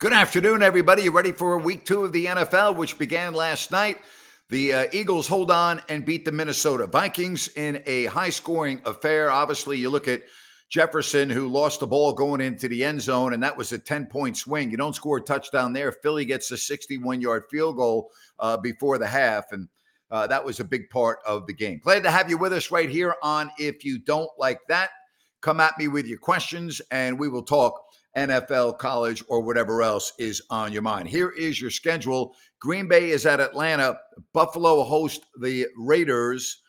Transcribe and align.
Good 0.00 0.14
afternoon, 0.14 0.62
everybody. 0.62 1.02
You 1.02 1.10
ready 1.10 1.30
for 1.30 1.58
week 1.58 1.84
two 1.84 2.06
of 2.06 2.12
the 2.12 2.24
NFL, 2.24 2.74
which 2.74 2.96
began 2.96 3.34
last 3.34 3.70
night? 3.70 3.98
The 4.48 4.72
uh, 4.72 4.86
Eagles 4.92 5.28
hold 5.28 5.50
on 5.50 5.82
and 5.90 6.06
beat 6.06 6.24
the 6.24 6.32
Minnesota 6.32 6.86
Vikings 6.86 7.48
in 7.48 7.82
a 7.84 8.06
high 8.06 8.30
scoring 8.30 8.80
affair. 8.86 9.30
Obviously, 9.30 9.76
you 9.76 9.90
look 9.90 10.08
at 10.08 10.22
Jefferson, 10.70 11.28
who 11.28 11.48
lost 11.48 11.80
the 11.80 11.86
ball 11.86 12.14
going 12.14 12.40
into 12.40 12.66
the 12.66 12.82
end 12.82 13.02
zone, 13.02 13.34
and 13.34 13.42
that 13.42 13.54
was 13.54 13.72
a 13.72 13.78
10 13.78 14.06
point 14.06 14.38
swing. 14.38 14.70
You 14.70 14.78
don't 14.78 14.96
score 14.96 15.18
a 15.18 15.20
touchdown 15.20 15.74
there. 15.74 15.92
Philly 15.92 16.24
gets 16.24 16.50
a 16.50 16.56
61 16.56 17.20
yard 17.20 17.42
field 17.50 17.76
goal 17.76 18.10
uh, 18.38 18.56
before 18.56 18.96
the 18.96 19.06
half, 19.06 19.52
and 19.52 19.68
uh, 20.10 20.26
that 20.28 20.42
was 20.42 20.60
a 20.60 20.64
big 20.64 20.88
part 20.88 21.18
of 21.26 21.46
the 21.46 21.52
game. 21.52 21.78
Glad 21.84 22.04
to 22.04 22.10
have 22.10 22.30
you 22.30 22.38
with 22.38 22.54
us 22.54 22.70
right 22.70 22.88
here 22.88 23.16
on 23.22 23.50
If 23.58 23.84
You 23.84 23.98
Don't 23.98 24.30
Like 24.38 24.60
That. 24.68 24.88
Come 25.42 25.60
at 25.60 25.76
me 25.78 25.88
with 25.88 26.06
your 26.06 26.18
questions, 26.18 26.80
and 26.90 27.18
we 27.18 27.28
will 27.28 27.42
talk 27.42 27.82
NFL, 28.16 28.78
college, 28.78 29.22
or 29.28 29.40
whatever 29.40 29.82
else 29.82 30.12
is 30.18 30.42
on 30.50 30.72
your 30.72 30.82
mind. 30.82 31.08
Here 31.08 31.30
is 31.30 31.60
your 31.60 31.70
schedule. 31.70 32.34
Green 32.60 32.88
Bay 32.88 33.10
is 33.10 33.26
at 33.26 33.40
Atlanta. 33.40 33.98
Buffalo 34.32 34.82
host 34.82 35.26
the 35.40 35.66
Raiders. 35.76 36.62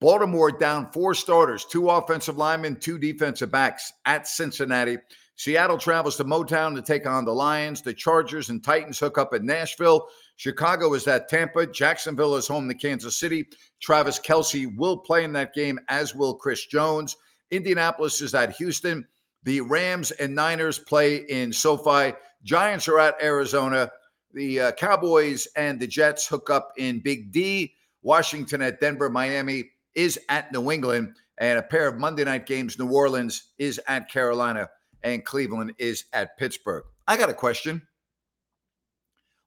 Baltimore 0.00 0.50
down 0.52 0.90
four 0.92 1.14
starters, 1.14 1.64
two 1.64 1.88
offensive 1.88 2.36
linemen, 2.36 2.76
two 2.76 2.98
defensive 2.98 3.50
backs 3.50 3.92
at 4.04 4.26
Cincinnati. 4.26 4.98
Seattle 5.36 5.78
travels 5.78 6.16
to 6.16 6.24
Motown 6.24 6.74
to 6.76 6.82
take 6.82 7.06
on 7.06 7.24
the 7.24 7.32
Lions. 7.32 7.82
The 7.82 7.92
Chargers 7.92 8.50
and 8.50 8.62
Titans 8.62 8.98
hook 8.98 9.18
up 9.18 9.34
at 9.34 9.42
Nashville. 9.42 10.06
Chicago 10.36 10.94
is 10.94 11.08
at 11.08 11.28
Tampa. 11.28 11.66
Jacksonville 11.66 12.36
is 12.36 12.46
home 12.46 12.68
to 12.68 12.74
Kansas 12.74 13.18
City. 13.18 13.46
Travis 13.80 14.20
Kelce 14.20 14.76
will 14.76 14.98
play 14.98 15.24
in 15.24 15.32
that 15.32 15.54
game, 15.54 15.78
as 15.88 16.14
will 16.14 16.34
Chris 16.34 16.66
Jones. 16.66 17.16
Indianapolis 17.50 18.20
is 18.20 18.34
at 18.34 18.54
Houston. 18.56 19.06
The 19.44 19.60
Rams 19.60 20.10
and 20.10 20.34
Niners 20.34 20.78
play 20.78 21.16
in 21.16 21.52
SoFi. 21.52 22.14
Giants 22.42 22.88
are 22.88 22.98
at 22.98 23.22
Arizona. 23.22 23.90
The 24.32 24.60
uh, 24.60 24.72
Cowboys 24.72 25.46
and 25.54 25.78
the 25.78 25.86
Jets 25.86 26.26
hook 26.26 26.50
up 26.50 26.72
in 26.76 27.00
Big 27.00 27.30
D. 27.30 27.74
Washington 28.02 28.62
at 28.62 28.80
Denver. 28.80 29.08
Miami 29.08 29.70
is 29.94 30.18
at 30.28 30.52
New 30.52 30.70
England. 30.70 31.14
And 31.38 31.58
a 31.58 31.62
pair 31.62 31.88
of 31.88 31.98
Monday 31.98 32.24
night 32.24 32.46
games. 32.46 32.78
New 32.78 32.90
Orleans 32.90 33.52
is 33.58 33.80
at 33.86 34.10
Carolina. 34.10 34.68
And 35.02 35.24
Cleveland 35.24 35.74
is 35.78 36.04
at 36.12 36.38
Pittsburgh. 36.38 36.84
I 37.06 37.16
got 37.16 37.28
a 37.28 37.34
question. 37.34 37.82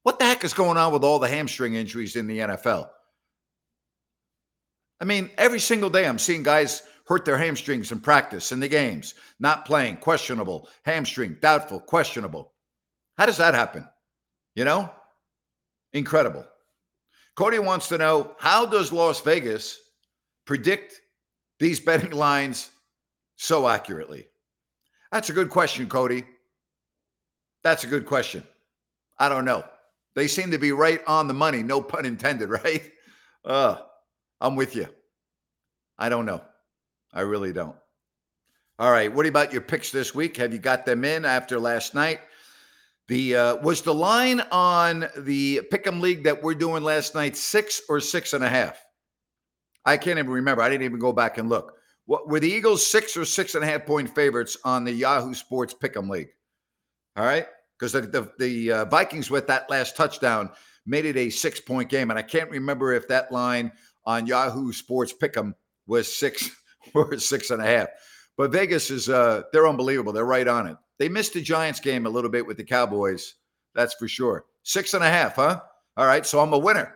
What 0.03 0.19
the 0.19 0.25
heck 0.25 0.43
is 0.43 0.53
going 0.53 0.77
on 0.77 0.93
with 0.93 1.03
all 1.03 1.19
the 1.19 1.27
hamstring 1.27 1.73
injuries 1.73 2.15
in 2.15 2.27
the 2.27 2.39
NFL? 2.39 2.87
I 5.01 5.05
mean, 5.05 5.31
every 5.37 5.59
single 5.59 5.89
day 5.89 6.07
I'm 6.07 6.19
seeing 6.19 6.43
guys 6.43 6.83
hurt 7.07 7.23
their 7.23 7.37
hamstrings 7.37 7.91
in 7.91 7.99
practice 7.99 8.51
in 8.51 8.59
the 8.59 8.67
games, 8.67 9.13
not 9.39 9.65
playing, 9.65 9.97
questionable, 9.97 10.67
hamstring, 10.83 11.37
doubtful, 11.41 11.79
questionable. 11.79 12.51
How 13.17 13.25
does 13.25 13.37
that 13.37 13.53
happen? 13.53 13.87
You 14.55 14.65
know? 14.65 14.91
Incredible. 15.93 16.45
Cody 17.35 17.59
wants 17.59 17.87
to 17.89 17.97
know 17.97 18.35
how 18.39 18.65
does 18.65 18.91
Las 18.91 19.21
Vegas 19.21 19.79
predict 20.45 21.01
these 21.59 21.79
betting 21.79 22.11
lines 22.27 22.71
so 23.37 23.67
accurately? 23.67 24.27
That's 25.11 25.29
a 25.29 25.33
good 25.33 25.49
question, 25.49 25.87
Cody. 25.87 26.25
That's 27.63 27.85
a 27.85 27.87
good 27.87 28.05
question. 28.05 28.43
I 29.17 29.29
don't 29.29 29.45
know. 29.45 29.63
They 30.15 30.27
seem 30.27 30.51
to 30.51 30.57
be 30.57 30.71
right 30.71 31.01
on 31.07 31.27
the 31.27 31.33
money, 31.33 31.63
no 31.63 31.81
pun 31.81 32.05
intended, 32.05 32.49
right? 32.63 32.91
Uh, 33.45 33.77
I'm 34.41 34.55
with 34.55 34.75
you. 34.75 34.87
I 35.97 36.09
don't 36.09 36.25
know. 36.25 36.41
I 37.13 37.21
really 37.21 37.53
don't. 37.53 37.75
All 38.79 38.91
right. 38.91 39.13
What 39.13 39.25
about 39.25 39.51
your 39.51 39.61
picks 39.61 39.91
this 39.91 40.13
week? 40.13 40.37
Have 40.37 40.53
you 40.53 40.59
got 40.59 40.85
them 40.85 41.03
in 41.03 41.25
after 41.25 41.59
last 41.59 41.95
night? 41.95 42.19
The 43.07 43.35
uh, 43.35 43.55
was 43.57 43.81
the 43.81 43.93
line 43.93 44.41
on 44.51 45.07
the 45.17 45.61
Pick'em 45.71 46.01
League 46.01 46.23
that 46.25 46.43
we're 46.43 46.53
doing 46.53 46.83
last 46.83 47.15
night 47.15 47.37
six 47.37 47.81
or 47.89 47.99
six 48.01 48.33
and 48.33 48.43
a 48.43 48.49
half? 48.49 48.83
I 49.85 49.95
can't 49.95 50.19
even 50.19 50.31
remember. 50.31 50.61
I 50.61 50.69
didn't 50.69 50.83
even 50.83 50.99
go 50.99 51.13
back 51.13 51.37
and 51.37 51.47
look. 51.47 51.73
What 52.05 52.27
were 52.27 52.41
the 52.41 52.51
Eagles 52.51 52.85
six 52.85 53.15
or 53.15 53.23
six 53.23 53.55
and 53.55 53.63
a 53.63 53.67
half 53.67 53.85
point 53.85 54.13
favorites 54.13 54.57
on 54.65 54.83
the 54.83 54.91
Yahoo 54.91 55.33
Sports 55.33 55.73
Pick'em 55.73 56.09
League? 56.09 56.29
All 57.15 57.25
right, 57.25 57.47
because 57.79 57.93
the 57.93 58.01
the, 58.01 58.31
the 58.39 58.71
uh, 58.71 58.85
Vikings 58.85 59.31
with 59.31 59.47
that 59.47 59.69
last 59.69 59.95
touchdown 59.95 60.49
made 60.85 61.05
it 61.05 61.15
a 61.15 61.29
six 61.29 61.61
point 61.61 61.89
game, 61.89 62.09
and 62.09 62.19
I 62.19 62.23
can't 62.23 62.51
remember 62.51 62.91
if 62.91 63.07
that 63.07 63.31
line 63.31 63.71
on 64.05 64.27
Yahoo 64.27 64.73
Sports 64.73 65.13
Pick'em 65.13 65.53
was 65.87 66.13
six 66.13 66.49
or 66.93 67.17
six 67.19 67.49
and 67.51 67.61
a 67.61 67.65
half. 67.65 67.89
But 68.37 68.51
Vegas 68.51 68.91
is 68.91 69.09
uh 69.09 69.43
they're 69.51 69.67
unbelievable. 69.67 70.13
They're 70.13 70.25
right 70.25 70.47
on 70.47 70.67
it. 70.67 70.77
They 70.99 71.09
missed 71.09 71.33
the 71.33 71.41
Giants 71.41 71.79
game 71.79 72.05
a 72.05 72.09
little 72.09 72.29
bit 72.29 72.45
with 72.45 72.57
the 72.57 72.63
Cowboys. 72.63 73.35
That's 73.75 73.93
for 73.95 74.07
sure. 74.07 74.45
Six 74.63 74.93
and 74.93 75.03
a 75.03 75.09
half, 75.09 75.35
huh? 75.35 75.61
All 75.95 76.07
right. 76.07 76.25
So 76.25 76.39
I'm 76.39 76.53
a 76.53 76.57
winner. 76.57 76.95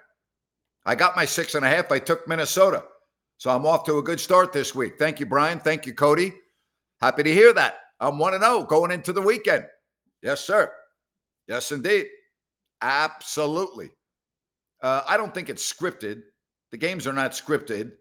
I 0.85 0.95
got 0.95 1.15
my 1.15 1.25
six 1.25 1.55
and 1.55 1.65
a 1.65 1.69
half. 1.69 1.91
I 1.91 1.99
took 1.99 2.27
Minnesota. 2.27 2.83
So 3.37 3.49
I'm 3.49 3.65
off 3.65 3.85
to 3.85 3.97
a 3.97 4.03
good 4.03 4.19
start 4.19 4.53
this 4.53 4.75
week. 4.75 4.99
Thank 4.99 5.19
you, 5.19 5.25
Brian. 5.25 5.59
Thank 5.59 5.85
you, 5.85 5.93
Cody. 5.93 6.33
Happy 7.01 7.23
to 7.23 7.33
hear 7.33 7.53
that. 7.53 7.77
I'm 7.99 8.17
1 8.17 8.39
0 8.39 8.63
going 8.63 8.91
into 8.91 9.13
the 9.13 9.21
weekend. 9.21 9.65
Yes, 10.21 10.41
sir. 10.41 10.71
Yes, 11.47 11.71
indeed. 11.71 12.07
Absolutely. 12.81 13.91
Uh, 14.81 15.01
I 15.07 15.17
don't 15.17 15.33
think 15.33 15.49
it's 15.49 15.71
scripted. 15.71 16.21
The 16.71 16.77
games 16.77 17.05
are 17.05 17.13
not 17.13 17.31
scripted, 17.31 17.93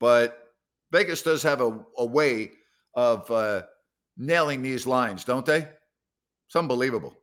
but 0.00 0.47
Vegas 0.92 1.22
does 1.22 1.42
have 1.42 1.60
a, 1.60 1.78
a 1.98 2.04
way 2.04 2.52
of 2.94 3.30
uh, 3.30 3.62
nailing 4.16 4.62
these 4.62 4.86
lines, 4.86 5.24
don't 5.24 5.46
they? 5.46 5.66
It's 6.46 6.56
unbelievable. 6.56 7.14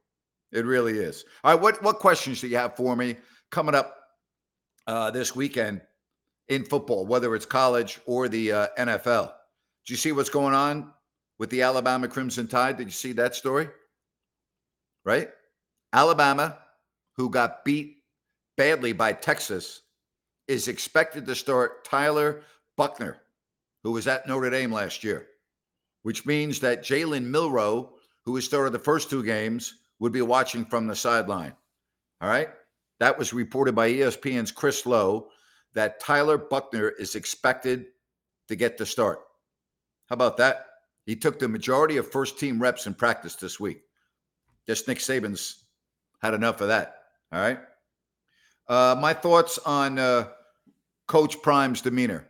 It 0.52 0.66
really 0.66 1.00
is. 1.00 1.26
All 1.44 1.54
right, 1.54 1.62
what 1.62 1.82
what 1.84 2.00
questions 2.00 2.42
do 2.42 2.48
you 2.48 2.58
have 2.58 2.76
for 2.76 2.96
me 2.96 3.18
coming 3.52 3.76
up 3.76 3.96
uh, 4.88 5.12
this 5.12 5.36
weekend 5.36 5.82
in 6.48 6.64
football, 6.64 7.06
whether 7.06 7.36
it's 7.36 7.46
college 7.46 8.00
or 8.06 8.30
the 8.30 8.52
uh, 8.52 8.68
NFL? 8.78 9.34
Do 9.86 9.94
you 9.94 9.98
see 9.98 10.12
what's 10.12 10.30
going 10.30 10.54
on 10.54 10.92
with 11.40 11.50
the 11.50 11.64
Alabama 11.64 12.08
Crimson 12.08 12.48
Tide? 12.48 12.78
Did 12.78 12.88
you 12.88 12.92
see 12.92 13.12
that 13.14 13.36
story? 13.36 13.68
Right, 15.04 15.30
Alabama, 15.92 16.60
who 17.18 17.30
got 17.30 17.66
beat 17.66 17.98
badly 18.58 18.94
by 18.94 19.14
Texas, 19.14 19.82
is 20.48 20.68
expected 20.68 21.26
to 21.26 21.36
start 21.36 21.84
Tyler 21.84 22.44
Buchner 22.78 23.18
who 23.86 23.92
was 23.92 24.08
at 24.08 24.28
Notre 24.28 24.50
Dame 24.50 24.72
last 24.72 25.04
year, 25.04 25.28
which 26.02 26.26
means 26.26 26.60
that 26.60 26.84
Jalen 26.84 27.24
Milroe, 27.24 27.94
who 28.24 28.32
was 28.32 28.44
started 28.44 28.72
the 28.72 28.80
first 28.80 29.12
two 29.12 29.22
games, 29.22 29.76
would 30.00 30.12
be 30.12 30.24
watching 30.24 30.66
from 30.66 30.88
the 30.88 30.96
sideline. 30.96 31.54
All 32.20 32.28
right. 32.28 32.50
That 33.00 33.16
was 33.16 33.32
reported 33.32 33.76
by 33.76 33.92
ESPN's 33.92 34.52
Chris 34.52 34.88
Low 34.88 35.28
that 35.76 36.00
Tyler 36.00 36.36
Buchner 36.36 36.90
is 36.98 37.14
expected 37.14 37.86
to 38.48 38.56
get 38.56 38.76
the 38.76 38.88
start. 38.88 39.20
How 40.10 40.16
about 40.16 40.38
that? 40.38 40.66
He 41.06 41.16
took 41.16 41.38
the 41.38 41.48
majority 41.48 41.98
of 41.98 42.12
first 42.12 42.40
team 42.40 42.60
reps 42.60 42.88
in 42.88 42.96
practice 42.96 43.36
this 43.36 43.60
week. 43.60 43.84
Just 44.66 44.88
Nick 44.88 44.98
Saban's 44.98 45.66
had 46.24 46.34
enough 46.34 46.60
of 46.60 46.70
that. 46.70 47.04
All 47.32 47.40
right. 47.40 47.60
Uh, 48.68 48.98
my 49.00 49.14
thoughts 49.14 49.60
on 49.60 50.00
uh, 50.00 50.30
Coach 51.08 51.40
Prime's 51.44 51.82
demeanor. 51.82 52.28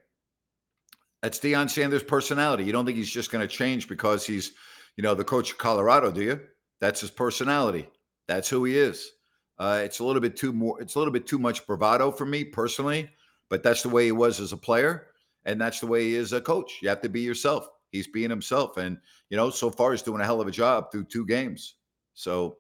That's 1.21 1.39
Deion 1.39 1.69
Sanders' 1.69 2.03
personality. 2.03 2.63
You 2.63 2.71
don't 2.71 2.85
think 2.85 2.97
he's 2.97 3.09
just 3.09 3.31
going 3.31 3.47
to 3.47 3.53
change 3.53 3.87
because 3.87 4.25
he's, 4.25 4.51
you 4.95 5.03
know, 5.03 5.15
the 5.15 5.23
coach 5.23 5.51
of 5.51 5.57
Colorado, 5.57 6.11
do 6.11 6.21
you? 6.21 6.39
That's 6.81 7.01
his 7.01 7.11
personality. 7.11 7.87
That's 8.27 8.49
who 8.49 8.63
he 8.65 8.77
is. 8.77 9.11
Uh, 9.57 9.81
it's 9.83 9.99
a 9.99 10.03
little 10.03 10.21
bit 10.21 10.35
too 10.35 10.51
more. 10.51 10.81
It's 10.81 10.95
a 10.95 10.99
little 10.99 11.13
bit 11.13 11.27
too 11.27 11.39
much 11.39 11.65
bravado 11.65 12.11
for 12.11 12.25
me 12.25 12.43
personally, 12.43 13.09
but 13.49 13.63
that's 13.63 13.81
the 13.81 13.89
way 13.89 14.05
he 14.05 14.11
was 14.11 14.39
as 14.39 14.51
a 14.51 14.57
player, 14.57 15.07
and 15.45 15.59
that's 15.59 15.79
the 15.79 15.87
way 15.87 16.03
he 16.03 16.15
is 16.15 16.33
a 16.33 16.41
coach. 16.41 16.79
You 16.81 16.89
have 16.89 17.01
to 17.01 17.09
be 17.09 17.21
yourself. 17.21 17.69
He's 17.91 18.07
being 18.07 18.29
himself, 18.29 18.77
and 18.77 18.97
you 19.29 19.37
know, 19.37 19.49
so 19.49 19.71
far 19.71 19.91
he's 19.91 20.01
doing 20.01 20.21
a 20.21 20.25
hell 20.25 20.41
of 20.41 20.47
a 20.47 20.51
job 20.51 20.91
through 20.91 21.05
two 21.05 21.25
games. 21.25 21.75
So, 22.13 22.57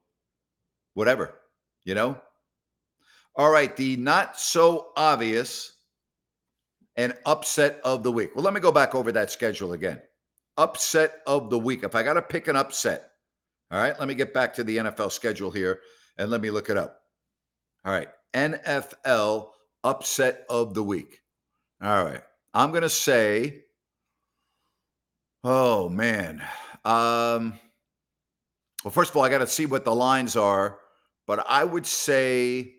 whatever, 0.93 1.35
you 1.83 1.95
know. 1.95 2.17
All 3.35 3.51
right, 3.51 3.75
the 3.75 3.97
not 3.97 4.39
so 4.39 4.91
obvious 4.95 5.73
and 6.97 7.13
upset 7.25 7.79
of 7.83 8.03
the 8.03 8.11
week. 8.11 8.35
Well, 8.35 8.43
let 8.43 8.53
me 8.53 8.59
go 8.59 8.71
back 8.71 8.95
over 8.95 9.11
that 9.11 9.31
schedule 9.31 9.73
again. 9.73 10.01
Upset 10.57 11.21
of 11.27 11.49
the 11.49 11.59
week. 11.59 11.83
If 11.83 11.95
I 11.95 12.03
got 12.03 12.13
to 12.13 12.21
pick 12.21 12.47
an 12.47 12.55
upset, 12.55 13.11
all 13.71 13.79
right, 13.79 13.97
let 13.99 14.07
me 14.07 14.15
get 14.15 14.33
back 14.33 14.53
to 14.55 14.63
the 14.63 14.77
NFL 14.77 15.11
schedule 15.11 15.51
here 15.51 15.81
and 16.17 16.29
let 16.29 16.41
me 16.41 16.49
look 16.49 16.69
it 16.69 16.77
up. 16.77 17.01
All 17.83 17.91
right, 17.91 18.07
NFL 18.33 19.49
upset 19.83 20.45
of 20.49 20.73
the 20.73 20.83
week. 20.83 21.19
All 21.81 22.03
right, 22.03 22.21
I'm 22.53 22.71
going 22.71 22.83
to 22.83 22.89
say, 22.89 23.63
oh 25.43 25.89
man. 25.89 26.41
Um, 26.85 27.59
well, 28.83 28.91
first 28.91 29.09
of 29.09 29.17
all, 29.17 29.23
I 29.23 29.29
got 29.29 29.39
to 29.39 29.47
see 29.47 29.65
what 29.65 29.83
the 29.83 29.95
lines 29.95 30.35
are, 30.35 30.77
but 31.25 31.43
I 31.49 31.63
would 31.63 31.87
say 31.87 32.75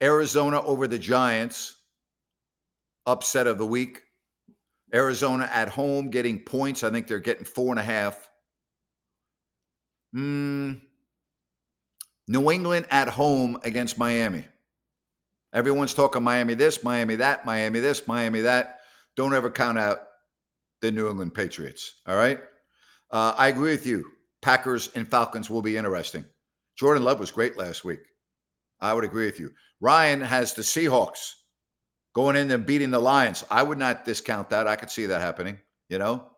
Arizona 0.00 0.62
over 0.62 0.86
the 0.86 0.98
Giants, 0.98 1.76
upset 3.10 3.46
of 3.46 3.58
the 3.58 3.66
week. 3.66 4.02
Arizona 4.92 5.48
at 5.52 5.68
home 5.68 6.10
getting 6.10 6.38
points. 6.38 6.82
I 6.82 6.90
think 6.90 7.06
they're 7.06 7.20
getting 7.20 7.44
four 7.44 7.70
and 7.70 7.78
a 7.78 7.82
half. 7.82 8.28
Mm, 10.14 10.80
New 12.26 12.50
England 12.50 12.86
at 12.90 13.08
home 13.08 13.58
against 13.62 13.98
Miami. 13.98 14.44
Everyone's 15.52 15.94
talking 15.94 16.22
Miami 16.22 16.54
this, 16.54 16.82
Miami 16.82 17.16
that, 17.16 17.44
Miami 17.44 17.80
this, 17.80 18.06
Miami 18.06 18.40
that. 18.42 18.80
Don't 19.16 19.34
ever 19.34 19.50
count 19.50 19.78
out 19.78 20.02
the 20.80 20.90
New 20.90 21.08
England 21.08 21.34
Patriots. 21.34 21.96
All 22.06 22.16
right. 22.16 22.40
Uh, 23.10 23.34
I 23.36 23.48
agree 23.48 23.72
with 23.72 23.86
you. 23.86 24.04
Packers 24.42 24.90
and 24.94 25.08
Falcons 25.10 25.50
will 25.50 25.62
be 25.62 25.76
interesting. 25.76 26.24
Jordan 26.76 27.04
Love 27.04 27.20
was 27.20 27.30
great 27.30 27.58
last 27.58 27.84
week. 27.84 28.00
I 28.80 28.94
would 28.94 29.04
agree 29.04 29.26
with 29.26 29.38
you. 29.38 29.50
Ryan 29.80 30.20
has 30.20 30.54
the 30.54 30.62
Seahawks 30.62 31.32
going 32.14 32.36
in 32.36 32.50
and 32.50 32.66
beating 32.66 32.90
the 32.90 32.98
Lions. 32.98 33.44
I 33.50 33.62
would 33.62 33.78
not 33.78 34.04
discount 34.04 34.50
that. 34.50 34.66
I 34.66 34.76
could 34.76 34.90
see 34.90 35.06
that 35.06 35.20
happening. 35.20 35.58
You 35.88 35.98
know, 35.98 36.30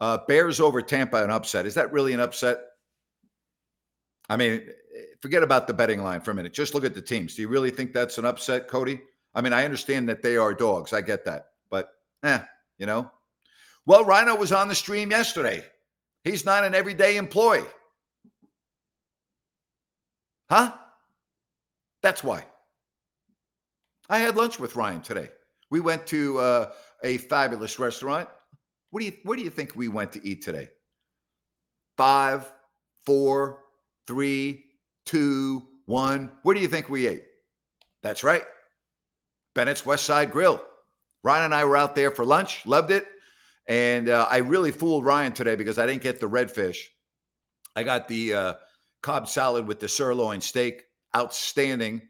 uh, 0.00 0.18
Bears 0.28 0.60
over 0.60 0.82
Tampa, 0.82 1.22
an 1.22 1.30
upset. 1.30 1.66
Is 1.66 1.74
that 1.74 1.92
really 1.92 2.12
an 2.12 2.20
upset? 2.20 2.58
I 4.28 4.36
mean, 4.36 4.62
forget 5.20 5.42
about 5.42 5.66
the 5.66 5.74
betting 5.74 6.02
line 6.02 6.20
for 6.20 6.30
a 6.30 6.34
minute. 6.34 6.52
Just 6.52 6.74
look 6.74 6.84
at 6.84 6.94
the 6.94 7.02
teams. 7.02 7.34
Do 7.34 7.42
you 7.42 7.48
really 7.48 7.70
think 7.70 7.92
that's 7.92 8.18
an 8.18 8.24
upset, 8.24 8.68
Cody? 8.68 9.00
I 9.34 9.40
mean, 9.40 9.52
I 9.52 9.64
understand 9.64 10.08
that 10.08 10.22
they 10.22 10.36
are 10.36 10.54
dogs. 10.54 10.92
I 10.92 11.00
get 11.00 11.24
that. 11.24 11.46
But, 11.70 11.90
eh, 12.22 12.40
you 12.78 12.86
know. 12.86 13.10
Well, 13.86 14.04
Rhino 14.04 14.34
was 14.36 14.52
on 14.52 14.68
the 14.68 14.74
stream 14.74 15.10
yesterday. 15.10 15.64
He's 16.22 16.44
not 16.44 16.64
an 16.64 16.74
everyday 16.74 17.16
employee. 17.16 17.64
Huh? 20.48 20.72
That's 22.02 22.24
why. 22.24 22.44
I 24.08 24.18
had 24.18 24.36
lunch 24.36 24.58
with 24.58 24.76
Ryan 24.76 25.00
today. 25.00 25.30
We 25.70 25.80
went 25.80 26.06
to 26.08 26.38
uh, 26.38 26.70
a 27.02 27.18
fabulous 27.18 27.78
restaurant. 27.78 28.28
What 28.90 29.00
do 29.00 29.06
you 29.06 29.12
Where 29.22 29.36
do 29.36 29.42
you 29.42 29.50
think 29.50 29.74
we 29.74 29.88
went 29.88 30.12
to 30.12 30.26
eat 30.26 30.42
today? 30.42 30.68
Five, 31.96 32.52
four, 33.06 33.60
three, 34.06 34.64
two, 35.06 35.62
one. 35.86 36.30
Where 36.42 36.54
do 36.54 36.60
you 36.60 36.68
think 36.68 36.88
we 36.88 37.06
ate? 37.06 37.24
That's 38.02 38.24
right. 38.24 38.42
Bennett's 39.54 39.86
West 39.86 40.04
Side 40.04 40.30
Grill. 40.30 40.62
Ryan 41.22 41.46
and 41.46 41.54
I 41.54 41.64
were 41.64 41.76
out 41.76 41.94
there 41.94 42.10
for 42.10 42.24
lunch, 42.24 42.66
loved 42.66 42.90
it. 42.90 43.06
And 43.66 44.10
uh, 44.10 44.26
I 44.30 44.38
really 44.38 44.72
fooled 44.72 45.06
Ryan 45.06 45.32
today 45.32 45.56
because 45.56 45.78
I 45.78 45.86
didn't 45.86 46.02
get 46.02 46.20
the 46.20 46.28
redfish. 46.28 46.76
I 47.74 47.82
got 47.82 48.08
the 48.08 48.34
uh, 48.34 48.54
Cobb 49.02 49.28
salad 49.28 49.66
with 49.66 49.80
the 49.80 49.88
sirloin 49.88 50.40
steak. 50.40 50.84
Outstanding. 51.16 52.02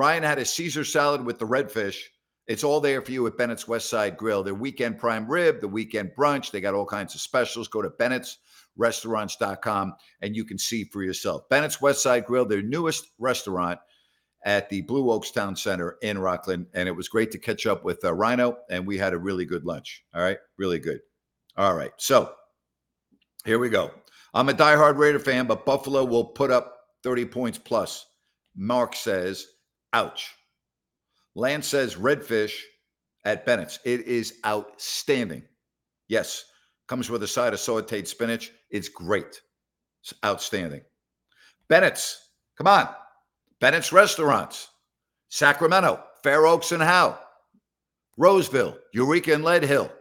Ryan 0.00 0.22
had 0.22 0.38
a 0.38 0.46
Caesar 0.46 0.82
salad 0.82 1.22
with 1.22 1.38
the 1.38 1.46
redfish. 1.46 1.98
It's 2.46 2.64
all 2.64 2.80
there 2.80 3.02
for 3.02 3.12
you 3.12 3.26
at 3.26 3.36
Bennett's 3.36 3.68
West 3.68 3.90
Side 3.90 4.16
Grill. 4.16 4.42
Their 4.42 4.54
weekend 4.54 4.98
prime 4.98 5.30
rib, 5.30 5.60
the 5.60 5.68
weekend 5.68 6.12
brunch. 6.16 6.50
They 6.50 6.62
got 6.62 6.72
all 6.72 6.86
kinds 6.86 7.14
of 7.14 7.20
specials. 7.20 7.68
Go 7.68 7.82
to 7.82 7.90
bennett'srestaurants.com 7.90 9.94
and 10.22 10.34
you 10.34 10.46
can 10.46 10.56
see 10.56 10.84
for 10.84 11.02
yourself. 11.02 11.46
Bennett's 11.50 11.82
West 11.82 12.02
Side 12.02 12.24
Grill, 12.24 12.46
their 12.46 12.62
newest 12.62 13.10
restaurant 13.18 13.78
at 14.46 14.70
the 14.70 14.80
Blue 14.80 15.10
Oaks 15.10 15.32
Town 15.32 15.54
Center 15.54 15.98
in 16.00 16.16
Rocklin. 16.16 16.64
And 16.72 16.88
it 16.88 16.96
was 16.96 17.10
great 17.10 17.30
to 17.32 17.38
catch 17.38 17.66
up 17.66 17.84
with 17.84 18.02
uh, 18.02 18.14
Rhino, 18.14 18.56
and 18.70 18.86
we 18.86 18.96
had 18.96 19.12
a 19.12 19.18
really 19.18 19.44
good 19.44 19.66
lunch. 19.66 20.02
All 20.14 20.22
right. 20.22 20.38
Really 20.56 20.78
good. 20.78 21.00
All 21.58 21.74
right. 21.74 21.92
So 21.98 22.32
here 23.44 23.58
we 23.58 23.68
go. 23.68 23.90
I'm 24.32 24.48
a 24.48 24.54
diehard 24.54 24.96
Raider 24.96 25.18
fan, 25.18 25.46
but 25.46 25.66
Buffalo 25.66 26.06
will 26.06 26.24
put 26.24 26.50
up 26.50 26.74
30 27.02 27.26
points 27.26 27.58
plus. 27.58 28.06
Mark 28.56 28.96
says, 28.96 29.46
ouch. 29.92 30.34
Lance 31.34 31.66
says, 31.68 31.94
redfish 31.94 32.52
at 33.24 33.46
Bennett's. 33.46 33.78
It 33.84 34.02
is 34.06 34.34
outstanding. 34.44 35.42
Yes. 36.08 36.44
Comes 36.88 37.08
with 37.08 37.22
a 37.22 37.28
side 37.28 37.52
of 37.52 37.60
sauteed 37.60 38.06
spinach. 38.06 38.52
It's 38.70 38.88
great. 38.88 39.40
It's 40.02 40.14
outstanding. 40.24 40.80
Bennett's. 41.68 42.30
Come 42.56 42.66
on. 42.66 42.88
Bennett's 43.60 43.92
Restaurants, 43.92 44.68
Sacramento, 45.28 46.02
Fair 46.22 46.46
Oaks 46.46 46.72
and 46.72 46.82
Howe, 46.82 47.18
Roseville, 48.16 48.76
Eureka 48.94 49.34
and 49.34 49.44
Lead 49.44 49.62
Hill, 49.62 49.92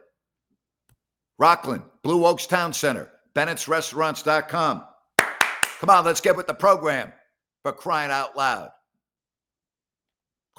Rocklin, 1.42 1.84
Blue 2.02 2.26
Oaks 2.26 2.46
Town 2.46 2.72
Center, 2.72 3.12
Bennett'sRestaurants.com. 3.36 4.84
Come 5.80 5.90
on, 5.90 6.06
let's 6.06 6.22
get 6.22 6.38
with 6.38 6.48
the 6.48 6.54
program 6.54 7.12
for 7.64 7.74
crying 7.74 8.12
out 8.12 8.38
loud. 8.38 8.70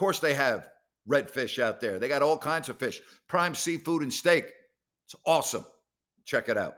Course, 0.01 0.19
they 0.19 0.33
have 0.33 0.67
redfish 1.07 1.63
out 1.63 1.79
there. 1.79 1.99
They 1.99 2.09
got 2.09 2.23
all 2.23 2.39
kinds 2.39 2.71
of 2.71 2.79
fish, 2.79 3.03
prime 3.29 3.55
seafood 3.55 4.01
and 4.01 4.11
steak. 4.11 4.47
It's 5.05 5.15
awesome. 5.27 5.67
Check 6.25 6.49
it 6.49 6.57
out. 6.57 6.77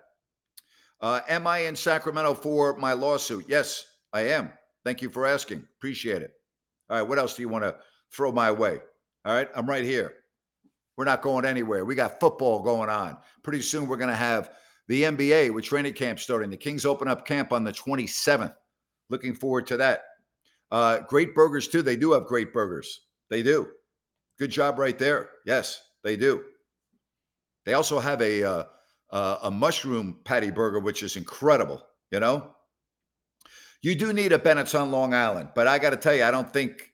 Uh, 1.00 1.20
am 1.28 1.46
I 1.46 1.58
in 1.58 1.76
Sacramento 1.76 2.34
for 2.34 2.76
my 2.78 2.94
lawsuit? 2.94 3.44
Yes, 3.46 3.86
I 4.12 4.22
am. 4.22 4.50
Thank 4.84 5.02
you 5.02 5.08
for 5.08 5.24
asking. 5.24 5.62
Appreciate 5.78 6.20
it. 6.22 6.32
All 6.90 6.98
right, 6.98 7.08
what 7.08 7.20
else 7.20 7.36
do 7.36 7.42
you 7.42 7.48
want 7.48 7.62
to 7.62 7.76
throw 8.10 8.32
my 8.32 8.50
way? 8.50 8.80
All 9.24 9.36
right, 9.36 9.48
I'm 9.54 9.70
right 9.70 9.84
here. 9.84 10.14
We're 10.96 11.04
not 11.04 11.22
going 11.22 11.44
anywhere. 11.44 11.84
We 11.84 11.94
got 11.94 12.18
football 12.18 12.58
going 12.58 12.90
on. 12.90 13.16
Pretty 13.44 13.62
soon 13.62 13.86
we're 13.86 13.98
going 13.98 14.10
to 14.10 14.16
have 14.16 14.50
the 14.88 15.04
NBA 15.04 15.54
with 15.54 15.64
training 15.64 15.94
camp 15.94 16.18
starting. 16.18 16.50
The 16.50 16.56
Kings 16.56 16.84
open 16.84 17.06
up 17.06 17.24
camp 17.24 17.52
on 17.52 17.62
the 17.62 17.72
27th. 17.72 18.56
Looking 19.10 19.32
forward 19.32 19.68
to 19.68 19.76
that. 19.76 20.06
Uh, 20.72 20.98
great 20.98 21.36
burgers, 21.36 21.68
too. 21.68 21.82
They 21.82 21.94
do 21.94 22.10
have 22.14 22.26
great 22.26 22.52
burgers. 22.52 23.02
They 23.32 23.42
do. 23.42 23.66
Good 24.38 24.50
job 24.50 24.78
right 24.78 24.98
there. 24.98 25.30
Yes, 25.46 25.80
they 26.04 26.18
do. 26.18 26.44
They 27.64 27.72
also 27.72 27.98
have 27.98 28.20
a 28.20 28.44
uh, 28.44 28.64
uh, 29.10 29.38
a 29.44 29.50
mushroom 29.50 30.18
patty 30.24 30.50
burger, 30.50 30.80
which 30.80 31.02
is 31.02 31.16
incredible. 31.16 31.82
You 32.10 32.20
know, 32.20 32.50
you 33.80 33.94
do 33.94 34.12
need 34.12 34.32
a 34.32 34.38
Bennett's 34.38 34.74
on 34.74 34.90
Long 34.90 35.14
Island, 35.14 35.48
but 35.54 35.66
I 35.66 35.78
got 35.78 35.90
to 35.90 35.96
tell 35.96 36.14
you, 36.14 36.24
I 36.24 36.30
don't 36.30 36.52
think 36.52 36.92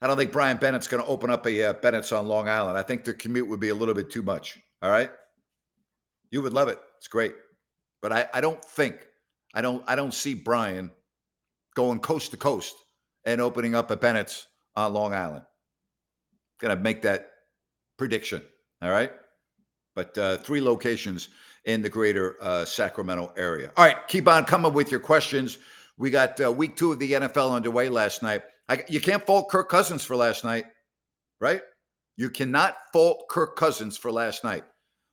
I 0.00 0.06
don't 0.06 0.16
think 0.16 0.32
Brian 0.32 0.56
Bennett's 0.56 0.88
going 0.88 1.02
to 1.02 1.08
open 1.10 1.28
up 1.28 1.46
a 1.46 1.64
uh, 1.64 1.72
Bennett's 1.74 2.10
on 2.10 2.26
Long 2.26 2.48
Island. 2.48 2.78
I 2.78 2.82
think 2.82 3.04
the 3.04 3.12
commute 3.12 3.46
would 3.46 3.60
be 3.60 3.68
a 3.68 3.74
little 3.74 3.94
bit 3.94 4.08
too 4.08 4.22
much. 4.22 4.58
All 4.80 4.90
right, 4.90 5.10
you 6.30 6.40
would 6.40 6.54
love 6.54 6.68
it. 6.68 6.78
It's 6.96 7.08
great, 7.08 7.34
but 8.00 8.12
I, 8.14 8.26
I 8.32 8.40
don't 8.40 8.64
think 8.64 9.06
I 9.52 9.60
don't 9.60 9.84
I 9.86 9.94
don't 9.94 10.14
see 10.14 10.32
Brian 10.32 10.90
going 11.74 11.98
coast 11.98 12.30
to 12.30 12.38
coast 12.38 12.76
and 13.24 13.40
opening 13.40 13.74
up 13.74 13.90
a 13.90 13.96
Bennett's 13.96 14.46
on 14.76 14.92
Long 14.92 15.14
Island. 15.14 15.44
To 16.60 16.76
make 16.76 17.02
that 17.02 17.30
prediction. 17.98 18.42
All 18.80 18.90
right, 18.90 19.12
but 19.94 20.16
uh, 20.16 20.36
three 20.38 20.60
locations 20.60 21.28
in 21.64 21.82
the 21.82 21.88
greater 21.88 22.36
uh, 22.40 22.64
Sacramento 22.64 23.32
area. 23.36 23.72
All 23.76 23.84
right, 23.84 23.96
keep 24.08 24.28
on 24.28 24.44
coming 24.44 24.72
with 24.72 24.90
your 24.90 25.00
questions. 25.00 25.58
We 25.98 26.10
got 26.10 26.40
uh, 26.40 26.50
week 26.50 26.76
two 26.76 26.92
of 26.92 26.98
the 26.98 27.12
NFL 27.12 27.52
underway 27.52 27.88
last 27.88 28.22
night. 28.22 28.42
I, 28.68 28.84
you 28.88 29.00
can't 29.00 29.24
fault 29.26 29.50
Kirk 29.50 29.68
Cousins 29.68 30.04
for 30.04 30.16
last 30.16 30.44
night, 30.44 30.66
right? 31.40 31.62
You 32.16 32.30
cannot 32.30 32.76
fault 32.92 33.28
Kirk 33.28 33.56
Cousins 33.56 33.96
for 33.96 34.10
last 34.10 34.44
night. 34.44 34.64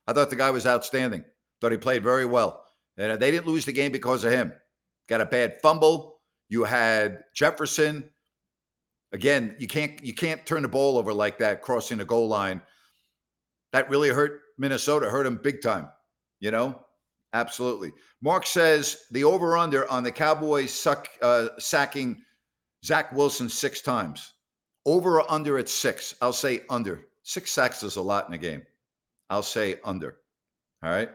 I 0.06 0.12
thought 0.12 0.30
the 0.30 0.36
guy 0.36 0.50
was 0.50 0.66
outstanding. 0.66 1.24
Thought 1.60 1.72
he 1.72 1.78
played 1.78 2.02
very 2.02 2.26
well. 2.26 2.64
And 2.96 3.12
uh, 3.12 3.16
they 3.16 3.30
didn't 3.30 3.46
lose 3.46 3.64
the 3.64 3.72
game 3.72 3.92
because 3.92 4.24
of 4.24 4.32
him. 4.32 4.52
Got 5.08 5.20
a 5.20 5.26
bad 5.26 5.60
fumble. 5.62 6.19
You 6.50 6.64
had 6.64 7.24
Jefferson. 7.34 8.10
Again, 9.12 9.56
you 9.58 9.68
can't 9.68 10.04
you 10.04 10.14
can't 10.14 10.44
turn 10.46 10.62
the 10.62 10.68
ball 10.68 10.98
over 10.98 11.14
like 11.14 11.38
that 11.38 11.62
crossing 11.62 11.98
the 11.98 12.04
goal 12.04 12.28
line 12.28 12.60
That 13.72 13.90
really 13.90 14.10
hurt 14.10 14.42
Minnesota, 14.58 15.10
hurt 15.10 15.24
them 15.24 15.40
big 15.42 15.62
time. 15.62 15.88
You 16.40 16.50
know, 16.50 16.80
absolutely. 17.34 17.92
Mark 18.22 18.46
says 18.46 18.98
the 19.12 19.24
over 19.24 19.56
under 19.56 19.90
on 19.90 20.02
the 20.04 20.12
Cowboys 20.12 20.72
suck, 20.72 21.08
uh, 21.22 21.48
sacking 21.58 22.22
Zach 22.84 23.12
Wilson 23.12 23.48
six 23.48 23.80
times. 23.80 24.34
Over 24.86 25.20
or 25.20 25.30
under 25.30 25.58
at 25.58 25.68
six? 25.68 26.14
I'll 26.22 26.32
say 26.32 26.62
under. 26.70 27.06
Six 27.22 27.52
sacks 27.52 27.82
is 27.82 27.96
a 27.96 28.02
lot 28.02 28.28
in 28.28 28.34
a 28.34 28.38
game. 28.38 28.62
I'll 29.30 29.42
say 29.42 29.78
under. 29.84 30.18
All 30.82 30.90
right. 30.90 31.10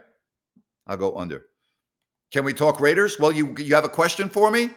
I'll 0.87 0.97
go 0.97 1.17
under. 1.17 1.47
Can 2.31 2.45
we 2.45 2.53
talk 2.53 2.79
Raiders? 2.79 3.19
Well, 3.19 3.31
you 3.31 3.55
you 3.57 3.75
have 3.75 3.85
a 3.85 3.89
question 3.89 4.29
for 4.29 4.51
me? 4.51 4.69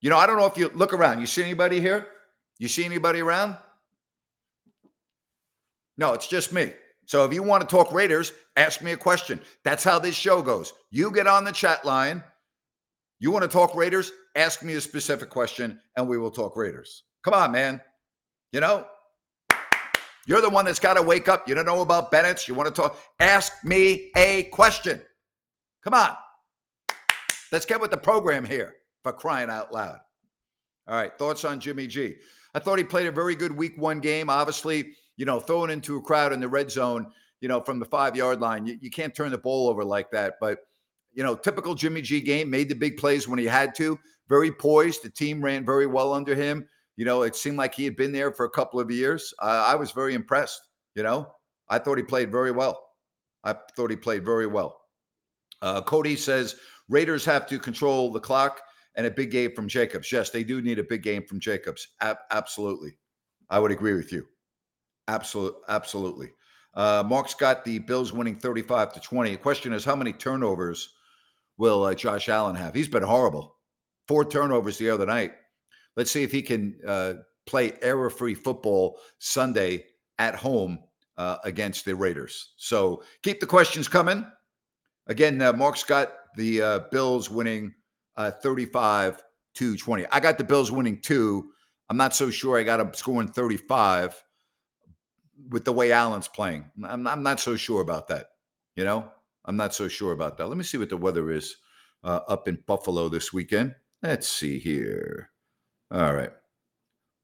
You 0.00 0.10
know, 0.10 0.16
I 0.16 0.26
don't 0.26 0.36
know 0.36 0.46
if 0.46 0.56
you 0.56 0.70
look 0.74 0.92
around. 0.92 1.20
You 1.20 1.26
see 1.26 1.42
anybody 1.42 1.80
here? 1.80 2.06
You 2.58 2.68
see 2.68 2.84
anybody 2.84 3.20
around? 3.20 3.56
No, 5.96 6.12
it's 6.12 6.28
just 6.28 6.52
me. 6.52 6.72
So 7.06 7.24
if 7.24 7.32
you 7.32 7.42
want 7.42 7.68
to 7.68 7.76
talk 7.76 7.92
Raiders, 7.92 8.32
ask 8.56 8.82
me 8.82 8.92
a 8.92 8.96
question. 8.96 9.40
That's 9.64 9.82
how 9.82 9.98
this 9.98 10.14
show 10.14 10.42
goes. 10.42 10.72
You 10.90 11.10
get 11.10 11.26
on 11.26 11.44
the 11.44 11.52
chat 11.52 11.84
line. 11.84 12.22
You 13.18 13.30
want 13.30 13.42
to 13.42 13.48
talk 13.48 13.74
Raiders? 13.74 14.12
Ask 14.36 14.62
me 14.62 14.74
a 14.74 14.80
specific 14.80 15.30
question 15.30 15.80
and 15.96 16.06
we 16.06 16.18
will 16.18 16.30
talk 16.30 16.56
Raiders. 16.56 17.04
Come 17.24 17.34
on, 17.34 17.50
man. 17.50 17.80
You 18.52 18.60
know, 18.60 18.86
you're 20.26 20.40
the 20.40 20.50
one 20.50 20.64
that's 20.64 20.78
got 20.78 20.94
to 20.94 21.02
wake 21.02 21.28
up. 21.28 21.48
You 21.48 21.54
don't 21.54 21.66
know 21.66 21.80
about 21.82 22.10
Bennett's. 22.10 22.46
You 22.46 22.54
want 22.54 22.72
to 22.72 22.82
talk? 22.82 22.98
Ask 23.18 23.64
me 23.64 24.10
a 24.16 24.44
question. 24.44 25.00
Come 25.82 25.94
on. 25.94 26.14
Let's 27.50 27.66
get 27.66 27.80
with 27.80 27.90
the 27.90 27.96
program 27.96 28.44
here 28.44 28.74
for 29.02 29.12
crying 29.12 29.50
out 29.50 29.72
loud. 29.72 29.98
All 30.86 30.96
right. 30.96 31.16
Thoughts 31.18 31.44
on 31.44 31.60
Jimmy 31.60 31.86
G? 31.86 32.16
I 32.54 32.58
thought 32.58 32.78
he 32.78 32.84
played 32.84 33.06
a 33.06 33.12
very 33.12 33.34
good 33.34 33.52
week 33.52 33.74
one 33.76 34.00
game. 34.00 34.30
Obviously, 34.30 34.92
you 35.16 35.24
know, 35.24 35.38
throwing 35.38 35.70
into 35.70 35.96
a 35.96 36.02
crowd 36.02 36.32
in 36.32 36.40
the 36.40 36.48
red 36.48 36.70
zone, 36.70 37.12
you 37.40 37.48
know, 37.48 37.60
from 37.60 37.78
the 37.78 37.84
five 37.84 38.16
yard 38.16 38.40
line, 38.40 38.66
you, 38.66 38.78
you 38.80 38.90
can't 38.90 39.14
turn 39.14 39.30
the 39.30 39.38
ball 39.38 39.68
over 39.68 39.84
like 39.84 40.10
that. 40.10 40.34
But, 40.40 40.60
you 41.12 41.22
know, 41.22 41.34
typical 41.34 41.74
Jimmy 41.74 42.02
G 42.02 42.20
game, 42.20 42.48
made 42.50 42.68
the 42.68 42.74
big 42.74 42.96
plays 42.96 43.28
when 43.28 43.38
he 43.38 43.44
had 43.44 43.74
to, 43.76 43.98
very 44.28 44.50
poised. 44.50 45.02
The 45.02 45.10
team 45.10 45.42
ran 45.42 45.64
very 45.64 45.86
well 45.86 46.12
under 46.12 46.34
him. 46.34 46.66
You 46.96 47.04
know, 47.04 47.22
it 47.22 47.36
seemed 47.36 47.58
like 47.58 47.74
he 47.74 47.84
had 47.84 47.96
been 47.96 48.12
there 48.12 48.32
for 48.32 48.46
a 48.46 48.50
couple 48.50 48.80
of 48.80 48.90
years. 48.90 49.32
I 49.40 49.74
was 49.74 49.92
very 49.92 50.14
impressed. 50.14 50.60
You 50.94 51.04
know, 51.04 51.32
I 51.68 51.78
thought 51.78 51.98
he 51.98 52.02
played 52.02 52.32
very 52.32 52.50
well. 52.50 52.82
I 53.44 53.54
thought 53.76 53.90
he 53.90 53.96
played 53.96 54.24
very 54.24 54.48
well. 54.48 54.80
Uh, 55.62 55.80
Cody 55.80 56.16
says 56.16 56.56
Raiders 56.88 57.24
have 57.24 57.46
to 57.48 57.58
control 57.58 58.12
the 58.12 58.20
clock 58.20 58.60
and 58.98 59.06
a 59.06 59.10
big 59.10 59.30
game 59.30 59.54
from 59.54 59.68
Jacobs. 59.68 60.10
Yes, 60.10 60.30
they 60.30 60.42
do 60.42 60.60
need 60.60 60.80
a 60.80 60.84
big 60.84 61.02
game 61.04 61.22
from 61.22 61.38
Jacobs. 61.38 61.86
Absolutely. 62.00 62.98
I 63.48 63.60
would 63.60 63.70
agree 63.70 63.94
with 63.94 64.12
you. 64.12 64.26
Absolutely. 65.06 65.60
Absolutely. 65.68 66.32
Uh, 66.74 67.04
Mark's 67.06 67.32
got 67.32 67.64
the 67.64 67.78
Bills 67.78 68.12
winning 68.12 68.36
35 68.36 68.92
to 68.94 69.00
20. 69.00 69.30
The 69.30 69.36
question 69.36 69.72
is, 69.72 69.84
how 69.84 69.94
many 69.94 70.12
turnovers 70.12 70.94
will 71.58 71.84
uh, 71.84 71.94
Josh 71.94 72.28
Allen 72.28 72.56
have? 72.56 72.74
He's 72.74 72.88
been 72.88 73.04
horrible. 73.04 73.56
Four 74.08 74.24
turnovers 74.24 74.78
the 74.78 74.90
other 74.90 75.06
night. 75.06 75.32
Let's 75.96 76.10
see 76.10 76.24
if 76.24 76.32
he 76.32 76.42
can 76.42 76.76
uh, 76.86 77.14
play 77.46 77.74
error 77.80 78.10
free 78.10 78.34
football 78.34 78.98
Sunday 79.18 79.84
at 80.18 80.34
home 80.34 80.80
uh, 81.16 81.36
against 81.44 81.84
the 81.84 81.94
Raiders. 81.94 82.54
So 82.56 83.04
keep 83.22 83.38
the 83.38 83.46
questions 83.46 83.86
coming. 83.86 84.26
Again, 85.06 85.40
uh, 85.40 85.52
Mark's 85.52 85.84
got 85.84 86.12
the 86.36 86.60
uh, 86.60 86.78
Bills 86.90 87.30
winning 87.30 87.72
uh, 88.18 88.32
35 88.32 89.22
to 89.54 89.76
20. 89.76 90.04
I 90.12 90.20
got 90.20 90.36
the 90.36 90.44
Bills 90.44 90.70
winning 90.70 91.00
two. 91.00 91.52
I'm 91.88 91.96
not 91.96 92.14
so 92.14 92.30
sure 92.30 92.58
I 92.58 92.64
got 92.64 92.78
them 92.78 92.92
scoring 92.92 93.28
35 93.28 94.22
with 95.48 95.64
the 95.64 95.72
way 95.72 95.92
Allen's 95.92 96.28
playing. 96.28 96.70
I'm, 96.84 97.06
I'm 97.06 97.22
not 97.22 97.40
so 97.40 97.56
sure 97.56 97.80
about 97.80 98.08
that. 98.08 98.26
You 98.76 98.84
know, 98.84 99.10
I'm 99.46 99.56
not 99.56 99.74
so 99.74 99.88
sure 99.88 100.12
about 100.12 100.36
that. 100.36 100.48
Let 100.48 100.58
me 100.58 100.64
see 100.64 100.78
what 100.78 100.90
the 100.90 100.96
weather 100.96 101.30
is 101.30 101.56
uh, 102.04 102.20
up 102.28 102.48
in 102.48 102.58
Buffalo 102.66 103.08
this 103.08 103.32
weekend. 103.32 103.74
Let's 104.02 104.28
see 104.28 104.58
here. 104.58 105.30
All 105.90 106.12
right. 106.12 106.32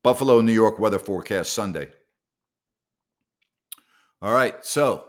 Buffalo, 0.03 0.41
New 0.41 0.53
York 0.53 0.79
weather 0.79 0.99
forecast 0.99 1.53
Sunday. 1.53 1.89
All 4.23 4.33
right. 4.33 4.65
So, 4.65 5.07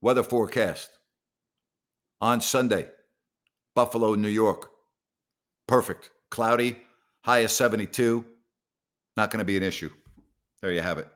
weather 0.00 0.22
forecast 0.22 0.90
on 2.20 2.40
Sunday, 2.40 2.88
Buffalo, 3.74 4.14
New 4.14 4.28
York. 4.28 4.73
Perfect. 5.66 6.10
Cloudy, 6.30 6.78
high 7.22 7.40
of 7.40 7.50
72. 7.50 8.24
Not 9.16 9.30
going 9.30 9.38
to 9.38 9.44
be 9.44 9.56
an 9.56 9.62
issue. 9.62 9.90
There 10.60 10.72
you 10.72 10.82
have 10.82 10.98
it. 10.98 11.08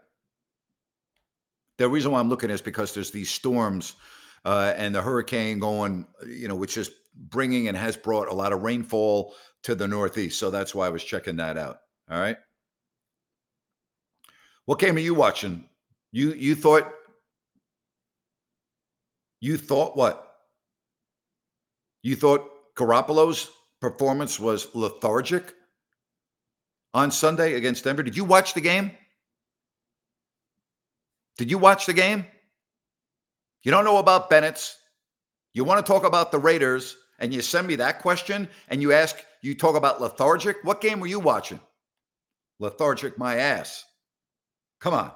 The 1.78 1.88
reason 1.88 2.12
why 2.12 2.20
I'm 2.20 2.28
looking 2.28 2.50
is 2.50 2.60
because 2.60 2.92
there's 2.92 3.10
these 3.10 3.30
storms 3.30 3.94
uh, 4.44 4.74
and 4.76 4.94
the 4.94 5.02
hurricane 5.02 5.58
going, 5.58 6.06
you 6.26 6.48
know, 6.48 6.54
which 6.54 6.76
is 6.76 6.90
bringing 7.14 7.68
and 7.68 7.76
has 7.76 7.96
brought 7.96 8.28
a 8.28 8.34
lot 8.34 8.52
of 8.52 8.62
rainfall 8.62 9.34
to 9.62 9.74
the 9.74 9.86
Northeast. 9.86 10.38
So 10.38 10.50
that's 10.50 10.74
why 10.74 10.86
I 10.86 10.90
was 10.90 11.04
checking 11.04 11.36
that 11.36 11.56
out. 11.56 11.80
All 12.10 12.18
right. 12.18 12.36
What 14.66 14.78
game 14.78 14.96
are 14.96 15.00
you 15.00 15.14
watching? 15.14 15.64
You 16.12 16.32
you 16.34 16.54
thought 16.54 16.90
you 19.40 19.56
thought 19.56 19.96
what? 19.96 20.36
You 22.02 22.16
thought 22.16 22.74
Garoppolo's 22.76 23.50
performance 23.80 24.38
was 24.38 24.68
lethargic 24.74 25.54
on 26.94 27.10
Sunday 27.10 27.54
against 27.54 27.84
Denver. 27.84 28.02
Did 28.02 28.16
you 28.16 28.24
watch 28.24 28.54
the 28.54 28.60
game? 28.60 28.90
Did 31.36 31.50
you 31.50 31.58
watch 31.58 31.86
the 31.86 31.92
game? 31.92 32.26
You 33.62 33.70
don't 33.70 33.84
know 33.84 33.98
about 33.98 34.30
Bennett's. 34.30 34.76
You 35.54 35.64
want 35.64 35.84
to 35.84 35.92
talk 35.92 36.04
about 36.04 36.32
the 36.32 36.38
Raiders, 36.38 36.96
and 37.18 37.32
you 37.32 37.42
send 37.42 37.66
me 37.66 37.76
that 37.76 38.00
question, 38.00 38.48
and 38.68 38.82
you 38.82 38.92
ask, 38.92 39.16
you 39.42 39.54
talk 39.54 39.76
about 39.76 40.00
lethargic. 40.00 40.56
What 40.62 40.80
game 40.80 41.00
were 41.00 41.06
you 41.06 41.20
watching? 41.20 41.60
Lethargic, 42.58 43.18
my 43.18 43.36
ass. 43.36 43.84
Come 44.80 44.94
on. 44.94 45.12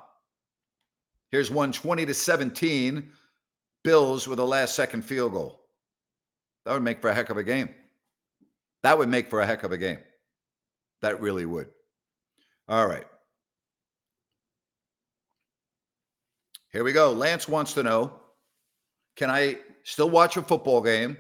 Here's 1.31 1.51
one 1.51 1.73
20 1.73 2.07
to 2.07 2.15
17. 2.15 3.11
Bills 3.85 4.29
with 4.29 4.39
a 4.39 4.45
last 4.45 4.77
second 4.77 5.03
field 5.03 5.33
goal. 5.33 5.61
That 6.65 6.73
would 6.75 6.83
make 6.83 7.01
for 7.01 7.11
a 7.11 7.15
heck 7.15 7.31
of 7.31 7.37
a 7.37 7.43
game. 7.43 7.71
That 8.83 8.99
would 8.99 9.09
make 9.09 9.31
for 9.31 9.41
a 9.41 9.47
heck 9.47 9.65
of 9.65 9.73
a 9.73 9.79
game. 9.79 9.99
That 11.03 11.21
really 11.21 11.47
would. 11.47 11.69
All 12.69 12.87
right. 12.87 13.05
Here 16.73 16.85
we 16.85 16.93
go. 16.93 17.13
Lance 17.13 17.49
wants 17.49 17.75
to 17.75 17.83
know 17.83 18.21
Can 19.17 19.31
I 19.31 19.59
still 19.85 20.11
watch 20.11 20.37
a 20.37 20.43
football 20.43 20.81
game, 20.81 21.17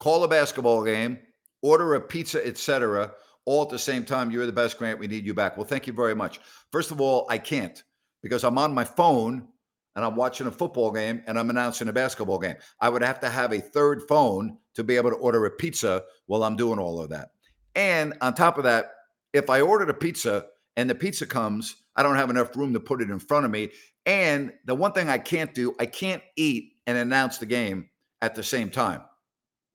call 0.00 0.24
a 0.24 0.28
basketball 0.28 0.84
game, 0.84 1.18
order 1.62 1.94
a 1.94 2.00
pizza, 2.00 2.44
etc., 2.46 3.12
all 3.44 3.62
at 3.62 3.68
the 3.68 3.78
same 3.78 4.04
time? 4.04 4.30
You're 4.30 4.46
the 4.46 4.52
best, 4.52 4.78
Grant. 4.78 4.98
We 4.98 5.06
need 5.06 5.26
you 5.26 5.34
back. 5.34 5.56
Well, 5.56 5.66
thank 5.66 5.86
you 5.86 5.92
very 5.92 6.14
much. 6.14 6.40
First 6.72 6.90
of 6.90 7.00
all, 7.00 7.26
I 7.28 7.38
can't 7.38 7.82
because 8.22 8.44
I'm 8.44 8.58
on 8.58 8.74
my 8.74 8.84
phone 8.84 9.48
and 9.96 10.04
I'm 10.04 10.14
watching 10.14 10.46
a 10.46 10.52
football 10.52 10.92
game 10.92 11.22
and 11.26 11.38
I'm 11.38 11.50
announcing 11.50 11.88
a 11.88 11.92
basketball 11.92 12.38
game. 12.38 12.56
I 12.80 12.90
would 12.90 13.02
have 13.02 13.18
to 13.20 13.30
have 13.30 13.52
a 13.52 13.60
third 13.60 14.02
phone 14.06 14.58
to 14.74 14.84
be 14.84 14.96
able 14.96 15.10
to 15.10 15.16
order 15.16 15.44
a 15.46 15.50
pizza 15.50 16.04
while 16.26 16.44
I'm 16.44 16.54
doing 16.54 16.78
all 16.78 17.00
of 17.00 17.08
that. 17.08 17.30
And 17.74 18.12
on 18.20 18.34
top 18.34 18.58
of 18.58 18.64
that, 18.64 18.92
if 19.32 19.48
I 19.48 19.62
ordered 19.62 19.90
a 19.90 19.94
pizza 19.94 20.46
and 20.76 20.88
the 20.88 20.94
pizza 20.94 21.26
comes, 21.26 21.76
I 21.96 22.02
don't 22.02 22.16
have 22.16 22.30
enough 22.30 22.54
room 22.54 22.74
to 22.74 22.80
put 22.80 23.00
it 23.00 23.10
in 23.10 23.18
front 23.18 23.46
of 23.46 23.50
me. 23.50 23.70
And 24.04 24.52
the 24.66 24.74
one 24.74 24.92
thing 24.92 25.08
I 25.08 25.18
can't 25.18 25.54
do, 25.54 25.74
I 25.80 25.86
can't 25.86 26.22
eat 26.36 26.74
and 26.86 26.98
announce 26.98 27.38
the 27.38 27.46
game 27.46 27.88
at 28.20 28.34
the 28.34 28.42
same 28.42 28.70
time. 28.70 29.00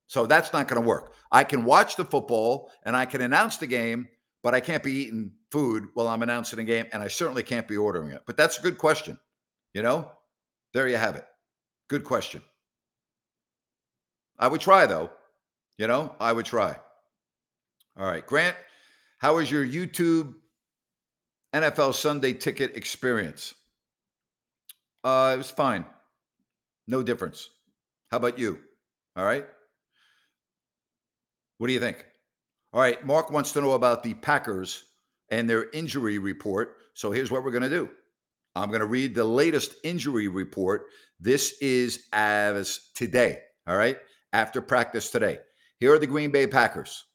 So 0.06 0.28
that's 0.28 0.54
not 0.54 0.68
going 0.68 0.82
to 0.82 0.88
work. 0.88 1.14
I 1.32 1.44
can 1.44 1.66
watch 1.66 1.96
the 1.96 2.06
football 2.06 2.72
and 2.84 2.96
I 2.96 3.06
can 3.06 3.22
announce 3.22 3.58
the 3.58 3.68
game, 3.68 4.08
but 4.44 4.54
I 4.54 4.60
can't 4.60 4.84
be 4.84 4.94
eating 4.94 5.32
food 5.52 5.88
while 5.96 6.08
I'm 6.08 6.22
announcing 6.22 6.60
a 6.60 6.64
game. 6.64 6.86
And 6.94 7.02
I 7.02 7.08
certainly 7.08 7.44
can't 7.44 7.68
be 7.68 7.78
ordering 7.78 8.12
it. 8.12 8.22
But 8.28 8.38
that's 8.38 8.60
a 8.60 8.62
good 8.62 8.78
question. 8.78 9.18
You 9.74 9.82
know, 9.84 10.12
there 10.74 10.88
you 10.88 10.98
have 10.98 11.16
it. 11.16 11.26
Good 11.88 12.04
question. 12.04 12.42
I 14.40 14.48
would 14.48 14.62
try 14.62 14.86
though. 14.86 15.10
You 15.78 15.88
know, 15.88 16.16
I 16.20 16.34
would 16.34 16.46
try. 16.46 16.76
All 17.98 18.06
right, 18.06 18.26
Grant, 18.26 18.56
how 19.20 19.36
was 19.36 19.52
your 19.52 19.66
YouTube 19.66 20.34
NFL 21.54 21.94
Sunday 21.94 22.34
ticket 22.34 22.76
experience? 22.76 23.54
Uh, 25.04 25.32
it 25.34 25.38
was 25.38 25.52
fine. 25.52 25.86
No 26.88 27.04
difference. 27.04 27.50
How 28.12 28.18
about 28.18 28.38
you? 28.38 28.60
All 29.16 29.26
right. 29.26 29.46
What 31.58 31.68
do 31.68 31.74
you 31.74 31.80
think? 31.80 32.06
All 32.74 32.82
right. 32.82 33.04
Mark 33.06 33.32
wants 33.32 33.52
to 33.54 33.62
know 33.62 33.74
about 33.74 34.04
the 34.04 34.14
Packers 34.16 34.86
and 35.30 35.50
their 35.50 35.70
injury 35.72 36.18
report. 36.18 36.78
So 36.94 37.12
here's 37.12 37.32
what 37.32 37.44
we're 37.44 37.52
going 37.52 37.64
to 37.64 37.70
do 37.70 37.90
I'm 38.56 38.70
going 38.70 38.82
to 38.82 38.88
read 38.88 39.16
the 39.16 39.24
latest 39.24 39.76
injury 39.84 40.28
report. 40.28 40.88
This 41.20 41.56
is 41.62 42.08
as 42.14 42.90
today. 42.96 43.40
All 43.68 43.78
right. 43.78 43.98
After 44.34 44.62
practice 44.62 45.10
today. 45.10 45.40
Here 45.80 45.94
are 45.94 46.00
the 46.00 46.08
Green 46.08 46.32
Bay 46.32 46.48
Packers. 46.48 47.06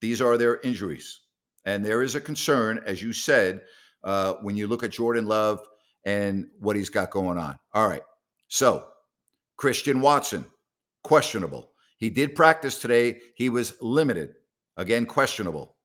These 0.00 0.20
are 0.20 0.36
their 0.36 0.60
injuries. 0.60 1.20
And 1.64 1.84
there 1.84 2.02
is 2.02 2.14
a 2.14 2.20
concern, 2.20 2.82
as 2.86 3.02
you 3.02 3.12
said, 3.12 3.62
uh, 4.04 4.34
when 4.42 4.56
you 4.56 4.66
look 4.66 4.82
at 4.82 4.90
Jordan 4.90 5.26
Love 5.26 5.60
and 6.04 6.48
what 6.58 6.76
he's 6.76 6.90
got 6.90 7.10
going 7.10 7.38
on. 7.38 7.58
All 7.72 7.88
right. 7.88 8.02
So, 8.48 8.88
Christian 9.56 10.00
Watson, 10.00 10.44
questionable. 11.04 11.70
He 11.98 12.10
did 12.10 12.34
practice 12.34 12.78
today. 12.78 13.20
He 13.36 13.48
was 13.48 13.74
limited. 13.80 14.34
Again, 14.76 15.06
questionable. 15.06 15.76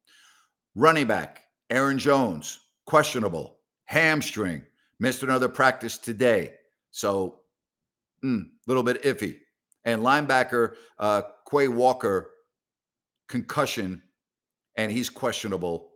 Running 0.74 1.06
back, 1.06 1.44
Aaron 1.70 2.00
Jones, 2.00 2.60
questionable. 2.86 3.60
Hamstring, 3.86 4.64
missed 5.00 5.24
another 5.24 5.50
practice 5.50 5.98
today. 5.98 6.54
So, 6.92 7.40
a 8.24 8.26
mm, 8.26 8.46
little 8.66 8.84
bit 8.84 9.04
iffy. 9.04 9.38
And 9.86 10.02
linebacker, 10.02 10.76
uh, 11.00 11.22
Quay 11.50 11.68
Walker, 11.68 12.32
concussion, 13.30 14.02
and 14.76 14.92
he's 14.92 15.10
questionable 15.10 15.92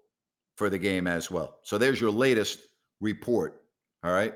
for 0.56 0.70
the 0.70 0.78
game 0.78 1.08
as 1.08 1.32
well. 1.32 1.58
So 1.64 1.78
there's 1.78 2.00
your 2.00 2.12
latest 2.12 2.60
report. 3.00 3.62
All 4.04 4.12
right. 4.12 4.34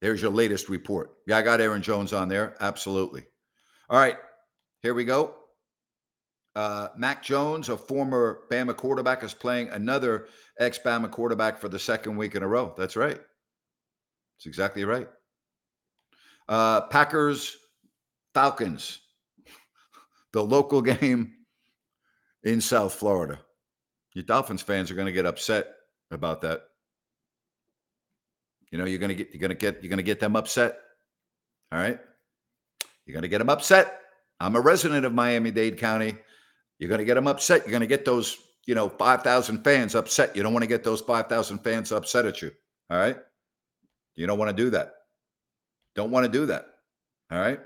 There's 0.00 0.20
your 0.22 0.30
latest 0.30 0.68
report. 0.68 1.12
Yeah, 1.26 1.38
I 1.38 1.42
got 1.42 1.60
Aaron 1.60 1.82
Jones 1.82 2.12
on 2.12 2.28
there. 2.28 2.54
Absolutely. 2.60 3.24
All 3.88 3.98
right. 3.98 4.16
Here 4.82 4.94
we 4.94 5.04
go. 5.04 5.34
Uh, 6.54 6.88
Mac 6.96 7.22
Jones, 7.22 7.68
a 7.68 7.76
former 7.76 8.40
Bama 8.50 8.76
quarterback, 8.76 9.22
is 9.22 9.34
playing 9.34 9.68
another 9.70 10.26
ex 10.58 10.78
Bama 10.78 11.10
quarterback 11.10 11.58
for 11.58 11.68
the 11.68 11.78
second 11.78 12.16
week 12.16 12.34
in 12.34 12.42
a 12.42 12.48
row. 12.48 12.74
That's 12.78 12.96
right. 12.96 13.20
That's 14.36 14.46
exactly 14.46 14.84
right. 14.84 15.08
Uh, 16.48 16.82
Packers, 16.82 17.56
Falcons, 18.34 19.00
the 20.32 20.42
local 20.42 20.82
game 20.82 21.32
in 22.44 22.60
South 22.60 22.94
Florida. 22.94 23.38
Your 24.14 24.24
Dolphins 24.24 24.62
fans 24.62 24.90
are 24.90 24.94
going 24.94 25.06
to 25.06 25.12
get 25.12 25.26
upset 25.26 25.66
about 26.10 26.40
that. 26.42 26.62
You 28.70 28.78
know, 28.78 28.84
you're 28.84 28.98
going 28.98 29.10
to 29.10 29.14
get 29.14 29.30
you're 29.32 29.40
going 29.40 29.50
to 29.50 29.54
get 29.54 29.82
you're 29.82 29.90
going 29.90 29.98
to 29.98 30.02
get 30.02 30.20
them 30.20 30.36
upset. 30.36 30.78
All 31.72 31.78
right? 31.78 31.98
You're 33.04 33.14
going 33.14 33.22
to 33.22 33.28
get 33.28 33.38
them 33.38 33.50
upset. 33.50 34.00
I'm 34.40 34.56
a 34.56 34.60
resident 34.60 35.04
of 35.04 35.12
Miami-Dade 35.12 35.78
County. 35.78 36.16
You're 36.78 36.88
going 36.88 36.98
to 36.98 37.04
get 37.04 37.14
them 37.14 37.26
upset. 37.26 37.62
You're 37.62 37.70
going 37.70 37.80
to 37.80 37.86
get 37.86 38.04
those, 38.04 38.36
you 38.66 38.74
know, 38.74 38.88
5,000 38.88 39.64
fans 39.64 39.94
upset. 39.94 40.36
You 40.36 40.42
don't 40.42 40.52
want 40.52 40.62
to 40.62 40.68
get 40.68 40.84
those 40.84 41.00
5,000 41.00 41.58
fans 41.58 41.92
upset 41.92 42.26
at 42.26 42.42
you. 42.42 42.50
All 42.90 42.98
right? 42.98 43.16
You 44.16 44.26
don't 44.26 44.38
want 44.38 44.54
to 44.54 44.64
do 44.64 44.70
that. 44.70 44.92
Don't 45.94 46.10
want 46.10 46.24
to 46.24 46.32
do 46.32 46.46
that. 46.46 46.66
All 47.30 47.38
right? 47.38 47.60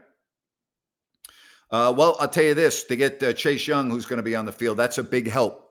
Uh, 1.70 1.94
well, 1.96 2.16
I'll 2.20 2.28
tell 2.28 2.44
you 2.44 2.54
this: 2.54 2.84
to 2.84 2.96
get 2.96 3.22
uh, 3.22 3.32
Chase 3.32 3.66
Young, 3.66 3.90
who's 3.90 4.06
going 4.06 4.18
to 4.18 4.22
be 4.22 4.36
on 4.36 4.44
the 4.44 4.52
field, 4.52 4.76
that's 4.76 4.98
a 4.98 5.04
big 5.04 5.30
help 5.30 5.70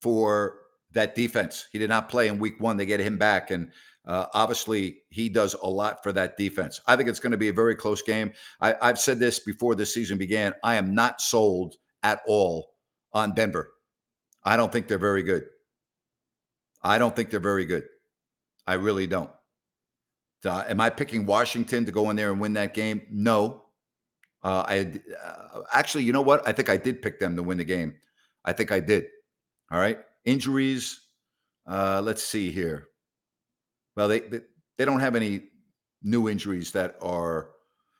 for 0.00 0.58
that 0.92 1.14
defense. 1.14 1.66
He 1.72 1.78
did 1.78 1.88
not 1.88 2.08
play 2.08 2.28
in 2.28 2.38
Week 2.38 2.60
One; 2.60 2.76
they 2.76 2.86
get 2.86 3.00
him 3.00 3.16
back, 3.16 3.50
and 3.50 3.70
uh, 4.06 4.26
obviously 4.34 4.98
he 5.10 5.28
does 5.28 5.54
a 5.54 5.68
lot 5.68 6.02
for 6.02 6.12
that 6.12 6.36
defense. 6.36 6.80
I 6.86 6.96
think 6.96 7.08
it's 7.08 7.20
going 7.20 7.32
to 7.32 7.38
be 7.38 7.48
a 7.48 7.52
very 7.52 7.74
close 7.74 8.02
game. 8.02 8.32
I, 8.60 8.74
I've 8.82 8.98
said 8.98 9.18
this 9.18 9.38
before 9.38 9.74
the 9.74 9.86
season 9.86 10.18
began. 10.18 10.52
I 10.62 10.74
am 10.74 10.94
not 10.94 11.20
sold 11.20 11.76
at 12.02 12.20
all 12.26 12.74
on 13.12 13.34
Denver. 13.34 13.72
I 14.44 14.56
don't 14.56 14.72
think 14.72 14.88
they're 14.88 14.98
very 14.98 15.22
good. 15.22 15.44
I 16.82 16.98
don't 16.98 17.14
think 17.14 17.30
they're 17.30 17.40
very 17.40 17.64
good. 17.64 17.84
I 18.66 18.74
really 18.74 19.06
don't. 19.06 19.30
Uh, 20.44 20.64
am 20.68 20.80
I 20.80 20.90
picking 20.90 21.26
Washington 21.26 21.84
to 21.84 21.92
go 21.92 22.10
in 22.10 22.16
there 22.16 22.32
and 22.32 22.40
win 22.40 22.52
that 22.54 22.74
game? 22.74 23.02
No. 23.10 23.64
Uh, 24.42 24.64
I 24.66 24.92
uh, 25.24 25.60
actually, 25.72 26.04
you 26.04 26.12
know 26.12 26.22
what? 26.22 26.46
I 26.46 26.52
think 26.52 26.68
I 26.68 26.76
did 26.76 27.00
pick 27.00 27.20
them 27.20 27.36
to 27.36 27.42
win 27.42 27.58
the 27.58 27.64
game. 27.64 27.94
I 28.44 28.52
think 28.52 28.72
I 28.72 28.80
did. 28.80 29.06
All 29.70 29.78
right. 29.78 29.98
Injuries. 30.24 31.00
Uh, 31.66 32.00
let's 32.04 32.24
see 32.24 32.50
here. 32.50 32.88
Well, 33.96 34.08
they, 34.08 34.20
they 34.20 34.40
they 34.78 34.84
don't 34.84 35.00
have 35.00 35.14
any 35.14 35.44
new 36.02 36.28
injuries 36.28 36.72
that 36.72 36.96
are. 37.00 37.50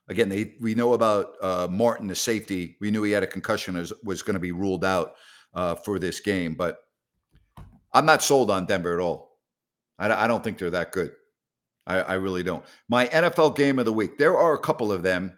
Again, 0.09 0.29
they 0.29 0.55
we 0.61 0.75
know 0.75 0.95
about 0.95 1.35
uh, 1.41 1.69
Martin, 1.71 2.09
the 2.09 2.15
safety. 2.15 2.77
We 2.81 2.91
knew 2.91 3.05
he 3.05 3.13
had 3.13 3.23
a 3.23 3.27
concussion, 3.27 3.77
was 3.77 3.93
was 4.03 4.23
going 4.23 4.35
to 4.35 4.41
be 4.41 4.53
ruled 4.53 4.85
out 4.85 5.15
uh, 5.55 5.77
for 5.77 6.01
this 6.01 6.19
game. 6.19 6.55
But 6.55 6.79
I'm 7.93 8.07
not 8.07 8.23
sold 8.23 8.51
on 8.51 8.67
Denver 8.67 8.95
at 8.95 9.01
all. 9.01 9.39
I, 9.99 10.25
I 10.25 10.27
don't 10.27 10.43
think 10.43 10.59
they're 10.59 10.71
that 10.71 10.91
good. 10.91 11.13
I, 11.87 12.01
I 12.01 12.15
really 12.15 12.43
don't. 12.43 12.65
My 12.89 13.07
NFL 13.09 13.57
game 13.57 13.79
of 13.79 13.85
the 13.85 13.93
week. 13.93 14.19
There 14.19 14.37
are 14.37 14.55
a 14.55 14.59
couple 14.59 14.93
of 14.93 15.03
them 15.03 15.37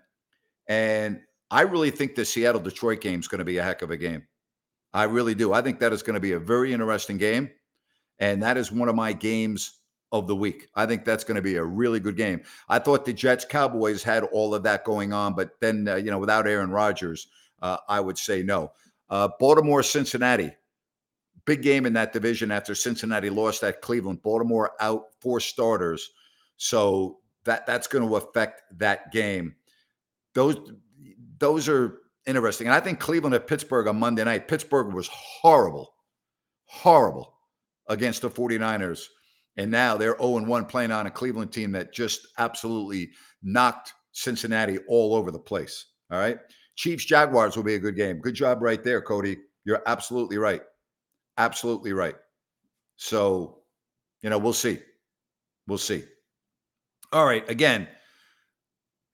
and 0.69 1.21
I 1.51 1.63
really 1.63 1.91
think 1.91 2.15
the 2.15 2.25
Seattle 2.25 2.61
Detroit 2.61 3.01
game 3.01 3.21
is 3.21 3.29
going 3.29 3.39
to 3.39 3.45
be 3.45 3.59
a 3.59 3.63
heck 3.63 3.83
of 3.83 3.91
a 3.91 3.97
game. 3.97 4.25
I 4.93 5.05
really 5.05 5.35
do. 5.35 5.53
I 5.53 5.61
think 5.61 5.81
that 5.81 5.93
is 5.93 6.03
going 6.03 6.15
to 6.15 6.21
be 6.21 6.33
a 6.33 6.39
very 6.39 6.73
interesting 6.73 7.19
game. 7.19 7.51
And 8.19 8.43
that 8.43 8.57
is 8.57 8.71
one 8.71 8.89
of 8.89 8.95
my 8.95 9.13
games 9.13 9.81
of 10.13 10.29
the 10.29 10.37
week. 10.37 10.69
I 10.77 10.87
think 10.87 11.05
that's 11.05 11.25
going 11.25 11.35
to 11.37 11.43
be 11.43 11.57
a 11.57 11.65
really 11.65 11.99
good 11.99 12.17
game. 12.17 12.43
I 12.69 12.79
thought 12.79 13.05
the 13.05 13.13
Jets 13.13 13.45
Cowboys 13.45 14.03
had 14.03 14.23
all 14.25 14.55
of 14.55 14.63
that 14.63 14.85
going 14.85 15.13
on, 15.13 15.35
but 15.35 15.51
then, 15.61 15.89
uh, 15.89 15.97
you 15.97 16.11
know, 16.11 16.19
without 16.19 16.47
Aaron 16.47 16.71
Rodgers, 16.71 17.27
uh, 17.61 17.79
I 17.89 18.01
would 18.01 18.17
say 18.17 18.43
no. 18.43 18.71
Uh, 19.11 19.29
Baltimore, 19.41 19.83
Cincinnati, 19.83 20.53
big 21.45 21.63
game 21.63 21.87
in 21.87 21.93
that 21.95 22.13
division 22.13 22.53
after 22.53 22.75
Cincinnati 22.75 23.31
lost 23.31 23.65
at 23.65 23.83
Cleveland. 23.83 24.23
Baltimore 24.23 24.73
out 24.81 25.07
four 25.21 25.41
starters. 25.41 26.11
So 26.57 27.19
that 27.45 27.67
that's 27.67 27.87
going 27.87 28.07
to 28.07 28.17
affect 28.17 28.63
that 28.79 29.13
game 29.13 29.55
those 30.35 30.57
those 31.39 31.69
are 31.69 31.99
interesting. 32.27 32.67
And 32.67 32.75
I 32.75 32.81
think 32.81 33.01
Cleveland 33.01 33.35
at 33.35 33.47
Pittsburgh 33.47 33.87
on 33.87 33.99
Monday 33.99 34.25
night. 34.25 34.49
Pittsburgh 34.49 34.93
was 34.93 35.09
horrible, 35.09 35.95
horrible 36.67 37.35
against 37.89 38.23
the 38.23 38.31
49ers. 38.31 39.07
And 39.57 39.71
now 39.71 39.97
they're 39.97 40.17
0 40.21 40.45
1 40.45 40.65
playing 40.67 40.91
on 40.91 41.07
a 41.07 41.11
Cleveland 41.11 41.53
team 41.53 41.73
that 41.73 41.93
just 41.93 42.27
absolutely 42.39 43.11
knocked 43.43 43.93
Cincinnati 44.13 44.79
all 44.89 45.15
over 45.15 45.31
the 45.31 45.39
place. 45.39 45.87
All 46.11 46.19
right. 46.19 46.39
Chiefs 46.77 47.05
Jaguars 47.05 47.57
will 47.57 47.63
be 47.63 47.75
a 47.75 47.79
good 47.79 47.97
game. 47.97 48.21
Good 48.21 48.35
job 48.35 48.63
right 48.63 48.83
there, 48.83 49.01
Cody. 49.01 49.37
You're 49.65 49.83
absolutely 49.87 50.39
right. 50.39 50.63
Absolutely 51.39 51.93
right. 51.93 52.17
So, 52.97 53.61
you 54.23 54.31
know, 54.31 54.39
we'll 54.39 54.53
see. 54.53 54.81
We'll 55.69 55.79
see. 55.79 56.05
All 57.15 57.25
right. 57.25 57.49
Again, 57.49 57.89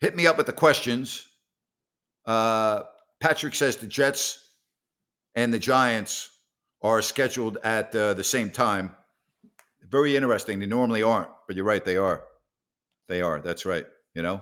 Hit 0.01 0.17
me 0.17 0.27
up 0.27 0.39
with 0.39 0.47
the 0.47 0.53
questions. 0.53 1.27
Uh, 2.25 2.83
Patrick 3.21 3.55
says 3.55 3.77
the 3.77 3.87
Jets 3.87 4.39
and 5.35 5.53
the 5.53 5.59
Giants 5.59 6.31
are 6.83 7.03
scheduled 7.03 7.59
at 7.65 7.95
uh, 7.95 8.15
the 8.15 8.25
same 8.25 8.51
time. 8.51 8.97
Very 9.91 10.17
interesting. 10.17 10.59
They 10.59 10.67
normally 10.67 11.03
aren't, 11.03 11.29
but 11.47 11.55
you're 11.55 11.67
right. 11.67 11.85
They 11.85 11.99
are. 11.99 12.25
They 13.09 13.21
are. 13.21 13.41
That's 13.41 13.67
right. 13.67 13.85
You 14.15 14.23
know, 14.23 14.41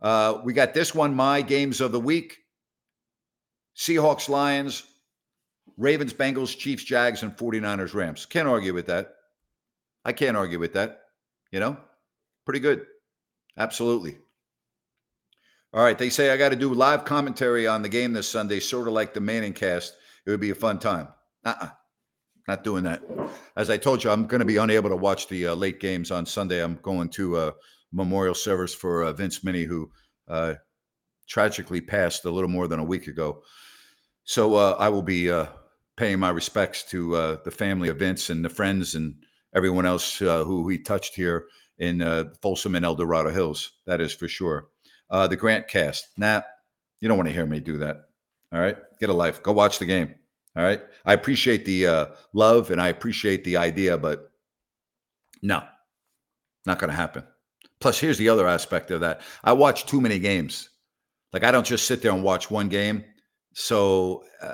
uh, 0.00 0.40
we 0.42 0.54
got 0.54 0.72
this 0.72 0.94
one. 0.94 1.14
My 1.14 1.42
games 1.42 1.80
of 1.80 1.92
the 1.92 2.00
week: 2.00 2.38
Seahawks, 3.76 4.28
Lions, 4.28 4.84
Ravens, 5.76 6.14
Bengals, 6.14 6.56
Chiefs, 6.56 6.84
Jags, 6.84 7.22
and 7.22 7.36
49ers, 7.36 7.94
Rams. 7.94 8.24
Can't 8.24 8.48
argue 8.48 8.72
with 8.72 8.86
that. 8.86 9.14
I 10.04 10.12
can't 10.12 10.36
argue 10.36 10.58
with 10.58 10.72
that. 10.74 11.00
You 11.50 11.60
know, 11.60 11.76
pretty 12.48 12.60
good. 12.60 12.86
Absolutely. 13.58 14.16
All 15.74 15.84
right. 15.84 15.98
They 15.98 16.08
say 16.08 16.30
I 16.30 16.38
got 16.38 16.48
to 16.48 16.56
do 16.56 16.72
live 16.72 17.04
commentary 17.04 17.66
on 17.66 17.82
the 17.82 17.90
game 17.90 18.14
this 18.14 18.26
Sunday, 18.26 18.58
sort 18.58 18.88
of 18.88 18.94
like 18.94 19.12
the 19.12 19.20
Manning 19.20 19.52
cast. 19.52 19.98
It 20.24 20.30
would 20.30 20.40
be 20.40 20.48
a 20.48 20.54
fun 20.54 20.78
time. 20.78 21.08
Uh-uh. 21.44 21.68
Not 22.48 22.64
doing 22.64 22.84
that. 22.84 23.02
As 23.54 23.68
I 23.68 23.76
told 23.76 24.02
you, 24.02 24.10
I'm 24.10 24.26
going 24.26 24.40
to 24.40 24.46
be 24.46 24.56
unable 24.56 24.88
to 24.88 24.96
watch 24.96 25.28
the 25.28 25.48
uh, 25.48 25.54
late 25.56 25.78
games 25.78 26.10
on 26.10 26.24
Sunday. 26.24 26.64
I'm 26.64 26.78
going 26.80 27.10
to 27.10 27.38
a 27.38 27.54
memorial 27.92 28.34
service 28.34 28.72
for 28.72 29.02
uh, 29.02 29.12
Vince 29.12 29.44
Minnie, 29.44 29.64
who 29.64 29.90
uh, 30.26 30.54
tragically 31.28 31.82
passed 31.82 32.24
a 32.24 32.30
little 32.30 32.48
more 32.48 32.66
than 32.66 32.80
a 32.80 32.84
week 32.84 33.08
ago. 33.08 33.42
So 34.24 34.54
uh, 34.54 34.76
I 34.78 34.88
will 34.88 35.02
be 35.02 35.30
uh, 35.30 35.48
paying 35.98 36.18
my 36.18 36.30
respects 36.30 36.82
to 36.84 37.14
uh, 37.14 37.36
the 37.44 37.50
family 37.50 37.90
of 37.90 37.98
Vince 37.98 38.30
and 38.30 38.42
the 38.42 38.48
friends 38.48 38.94
and 38.94 39.16
everyone 39.54 39.84
else 39.84 40.16
who 40.16 40.66
he 40.70 40.78
touched 40.78 41.14
here 41.14 41.44
in 41.78 42.30
Folsom 42.42 42.74
and 42.74 42.84
El 42.84 42.94
Dorado 42.94 43.30
Hills. 43.30 43.72
That 43.86 44.00
is 44.00 44.12
for 44.12 44.28
sure 44.28 44.68
uh, 45.10 45.26
the 45.26 45.36
Grant 45.36 45.68
cast. 45.68 46.08
Nah, 46.16 46.42
you 47.00 47.08
don't 47.08 47.16
want 47.16 47.28
to 47.28 47.34
hear 47.34 47.46
me 47.46 47.60
do 47.60 47.78
that. 47.78 48.08
All 48.52 48.60
right. 48.60 48.76
Get 49.00 49.10
a 49.10 49.14
life. 49.14 49.42
Go 49.42 49.52
watch 49.52 49.78
the 49.78 49.86
game. 49.86 50.14
All 50.56 50.64
right. 50.64 50.80
I 51.04 51.12
appreciate 51.12 51.64
the 51.64 51.86
uh, 51.86 52.06
love 52.32 52.70
and 52.70 52.80
I 52.80 52.88
appreciate 52.88 53.44
the 53.44 53.56
idea, 53.56 53.96
but 53.96 54.30
no, 55.42 55.62
not 56.66 56.78
going 56.78 56.90
to 56.90 56.96
happen. 56.96 57.24
Plus, 57.80 57.98
here's 57.98 58.18
the 58.18 58.28
other 58.28 58.48
aspect 58.48 58.90
of 58.90 59.00
that 59.00 59.20
I 59.44 59.52
watch 59.52 59.86
too 59.86 60.00
many 60.00 60.18
games. 60.18 60.70
Like, 61.32 61.44
I 61.44 61.50
don't 61.50 61.66
just 61.66 61.86
sit 61.86 62.02
there 62.02 62.12
and 62.12 62.24
watch 62.24 62.50
one 62.50 62.68
game. 62.68 63.04
So 63.54 64.24
uh, 64.42 64.46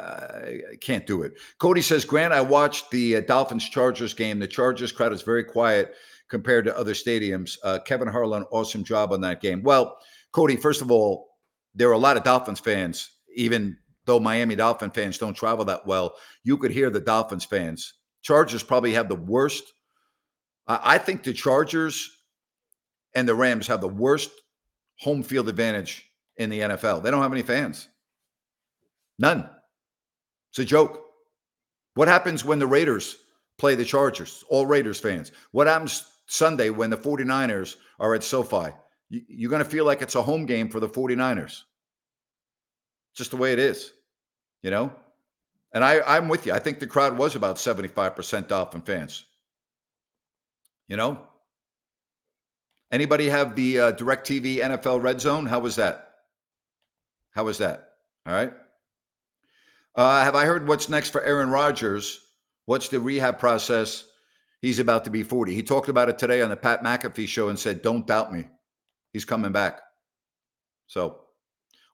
I 0.72 0.76
can't 0.80 1.06
do 1.06 1.22
it. 1.22 1.34
Cody 1.58 1.82
says, 1.82 2.04
Grant, 2.04 2.32
I 2.32 2.40
watched 2.40 2.90
the 2.90 3.16
uh, 3.16 3.20
Dolphins 3.20 3.68
Chargers 3.68 4.14
game. 4.14 4.38
The 4.38 4.46
Chargers 4.46 4.92
crowd 4.92 5.12
is 5.12 5.22
very 5.22 5.44
quiet 5.44 5.94
compared 6.28 6.64
to 6.64 6.76
other 6.76 6.94
stadiums. 6.94 7.58
Uh, 7.62 7.78
Kevin 7.84 8.08
Harlan, 8.08 8.44
awesome 8.50 8.84
job 8.84 9.12
on 9.12 9.20
that 9.20 9.40
game. 9.40 9.62
Well, 9.62 9.98
Cody, 10.32 10.56
first 10.56 10.82
of 10.82 10.90
all, 10.90 11.28
there 11.74 11.88
are 11.88 11.92
a 11.92 11.98
lot 11.98 12.16
of 12.16 12.24
Dolphins 12.24 12.60
fans, 12.60 13.10
even 13.34 13.76
though 14.04 14.20
Miami 14.20 14.56
Dolphin 14.56 14.90
fans 14.90 15.18
don't 15.18 15.34
travel 15.34 15.64
that 15.64 15.86
well. 15.86 16.14
You 16.42 16.56
could 16.56 16.70
hear 16.70 16.90
the 16.90 17.00
Dolphins 17.00 17.44
fans. 17.44 17.94
Chargers 18.22 18.62
probably 18.62 18.92
have 18.92 19.08
the 19.08 19.14
worst. 19.14 19.72
I 20.66 20.96
think 20.98 21.22
the 21.22 21.32
Chargers 21.32 22.10
and 23.14 23.28
the 23.28 23.34
Rams 23.34 23.66
have 23.66 23.80
the 23.80 23.88
worst 23.88 24.30
home 24.98 25.22
field 25.22 25.48
advantage 25.48 26.04
in 26.36 26.48
the 26.48 26.60
NFL. 26.60 27.02
They 27.02 27.10
don't 27.10 27.22
have 27.22 27.32
any 27.32 27.42
fans. 27.42 27.88
None. 29.18 29.48
It's 30.50 30.58
a 30.58 30.64
joke. 30.64 31.02
What 31.94 32.08
happens 32.08 32.44
when 32.44 32.58
the 32.58 32.66
Raiders 32.66 33.16
play 33.58 33.74
the 33.74 33.84
Chargers? 33.84 34.42
All 34.48 34.66
Raiders 34.66 34.98
fans. 34.98 35.32
What 35.52 35.66
happens 35.66 36.04
Sunday 36.26 36.70
when 36.70 36.90
the 36.90 36.96
49ers 36.96 37.76
are 37.98 38.14
at 38.14 38.24
SoFi? 38.24 38.72
You're 39.10 39.50
going 39.50 39.62
to 39.62 39.68
feel 39.68 39.84
like 39.84 40.02
it's 40.02 40.14
a 40.14 40.22
home 40.22 40.46
game 40.46 40.68
for 40.68 40.80
the 40.80 40.88
49ers. 40.88 41.62
Just 43.14 43.30
the 43.30 43.36
way 43.36 43.52
it 43.52 43.58
is, 43.58 43.92
you 44.62 44.70
know? 44.70 44.92
And 45.72 45.84
I, 45.84 46.00
I'm 46.06 46.28
with 46.28 46.46
you. 46.46 46.52
I 46.52 46.58
think 46.58 46.78
the 46.78 46.86
crowd 46.86 47.16
was 47.16 47.36
about 47.36 47.56
75% 47.56 48.48
Dolphin 48.48 48.80
fans. 48.80 49.24
You 50.88 50.96
know? 50.96 51.18
Anybody 52.90 53.28
have 53.28 53.56
the 53.56 53.80
uh, 53.80 53.92
DirecTV 53.92 54.58
NFL 54.58 55.02
Red 55.02 55.20
Zone? 55.20 55.46
How 55.46 55.58
was 55.58 55.76
that? 55.76 56.10
How 57.32 57.44
was 57.44 57.58
that? 57.58 57.90
All 58.26 58.32
right. 58.32 58.52
Uh, 59.96 60.22
have 60.22 60.34
I 60.34 60.44
heard 60.44 60.66
what's 60.66 60.88
next 60.88 61.10
for 61.10 61.22
Aaron 61.22 61.50
Rodgers? 61.50 62.20
What's 62.66 62.88
the 62.88 63.00
rehab 63.00 63.38
process? 63.38 64.04
He's 64.64 64.78
about 64.78 65.04
to 65.04 65.10
be 65.10 65.22
40. 65.22 65.54
He 65.54 65.62
talked 65.62 65.90
about 65.90 66.08
it 66.08 66.16
today 66.16 66.40
on 66.40 66.48
the 66.48 66.56
Pat 66.56 66.82
McAfee 66.82 67.28
show 67.28 67.50
and 67.50 67.58
said, 67.58 67.82
Don't 67.82 68.06
doubt 68.06 68.32
me. 68.32 68.46
He's 69.12 69.26
coming 69.26 69.52
back. 69.52 69.82
So, 70.86 71.20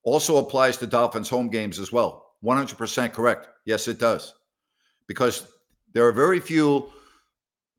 also 0.05 0.37
applies 0.37 0.77
to 0.77 0.87
Dolphins 0.87 1.29
home 1.29 1.49
games 1.49 1.81
as 1.81 1.91
well. 1.91 2.37
100% 2.45 3.13
correct. 3.13 3.49
Yes, 3.65 3.89
it 3.89 3.99
does. 3.99 4.35
Because 5.09 5.49
there 5.95 6.07
are 6.07 6.13
very 6.13 6.39
few 6.39 6.93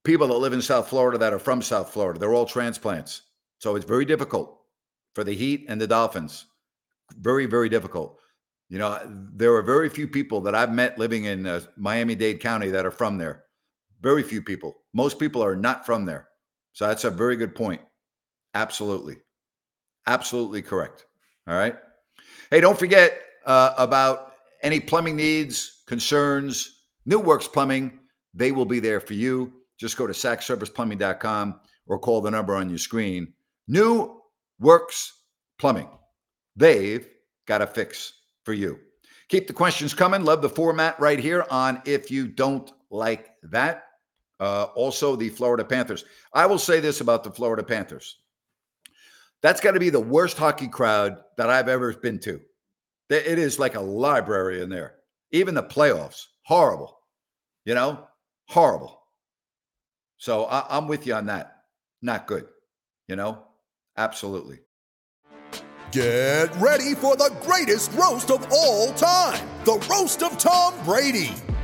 people 0.04 0.28
that 0.28 0.34
live 0.34 0.52
in 0.52 0.62
South 0.62 0.90
Florida 0.90 1.18
that 1.20 1.32
are 1.32 1.40
from 1.40 1.62
South 1.62 1.94
Florida. 1.94 2.20
They're 2.20 2.34
all 2.34 2.46
transplants. 2.46 3.22
So 3.60 3.78
it's 3.78 3.86
very 3.86 4.04
difficult 4.04 4.60
for 5.16 5.24
the 5.24 5.34
Heat 5.34 5.68
and 5.70 5.80
the 5.80 5.88
Dolphins. 5.88 6.48
Very, 7.18 7.46
very 7.46 7.70
difficult. 7.70 8.20
You 8.68 8.80
know, 8.80 9.00
there 9.08 9.56
are 9.56 9.62
very 9.62 9.88
few 9.88 10.10
people 10.10 10.42
that 10.42 10.54
I've 10.54 10.74
met 10.74 11.00
living 11.00 11.24
in 11.24 11.48
uh, 11.48 11.62
Miami 11.78 12.16
Dade 12.16 12.42
County 12.42 12.70
that 12.72 12.86
are 12.86 12.92
from 12.92 13.18
there. 13.18 13.46
Very 14.02 14.24
few 14.24 14.42
people. 14.42 14.78
Most 14.94 15.20
people 15.20 15.44
are 15.44 15.56
not 15.56 15.86
from 15.86 16.06
there. 16.06 16.28
So 16.74 16.88
that's 16.88 17.04
a 17.04 17.10
very 17.10 17.36
good 17.36 17.56
point. 17.56 17.82
Absolutely. 18.54 19.18
Absolutely 20.08 20.62
correct. 20.62 21.06
All 21.48 21.56
right. 21.56 21.76
Hey, 22.50 22.62
don't 22.62 22.78
forget 22.78 23.20
uh, 23.46 23.74
about 23.78 24.34
any 24.64 24.80
plumbing 24.80 25.16
needs, 25.16 25.84
concerns, 25.88 26.84
New 27.06 27.20
Works 27.20 27.48
Plumbing. 27.48 28.00
They 28.34 28.52
will 28.52 28.66
be 28.66 28.80
there 28.80 29.00
for 29.00 29.14
you. 29.14 29.54
Just 29.80 29.98
go 29.98 30.08
to 30.08 30.14
sackserviceplumbing.com 30.14 31.60
or 31.88 32.00
call 32.00 32.22
the 32.22 32.32
number 32.32 32.56
on 32.56 32.70
your 32.70 32.78
screen. 32.78 33.34
New 33.68 34.22
Works 34.60 35.14
Plumbing. 35.60 35.90
They've 36.56 37.08
got 37.48 37.62
a 37.62 37.68
fix 37.68 38.14
for 38.44 38.54
you. 38.54 38.80
Keep 39.30 39.48
the 39.48 39.54
questions 39.54 39.94
coming. 39.94 40.24
Love 40.24 40.42
the 40.42 40.50
format 40.50 41.00
right 41.00 41.20
here 41.20 41.46
on 41.50 41.82
If 41.86 42.12
You 42.12 42.28
Don't 42.28 42.72
Like 42.90 43.32
That. 43.44 43.86
Uh, 44.42 44.66
also, 44.76 45.16
the 45.16 45.30
Florida 45.30 45.64
Panthers. 45.64 46.04
I 46.34 46.46
will 46.48 46.58
say 46.58 46.82
this 46.82 47.00
about 47.00 47.24
the 47.24 47.32
Florida 47.32 47.64
Panthers 47.64 48.18
that's 49.42 49.62
got 49.62 49.72
to 49.72 49.80
be 49.80 49.90
the 49.90 50.00
worst 50.00 50.38
hockey 50.38 50.68
crowd 50.68 51.18
that 51.38 51.50
I've 51.50 51.68
ever 51.68 51.94
been 51.94 52.20
to. 52.20 52.40
It 53.10 53.40
is 53.40 53.60
like 53.60 53.76
a 53.76 53.82
library 53.82 54.62
in 54.62 54.70
there. 54.70 54.96
Even 55.32 55.56
the 55.56 55.64
playoffs, 55.64 56.26
horrible. 56.44 56.98
You 57.66 57.76
know, 57.76 58.08
horrible. 58.48 59.02
So 60.18 60.46
I, 60.46 60.66
I'm 60.70 60.88
with 60.88 61.06
you 61.08 61.14
on 61.16 61.26
that. 61.26 61.58
Not 62.02 62.28
good. 62.28 62.48
You 63.08 63.16
know, 63.16 63.44
absolutely. 63.98 64.60
Get 65.92 66.56
ready 66.56 66.96
for 66.96 67.18
the 67.18 67.36
greatest 67.42 67.92
roast 67.94 68.32
of 68.32 68.48
all 68.52 68.94
time 68.94 69.46
the 69.66 69.74
Roast 69.92 70.24
of 70.24 70.38
Tom 70.40 70.74
Brady, 70.84 71.36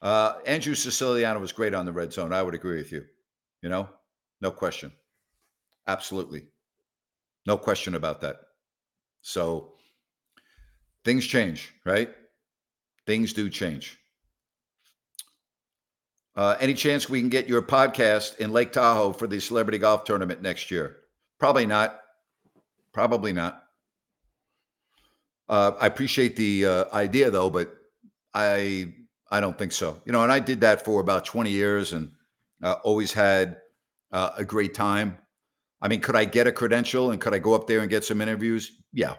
Uh, 0.00 0.34
Andrew 0.46 0.74
Siciliano 0.74 1.40
was 1.40 1.52
great 1.52 1.74
on 1.74 1.86
the 1.86 1.92
red 1.92 2.12
zone. 2.12 2.32
I 2.32 2.42
would 2.42 2.54
agree 2.54 2.76
with 2.76 2.92
you. 2.92 3.04
You 3.62 3.68
know, 3.68 3.88
no 4.40 4.50
question. 4.50 4.92
Absolutely. 5.86 6.44
No 7.46 7.56
question 7.56 7.94
about 7.94 8.20
that. 8.20 8.36
So 9.22 9.72
things 11.04 11.26
change, 11.26 11.72
right? 11.84 12.10
Things 13.06 13.32
do 13.32 13.48
change. 13.50 13.98
Uh, 16.36 16.56
any 16.60 16.74
chance 16.74 17.08
we 17.08 17.18
can 17.18 17.28
get 17.28 17.48
your 17.48 17.62
podcast 17.62 18.36
in 18.38 18.52
Lake 18.52 18.70
Tahoe 18.70 19.12
for 19.12 19.26
the 19.26 19.40
celebrity 19.40 19.78
golf 19.78 20.04
tournament 20.04 20.40
next 20.40 20.70
year? 20.70 20.98
Probably 21.40 21.66
not. 21.66 22.00
Probably 22.92 23.32
not. 23.32 23.64
Uh, 25.48 25.72
I 25.80 25.86
appreciate 25.86 26.36
the 26.36 26.66
uh, 26.66 26.84
idea 26.92 27.30
though, 27.30 27.50
but 27.50 27.74
I 28.34 28.92
I 29.30 29.40
don't 29.40 29.58
think 29.58 29.72
so. 29.72 30.00
You 30.04 30.12
know, 30.12 30.22
and 30.22 30.32
I 30.32 30.40
did 30.40 30.60
that 30.62 30.84
for 30.84 31.00
about 31.00 31.24
20 31.24 31.50
years 31.50 31.92
and 31.92 32.10
uh, 32.62 32.76
always 32.82 33.12
had 33.12 33.58
uh, 34.12 34.30
a 34.36 34.44
great 34.44 34.74
time. 34.74 35.18
I 35.80 35.88
mean, 35.88 36.00
could 36.00 36.16
I 36.16 36.24
get 36.24 36.46
a 36.46 36.52
credential 36.52 37.10
and 37.10 37.20
could 37.20 37.34
I 37.34 37.38
go 37.38 37.54
up 37.54 37.66
there 37.66 37.80
and 37.80 37.90
get 37.90 38.04
some 38.04 38.20
interviews? 38.20 38.72
Yeah. 38.92 39.14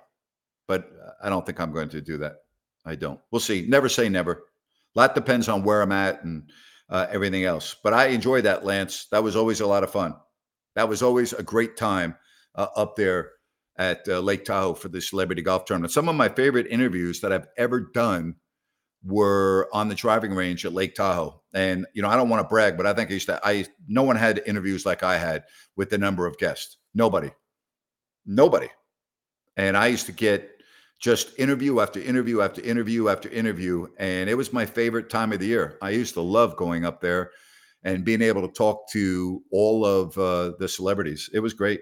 But 0.67 0.91
I 1.23 1.29
don't 1.29 1.45
think 1.45 1.59
I'm 1.59 1.71
going 1.71 1.89
to 1.89 2.01
do 2.01 2.17
that. 2.17 2.37
I 2.85 2.95
don't. 2.95 3.19
We'll 3.31 3.39
see. 3.39 3.65
Never 3.67 3.89
say 3.89 4.09
never. 4.09 4.43
A 4.95 4.99
lot 4.99 5.15
depends 5.15 5.47
on 5.47 5.63
where 5.63 5.81
I'm 5.81 5.91
at 5.91 6.23
and 6.23 6.49
uh, 6.89 7.07
everything 7.11 7.45
else. 7.45 7.75
But 7.83 7.93
I 7.93 8.07
enjoyed 8.07 8.45
that, 8.45 8.65
Lance. 8.65 9.07
That 9.11 9.23
was 9.23 9.35
always 9.35 9.61
a 9.61 9.67
lot 9.67 9.83
of 9.83 9.91
fun. 9.91 10.15
That 10.75 10.89
was 10.89 11.03
always 11.03 11.33
a 11.33 11.43
great 11.43 11.77
time 11.77 12.15
uh, 12.55 12.67
up 12.75 12.95
there 12.95 13.31
at 13.77 14.07
uh, 14.07 14.19
Lake 14.19 14.43
Tahoe 14.43 14.73
for 14.73 14.89
the 14.89 15.01
celebrity 15.01 15.41
golf 15.41 15.65
tournament. 15.65 15.93
Some 15.93 16.09
of 16.09 16.15
my 16.15 16.29
favorite 16.29 16.67
interviews 16.69 17.21
that 17.21 17.31
I've 17.31 17.47
ever 17.57 17.91
done 17.93 18.35
were 19.03 19.69
on 19.71 19.87
the 19.87 19.95
driving 19.95 20.33
range 20.33 20.65
at 20.65 20.73
Lake 20.73 20.95
Tahoe. 20.95 21.41
And 21.53 21.85
you 21.93 22.01
know, 22.01 22.09
I 22.09 22.15
don't 22.15 22.29
want 22.29 22.43
to 22.43 22.47
brag, 22.47 22.77
but 22.77 22.85
I 22.85 22.93
think 22.93 23.09
I 23.09 23.13
used 23.13 23.27
to 23.27 23.39
I 23.43 23.65
no 23.87 24.03
one 24.03 24.15
had 24.15 24.41
interviews 24.45 24.85
like 24.85 25.03
I 25.03 25.17
had 25.17 25.43
with 25.75 25.89
the 25.89 25.97
number 25.97 26.25
of 26.25 26.37
guests. 26.37 26.77
Nobody. 26.93 27.31
Nobody. 28.25 28.69
And 29.57 29.77
I 29.77 29.87
used 29.87 30.05
to 30.07 30.11
get 30.11 30.49
just 30.99 31.37
interview 31.39 31.79
after 31.79 31.99
interview 32.01 32.41
after 32.41 32.61
interview 32.61 33.07
after 33.07 33.29
interview 33.29 33.87
and 33.97 34.29
it 34.29 34.35
was 34.35 34.51
my 34.51 34.65
favorite 34.65 35.09
time 35.09 35.31
of 35.31 35.39
the 35.39 35.47
year. 35.47 35.77
I 35.81 35.91
used 35.91 36.13
to 36.15 36.21
love 36.21 36.57
going 36.57 36.85
up 36.85 36.99
there 36.99 37.31
and 37.83 38.03
being 38.03 38.21
able 38.21 38.45
to 38.45 38.53
talk 38.53 38.89
to 38.91 39.41
all 39.51 39.85
of 39.85 40.17
uh, 40.17 40.51
the 40.59 40.67
celebrities. 40.67 41.29
It 41.33 41.39
was 41.39 41.53
great. 41.53 41.79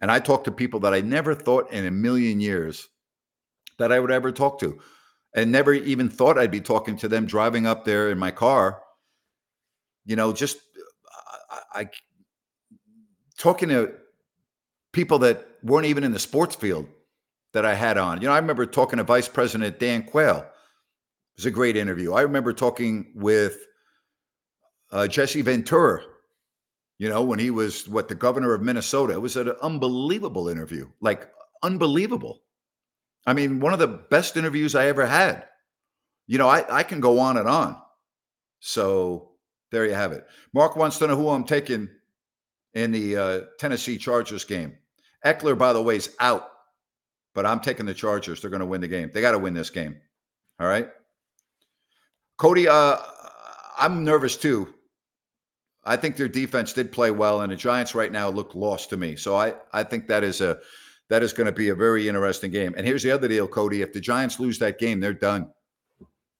And 0.00 0.10
I 0.10 0.18
talked 0.18 0.44
to 0.46 0.52
people 0.52 0.80
that 0.80 0.94
I 0.94 1.02
never 1.02 1.34
thought 1.34 1.70
in 1.72 1.86
a 1.86 1.90
million 1.90 2.40
years 2.40 2.88
that 3.78 3.92
I 3.92 4.00
would 4.00 4.10
ever 4.10 4.32
talk 4.32 4.58
to 4.60 4.78
and 5.36 5.52
never 5.52 5.74
even 5.74 6.08
thought 6.08 6.38
I'd 6.38 6.50
be 6.50 6.62
talking 6.62 6.96
to 6.96 7.08
them 7.08 7.26
driving 7.26 7.66
up 7.66 7.84
there 7.84 8.10
in 8.10 8.18
my 8.18 8.30
car. 8.30 8.82
You 10.06 10.16
know, 10.16 10.32
just 10.32 10.58
I, 11.50 11.80
I 11.80 11.90
talking 13.38 13.68
to 13.68 13.92
people 14.92 15.18
that 15.20 15.46
weren't 15.62 15.86
even 15.86 16.04
in 16.04 16.12
the 16.12 16.18
sports 16.18 16.56
field 16.56 16.86
that 17.52 17.66
I 17.66 17.74
had 17.74 17.98
on. 17.98 18.20
You 18.20 18.28
know, 18.28 18.34
I 18.34 18.38
remember 18.38 18.64
talking 18.64 18.96
to 18.96 19.04
Vice 19.04 19.28
President 19.28 19.78
Dan 19.78 20.02
Quayle. 20.02 20.38
It 20.38 21.36
was 21.36 21.46
a 21.46 21.50
great 21.50 21.76
interview. 21.76 22.14
I 22.14 22.22
remember 22.22 22.54
talking 22.54 23.12
with 23.14 23.58
uh, 24.90 25.06
Jesse 25.06 25.42
Ventura. 25.42 26.02
You 26.98 27.10
know, 27.10 27.22
when 27.22 27.38
he 27.38 27.50
was 27.50 27.86
what 27.86 28.08
the 28.08 28.14
governor 28.14 28.54
of 28.54 28.62
Minnesota. 28.62 29.12
It 29.12 29.20
was 29.20 29.36
an 29.36 29.52
unbelievable 29.60 30.48
interview, 30.48 30.88
like 31.02 31.28
unbelievable. 31.62 32.40
I 33.26 33.34
mean, 33.34 33.60
one 33.60 33.72
of 33.72 33.78
the 33.78 33.88
best 33.88 34.36
interviews 34.36 34.74
I 34.74 34.86
ever 34.86 35.06
had. 35.06 35.44
You 36.26 36.38
know, 36.38 36.48
I, 36.48 36.78
I 36.78 36.82
can 36.82 37.00
go 37.00 37.18
on 37.18 37.36
and 37.36 37.48
on. 37.48 37.76
So 38.60 39.32
there 39.70 39.86
you 39.86 39.94
have 39.94 40.12
it. 40.12 40.26
Mark 40.52 40.76
wants 40.76 40.98
to 40.98 41.06
know 41.06 41.16
who 41.16 41.28
I'm 41.28 41.44
taking 41.44 41.88
in 42.74 42.92
the 42.92 43.16
uh, 43.16 43.40
Tennessee 43.58 43.98
Chargers 43.98 44.44
game. 44.44 44.76
Ekeler, 45.24 45.58
by 45.58 45.72
the 45.72 45.82
way, 45.82 45.96
is 45.96 46.14
out, 46.20 46.48
but 47.34 47.46
I'm 47.46 47.60
taking 47.60 47.86
the 47.86 47.94
Chargers. 47.94 48.40
They're 48.40 48.50
going 48.50 48.60
to 48.60 48.66
win 48.66 48.80
the 48.80 48.88
game. 48.88 49.10
They 49.12 49.20
got 49.20 49.32
to 49.32 49.38
win 49.38 49.54
this 49.54 49.70
game. 49.70 49.96
All 50.60 50.66
right. 50.66 50.88
Cody, 52.38 52.68
uh, 52.68 52.96
I'm 53.78 54.04
nervous 54.04 54.36
too. 54.36 54.72
I 55.84 55.96
think 55.96 56.16
their 56.16 56.28
defense 56.28 56.72
did 56.72 56.92
play 56.92 57.10
well, 57.10 57.42
and 57.42 57.52
the 57.52 57.56
Giants 57.56 57.94
right 57.94 58.10
now 58.10 58.28
look 58.28 58.54
lost 58.54 58.90
to 58.90 58.96
me. 58.96 59.16
So 59.16 59.36
I, 59.36 59.54
I 59.72 59.84
think 59.84 60.08
that 60.08 60.24
is 60.24 60.40
a 60.40 60.58
that 61.08 61.22
is 61.22 61.32
going 61.32 61.46
to 61.46 61.52
be 61.52 61.68
a 61.68 61.74
very 61.74 62.08
interesting 62.08 62.50
game. 62.50 62.74
And 62.76 62.86
here's 62.86 63.02
the 63.02 63.12
other 63.12 63.28
deal, 63.28 63.46
Cody. 63.46 63.82
If 63.82 63.92
the 63.92 64.00
Giants 64.00 64.40
lose 64.40 64.58
that 64.58 64.78
game, 64.78 65.00
they're 65.00 65.14
done. 65.14 65.50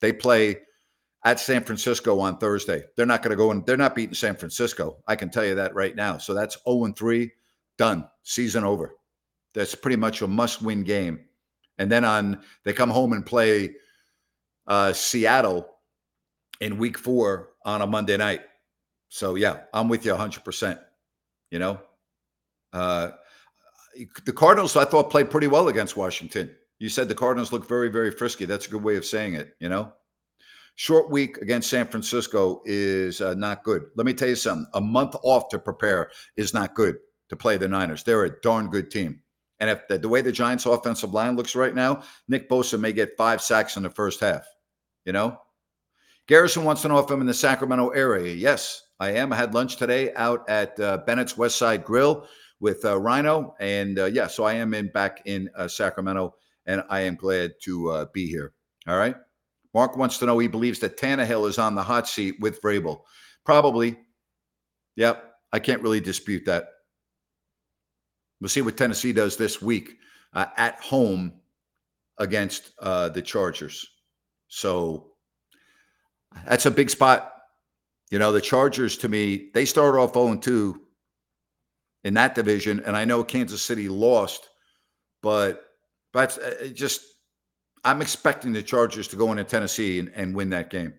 They 0.00 0.12
play 0.12 0.60
at 1.24 1.40
San 1.40 1.64
Francisco 1.64 2.20
on 2.20 2.38
Thursday. 2.38 2.84
They're 2.96 3.06
not 3.06 3.22
going 3.22 3.30
to 3.30 3.36
go 3.36 3.50
and 3.50 3.64
they're 3.66 3.76
not 3.76 3.94
beating 3.94 4.14
San 4.14 4.36
Francisco. 4.36 4.98
I 5.06 5.16
can 5.16 5.30
tell 5.30 5.44
you 5.44 5.54
that 5.56 5.74
right 5.74 5.94
now. 5.94 6.18
So 6.18 6.34
that's 6.34 6.58
0 6.68 6.92
3, 6.96 7.30
done. 7.78 8.08
Season 8.22 8.64
over. 8.64 8.94
That's 9.54 9.74
pretty 9.74 9.96
much 9.96 10.22
a 10.22 10.26
must 10.26 10.62
win 10.62 10.82
game. 10.82 11.20
And 11.78 11.90
then 11.90 12.04
on 12.04 12.40
they 12.64 12.72
come 12.72 12.90
home 12.90 13.12
and 13.12 13.24
play 13.24 13.74
uh, 14.66 14.92
Seattle 14.92 15.68
in 16.60 16.78
week 16.78 16.98
four 16.98 17.50
on 17.64 17.82
a 17.82 17.86
Monday 17.86 18.16
night. 18.16 18.42
So 19.08 19.34
yeah, 19.34 19.60
I'm 19.72 19.88
with 19.88 20.04
you 20.04 20.12
100%. 20.12 20.78
You 21.50 21.58
know, 21.58 21.80
uh, 22.72 23.10
the 24.24 24.32
Cardinals 24.32 24.76
I 24.76 24.84
thought 24.84 25.10
played 25.10 25.30
pretty 25.30 25.46
well 25.46 25.68
against 25.68 25.96
Washington. 25.96 26.54
You 26.78 26.88
said 26.88 27.08
the 27.08 27.14
Cardinals 27.14 27.52
look 27.52 27.68
very, 27.68 27.88
very 27.88 28.10
frisky. 28.10 28.44
That's 28.44 28.66
a 28.66 28.70
good 28.70 28.82
way 28.82 28.96
of 28.96 29.04
saying 29.04 29.34
it. 29.34 29.54
You 29.60 29.68
know, 29.68 29.92
short 30.74 31.10
week 31.10 31.38
against 31.38 31.70
San 31.70 31.86
Francisco 31.86 32.62
is 32.64 33.20
uh, 33.20 33.34
not 33.34 33.64
good. 33.64 33.86
Let 33.96 34.06
me 34.06 34.14
tell 34.14 34.28
you 34.28 34.36
something. 34.36 34.66
A 34.74 34.80
month 34.80 35.16
off 35.22 35.48
to 35.50 35.58
prepare 35.58 36.10
is 36.36 36.54
not 36.54 36.74
good 36.74 36.96
to 37.28 37.36
play 37.36 37.56
the 37.56 37.68
Niners. 37.68 38.02
They're 38.02 38.24
a 38.24 38.40
darn 38.40 38.68
good 38.68 38.90
team. 38.90 39.20
And 39.58 39.70
if 39.70 39.88
the, 39.88 39.98
the 39.98 40.08
way 40.08 40.20
the 40.20 40.32
Giants' 40.32 40.66
offensive 40.66 41.14
line 41.14 41.34
looks 41.34 41.56
right 41.56 41.74
now, 41.74 42.02
Nick 42.28 42.48
Bosa 42.48 42.78
may 42.78 42.92
get 42.92 43.16
five 43.16 43.40
sacks 43.40 43.76
in 43.76 43.82
the 43.82 43.90
first 43.90 44.20
half. 44.20 44.46
You 45.06 45.12
know, 45.12 45.38
Garrison 46.26 46.64
wants 46.64 46.82
to 46.82 46.88
know 46.88 46.98
if 46.98 47.10
I'm 47.10 47.20
in 47.20 47.26
the 47.26 47.34
Sacramento 47.34 47.88
area. 47.90 48.34
Yes, 48.34 48.82
I 49.00 49.12
am. 49.12 49.32
I 49.32 49.36
had 49.36 49.54
lunch 49.54 49.76
today 49.76 50.12
out 50.14 50.48
at 50.48 50.78
uh, 50.78 50.98
Bennett's 51.06 51.38
West 51.38 51.56
Side 51.56 51.84
Grill 51.84 52.26
with 52.60 52.84
uh, 52.84 52.98
Rhino, 52.98 53.54
and 53.60 53.98
uh, 53.98 54.06
yeah, 54.06 54.26
so 54.26 54.44
I 54.44 54.54
am 54.54 54.74
in 54.74 54.88
back 54.88 55.22
in 55.26 55.50
uh, 55.56 55.68
Sacramento, 55.68 56.34
and 56.66 56.82
I 56.88 57.00
am 57.00 57.14
glad 57.14 57.54
to 57.62 57.90
uh, 57.90 58.06
be 58.12 58.26
here. 58.26 58.52
All 58.86 58.96
right. 58.96 59.16
Mark 59.74 59.96
wants 59.96 60.18
to 60.18 60.26
know 60.26 60.38
he 60.38 60.48
believes 60.48 60.78
that 60.80 60.98
Tannehill 60.98 61.48
is 61.48 61.58
on 61.58 61.74
the 61.74 61.82
hot 61.82 62.08
seat 62.08 62.36
with 62.40 62.62
Vrabel. 62.62 63.00
Probably. 63.44 63.98
Yep. 64.96 65.32
I 65.52 65.58
can't 65.58 65.82
really 65.82 66.00
dispute 66.00 66.46
that. 66.46 66.68
We'll 68.40 68.48
see 68.48 68.62
what 68.62 68.76
Tennessee 68.76 69.12
does 69.12 69.36
this 69.36 69.60
week 69.60 69.96
uh, 70.32 70.46
at 70.56 70.80
home 70.80 71.34
against 72.18 72.74
the 72.78 73.22
Chargers. 73.24 73.86
So 74.48 75.12
that's 76.46 76.66
a 76.66 76.70
big 76.70 76.88
spot. 76.88 77.32
You 78.10 78.18
know, 78.18 78.32
the 78.32 78.40
Chargers 78.40 78.96
to 78.98 79.08
me, 79.08 79.50
they 79.52 79.64
started 79.64 79.98
off 79.98 80.14
0 80.14 80.36
2 80.36 80.80
in 82.06 82.14
that 82.14 82.36
division. 82.36 82.80
And 82.86 82.96
I 82.96 83.04
know 83.04 83.24
Kansas 83.24 83.60
City 83.60 83.88
lost, 83.88 84.48
but 85.22 85.64
but 86.12 86.38
uh, 86.38 86.68
just 86.68 87.02
I'm 87.84 88.00
expecting 88.00 88.52
the 88.52 88.62
Chargers 88.62 89.08
to 89.08 89.16
go 89.16 89.32
into 89.32 89.42
Tennessee 89.42 89.98
and, 89.98 90.12
and 90.14 90.34
win 90.34 90.48
that 90.50 90.70
game. 90.70 90.94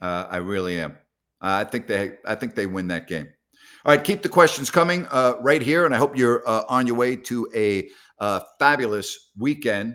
Uh, 0.00 0.26
I 0.28 0.38
really 0.38 0.80
am. 0.80 0.98
I 1.40 1.62
think 1.62 1.86
they 1.86 2.18
I 2.26 2.34
think 2.34 2.56
they 2.56 2.66
win 2.66 2.88
that 2.88 3.06
game. 3.06 3.28
All 3.84 3.94
right, 3.94 4.02
keep 4.02 4.22
the 4.22 4.28
questions 4.28 4.72
coming 4.72 5.06
uh, 5.12 5.34
right 5.40 5.62
here, 5.62 5.86
and 5.86 5.94
I 5.94 5.98
hope 5.98 6.16
you're 6.16 6.46
uh, 6.48 6.64
on 6.68 6.86
your 6.86 6.96
way 6.96 7.14
to 7.14 7.48
a 7.54 7.88
uh, 8.18 8.40
fabulous 8.58 9.30
weekend. 9.38 9.94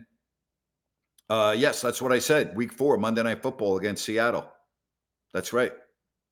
Uh, 1.29 1.53
yes, 1.57 1.81
that's 1.81 2.01
what 2.01 2.13
I 2.13 2.19
said. 2.19 2.55
Week 2.55 2.71
four, 2.71 2.97
Monday 2.97 3.23
Night 3.23 3.41
Football 3.41 3.77
against 3.77 4.05
Seattle. 4.05 4.49
That's 5.33 5.51
right. 5.51 5.73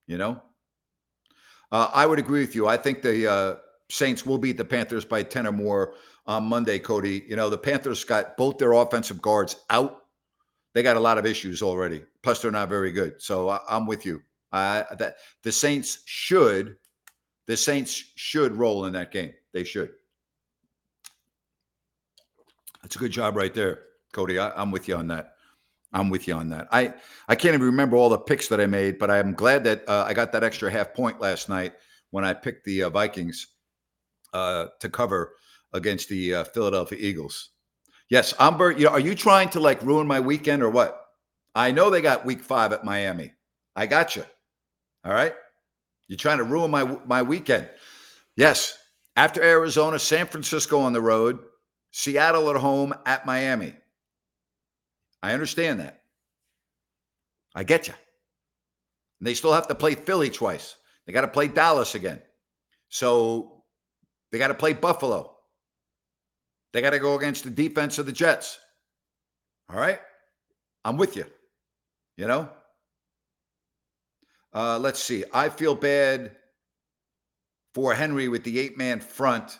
You 0.05 0.17
know, 0.17 0.41
uh, 1.73 1.89
I 1.93 2.05
would 2.05 2.19
agree 2.19 2.39
with 2.39 2.55
you. 2.55 2.67
I 2.67 2.77
think 2.77 3.01
the 3.01 3.29
uh, 3.29 3.55
Saints 3.89 4.25
will 4.25 4.37
beat 4.37 4.57
the 4.57 4.65
Panthers 4.65 5.05
by 5.05 5.23
10 5.23 5.47
or 5.47 5.51
more 5.51 5.93
on 6.25 6.43
Monday, 6.43 6.79
Cody. 6.79 7.23
You 7.27 7.35
know, 7.35 7.49
the 7.49 7.57
Panthers 7.57 8.03
got 8.03 8.35
both 8.37 8.57
their 8.57 8.73
offensive 8.73 9.21
guards 9.21 9.57
out. 9.69 10.03
They 10.73 10.83
got 10.83 10.97
a 10.97 10.99
lot 10.99 11.17
of 11.17 11.25
issues 11.25 11.61
already. 11.61 12.03
Plus, 12.21 12.41
they're 12.41 12.51
not 12.51 12.69
very 12.69 12.91
good. 12.91 13.21
So 13.21 13.49
I, 13.49 13.59
am 13.69 13.87
with 13.87 14.05
you. 14.05 14.21
That 14.51 15.17
the 15.43 15.51
Saints 15.51 15.99
should, 16.05 16.77
the 17.45 17.55
Saints 17.55 18.11
should 18.15 18.55
roll 18.55 18.85
in 18.85 18.93
that 18.93 19.11
game. 19.11 19.33
They 19.53 19.63
should. 19.63 19.91
That's 22.81 22.95
a 22.95 22.99
good 22.99 23.11
job 23.11 23.35
right 23.35 23.53
there, 23.53 23.83
Cody. 24.11 24.39
I, 24.39 24.51
I'm 24.51 24.71
with 24.71 24.87
you 24.87 24.95
on 24.95 25.07
that. 25.07 25.33
I'm 25.93 26.09
with 26.09 26.27
you 26.27 26.33
on 26.35 26.49
that. 26.49 26.67
I 26.71 26.93
I 27.27 27.35
can't 27.35 27.53
even 27.53 27.65
remember 27.65 27.95
all 27.95 28.09
the 28.09 28.17
picks 28.17 28.47
that 28.49 28.59
I 28.59 28.65
made, 28.65 28.99
but 28.99 29.09
I'm 29.09 29.33
glad 29.33 29.63
that 29.63 29.87
uh, 29.87 30.05
I 30.07 30.13
got 30.13 30.31
that 30.33 30.43
extra 30.43 30.69
half 30.69 30.93
point 30.93 31.19
last 31.19 31.49
night 31.49 31.73
when 32.11 32.23
I 32.23 32.33
picked 32.33 32.65
the 32.65 32.83
uh, 32.83 32.89
Vikings 32.89 33.47
uh, 34.33 34.67
to 34.79 34.89
cover 34.89 35.33
against 35.73 36.09
the 36.09 36.35
uh, 36.35 36.43
Philadelphia 36.43 36.97
Eagles. 36.99 37.49
Yes, 38.09 38.33
Umber, 38.39 38.71
you 38.71 38.85
know, 38.85 38.91
are 38.91 38.99
you 38.99 39.15
trying 39.15 39.49
to 39.49 39.59
like 39.59 39.81
ruin 39.83 40.07
my 40.07 40.19
weekend 40.19 40.63
or 40.63 40.69
what? 40.69 41.05
I 41.55 41.71
know 41.71 41.89
they 41.89 42.01
got 42.01 42.25
Week 42.25 42.41
Five 42.41 42.71
at 42.71 42.85
Miami. 42.85 43.33
I 43.75 43.85
got 43.85 44.15
you. 44.15 44.23
All 45.03 45.13
right, 45.13 45.33
you're 46.07 46.17
trying 46.17 46.37
to 46.37 46.43
ruin 46.43 46.71
my 46.71 46.83
my 47.05 47.21
weekend. 47.21 47.69
Yes, 48.35 48.77
after 49.15 49.41
Arizona, 49.43 49.99
San 49.99 50.27
Francisco 50.27 50.79
on 50.79 50.93
the 50.93 51.01
road, 51.01 51.39
Seattle 51.91 52.49
at 52.49 52.55
home, 52.55 52.93
at 53.05 53.25
Miami. 53.25 53.73
I 55.23 55.33
understand 55.33 55.79
that. 55.79 56.01
I 57.55 57.63
get 57.63 57.87
you. 57.87 57.93
And 59.19 59.27
they 59.27 59.33
still 59.33 59.53
have 59.53 59.67
to 59.67 59.75
play 59.75 59.95
Philly 59.95 60.29
twice. 60.29 60.75
They 61.05 61.13
got 61.13 61.21
to 61.21 61.27
play 61.27 61.47
Dallas 61.47 61.95
again. 61.95 62.21
So 62.89 63.56
they 64.31 64.37
got 64.37 64.47
to 64.49 64.53
play 64.53 64.73
Buffalo. 64.73 65.35
They 66.73 66.81
got 66.81 66.91
to 66.91 66.99
go 66.99 67.17
against 67.17 67.43
the 67.43 67.49
defense 67.49 67.97
of 67.97 68.05
the 68.05 68.11
Jets. 68.11 68.59
All 69.69 69.79
right. 69.79 69.99
I'm 70.85 70.97
with 70.97 71.15
you. 71.15 71.25
You 72.17 72.27
know? 72.27 72.49
Uh, 74.53 74.79
let's 74.79 75.03
see. 75.03 75.23
I 75.33 75.49
feel 75.49 75.75
bad 75.75 76.35
for 77.73 77.93
Henry 77.93 78.27
with 78.27 78.43
the 78.43 78.59
eight 78.59 78.77
man 78.77 78.99
front. 78.99 79.59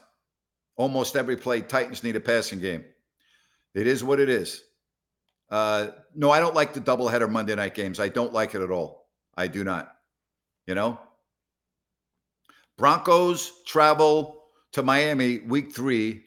Almost 0.76 1.16
every 1.16 1.38
play, 1.38 1.62
Titans 1.62 2.04
need 2.04 2.16
a 2.16 2.20
passing 2.20 2.60
game. 2.60 2.86
It 3.74 3.88
is 3.88 4.04
what 4.04 4.20
it 4.20 4.30
is. 4.30 4.64
Uh, 5.50 5.88
no, 6.14 6.32
I 6.32 6.40
don't 6.40 6.56
like 6.56 6.74
the 6.74 6.82
doubleheader 6.82 7.30
Monday 7.30 7.56
night 7.56 7.74
games. 7.74 8.00
I 8.00 8.10
don't 8.10 8.34
like 8.34 8.54
it 8.54 8.62
at 8.62 8.72
all. 8.72 9.08
I 9.36 9.48
do 9.48 9.64
not. 9.64 9.94
You 10.66 10.76
know, 10.76 11.00
Broncos 12.78 13.64
travel 13.66 14.37
to 14.74 14.84
Miami 14.84 15.40
week 15.40 15.74
three. 15.74 16.24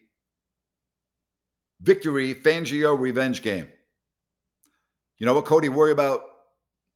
Victory, 1.82 2.34
Fangio 2.34 2.98
revenge 2.98 3.42
game. 3.42 3.68
You 5.18 5.26
know 5.26 5.34
what, 5.34 5.46
Cody? 5.46 5.68
Worry 5.68 5.92
about 5.92 6.22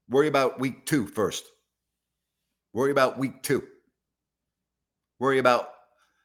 worry 0.08 0.28
about 0.28 0.60
week 0.60 0.86
two 0.86 1.06
first. 1.06 1.44
Worry 2.72 2.90
about 2.90 3.18
week 3.18 3.42
two. 3.42 3.62
Worry 5.18 5.38
about 5.38 5.70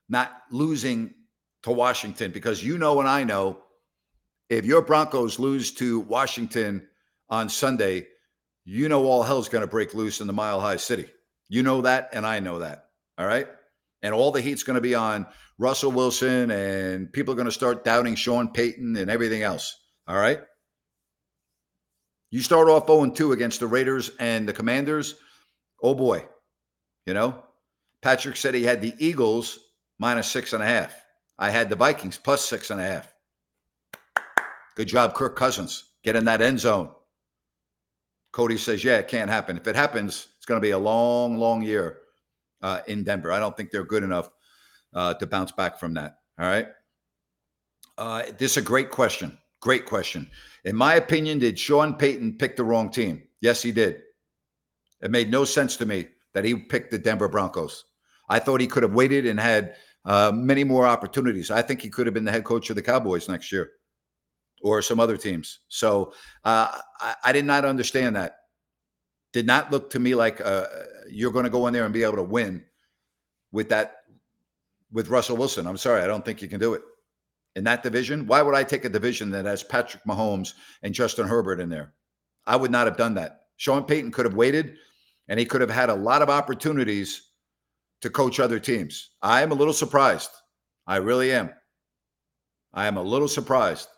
not 0.09 0.31
losing 0.51 1.13
to 1.63 1.71
Washington 1.71 2.31
because 2.31 2.63
you 2.63 2.77
know 2.77 2.99
and 2.99 3.07
I 3.07 3.23
know 3.23 3.59
if 4.49 4.65
your 4.65 4.81
Broncos 4.81 5.39
lose 5.39 5.71
to 5.73 5.99
Washington 6.01 6.87
on 7.29 7.49
Sunday, 7.49 8.07
you 8.65 8.89
know 8.89 9.05
all 9.05 9.23
hell's 9.23 9.49
going 9.49 9.61
to 9.61 9.67
break 9.67 9.93
loose 9.93 10.21
in 10.21 10.27
the 10.27 10.33
Mile 10.33 10.59
High 10.59 10.77
City. 10.77 11.05
You 11.49 11.63
know 11.63 11.81
that, 11.81 12.09
and 12.13 12.25
I 12.25 12.39
know 12.39 12.59
that. 12.59 12.85
All 13.17 13.27
right. 13.27 13.47
And 14.01 14.13
all 14.13 14.31
the 14.31 14.41
heat's 14.41 14.63
going 14.63 14.75
to 14.75 14.81
be 14.81 14.95
on 14.95 15.27
Russell 15.57 15.91
Wilson, 15.91 16.51
and 16.51 17.11
people 17.11 17.33
are 17.33 17.35
going 17.35 17.45
to 17.45 17.51
start 17.51 17.83
doubting 17.83 18.15
Sean 18.15 18.49
Payton 18.49 18.95
and 18.95 19.11
everything 19.11 19.43
else. 19.43 19.75
All 20.07 20.17
right. 20.17 20.39
You 22.31 22.41
start 22.41 22.69
off 22.69 22.87
0 22.87 23.09
2 23.09 23.31
against 23.33 23.59
the 23.59 23.67
Raiders 23.67 24.11
and 24.19 24.47
the 24.47 24.53
Commanders. 24.53 25.15
Oh 25.83 25.95
boy. 25.95 26.25
You 27.05 27.13
know, 27.13 27.43
Patrick 28.01 28.37
said 28.37 28.53
he 28.53 28.63
had 28.63 28.81
the 28.81 28.93
Eagles 28.99 29.59
minus 29.97 30.29
six 30.29 30.53
and 30.53 30.63
a 30.63 30.65
half. 30.65 30.95
I 31.37 31.49
had 31.49 31.69
the 31.69 31.75
Vikings 31.75 32.17
plus 32.17 32.45
six 32.45 32.69
and 32.69 32.79
a 32.79 32.83
half. 32.83 33.13
Good 34.75 34.87
job, 34.87 35.13
Kirk 35.13 35.35
Cousins. 35.35 35.85
Get 36.03 36.15
in 36.15 36.25
that 36.25 36.41
end 36.41 36.59
zone. 36.59 36.89
Cody 38.31 38.57
says, 38.57 38.83
yeah, 38.83 38.97
it 38.97 39.07
can't 39.07 39.29
happen. 39.29 39.57
If 39.57 39.67
it 39.67 39.75
happens, 39.75 40.27
it's 40.37 40.45
going 40.45 40.61
to 40.61 40.65
be 40.65 40.71
a 40.71 40.77
long, 40.77 41.37
long 41.37 41.61
year 41.61 41.98
uh, 42.61 42.81
in 42.87 43.03
Denver. 43.03 43.31
I 43.31 43.39
don't 43.39 43.55
think 43.55 43.71
they're 43.71 43.83
good 43.83 44.03
enough 44.03 44.29
uh, 44.93 45.13
to 45.15 45.27
bounce 45.27 45.51
back 45.51 45.79
from 45.79 45.93
that. 45.95 46.17
All 46.39 46.47
right. 46.47 46.67
Uh, 47.97 48.23
this 48.37 48.51
is 48.51 48.57
a 48.57 48.61
great 48.61 48.91
question. 48.91 49.37
Great 49.61 49.85
question. 49.85 50.29
In 50.63 50.75
my 50.75 50.95
opinion, 50.95 51.39
did 51.39 51.59
Sean 51.59 51.93
Payton 51.95 52.37
pick 52.37 52.55
the 52.55 52.63
wrong 52.63 52.89
team? 52.89 53.23
Yes, 53.41 53.61
he 53.61 53.71
did. 53.71 54.01
It 55.01 55.11
made 55.11 55.31
no 55.31 55.45
sense 55.45 55.77
to 55.77 55.85
me 55.85 56.07
that 56.33 56.45
he 56.45 56.55
picked 56.55 56.91
the 56.91 56.99
Denver 56.99 57.27
Broncos. 57.27 57.85
I 58.29 58.39
thought 58.39 58.61
he 58.61 58.67
could 58.67 58.83
have 58.83 58.93
waited 58.93 59.25
and 59.25 59.39
had 59.39 59.75
uh, 60.05 60.31
many 60.33 60.63
more 60.63 60.87
opportunities. 60.87 61.51
I 61.51 61.61
think 61.61 61.81
he 61.81 61.89
could 61.89 62.07
have 62.07 62.13
been 62.13 62.25
the 62.25 62.31
head 62.31 62.43
coach 62.43 62.69
of 62.69 62.75
the 62.75 62.81
Cowboys 62.81 63.27
next 63.27 63.51
year 63.51 63.71
or 64.61 64.81
some 64.81 64.99
other 64.99 65.17
teams. 65.17 65.59
So 65.67 66.13
uh, 66.43 66.79
I, 66.99 67.15
I, 67.25 67.31
did 67.31 67.45
not 67.45 67.65
understand 67.65 68.15
that. 68.15 68.38
Did 69.33 69.45
not 69.45 69.71
look 69.71 69.89
to 69.91 69.99
me 69.99 70.15
like 70.15 70.41
uh, 70.41 70.65
you're 71.09 71.31
going 71.31 71.45
to 71.45 71.51
go 71.51 71.67
in 71.67 71.73
there 71.73 71.85
and 71.85 71.93
be 71.93 72.03
able 72.03 72.15
to 72.15 72.23
win 72.23 72.63
with 73.51 73.69
that 73.69 73.97
with 74.91 75.09
Russell 75.09 75.37
Wilson. 75.37 75.67
I'm 75.67 75.77
sorry, 75.77 76.01
I 76.01 76.07
don't 76.07 76.25
think 76.25 76.41
you 76.41 76.47
can 76.47 76.59
do 76.59 76.73
it 76.73 76.81
in 77.55 77.63
that 77.65 77.83
division. 77.83 78.25
Why 78.25 78.41
would 78.41 78.55
I 78.55 78.63
take 78.63 78.85
a 78.85 78.89
division 78.89 79.29
that 79.31 79.45
has 79.45 79.63
Patrick 79.63 80.03
Mahomes 80.05 80.53
and 80.81 80.93
Justin 80.93 81.27
Herbert 81.27 81.59
in 81.59 81.69
there? 81.69 81.93
I 82.47 82.55
would 82.55 82.71
not 82.71 82.87
have 82.87 82.97
done 82.97 83.13
that. 83.15 83.41
Sean 83.57 83.83
Payton 83.83 84.11
could 84.11 84.25
have 84.25 84.35
waited, 84.35 84.75
and 85.27 85.39
he 85.39 85.45
could 85.45 85.61
have 85.61 85.69
had 85.69 85.89
a 85.89 85.95
lot 85.95 86.21
of 86.21 86.29
opportunities 86.29 87.29
to 88.01 88.09
coach 88.09 88.39
other 88.39 88.59
teams. 88.59 89.11
I 89.21 89.41
am 89.41 89.51
a 89.51 89.55
little 89.55 89.73
surprised. 89.73 90.31
I 90.87 90.97
really 90.97 91.31
am. 91.31 91.51
I 92.73 92.87
am 92.87 92.97
a 92.97 93.03
little 93.03 93.27
surprised 93.27 93.89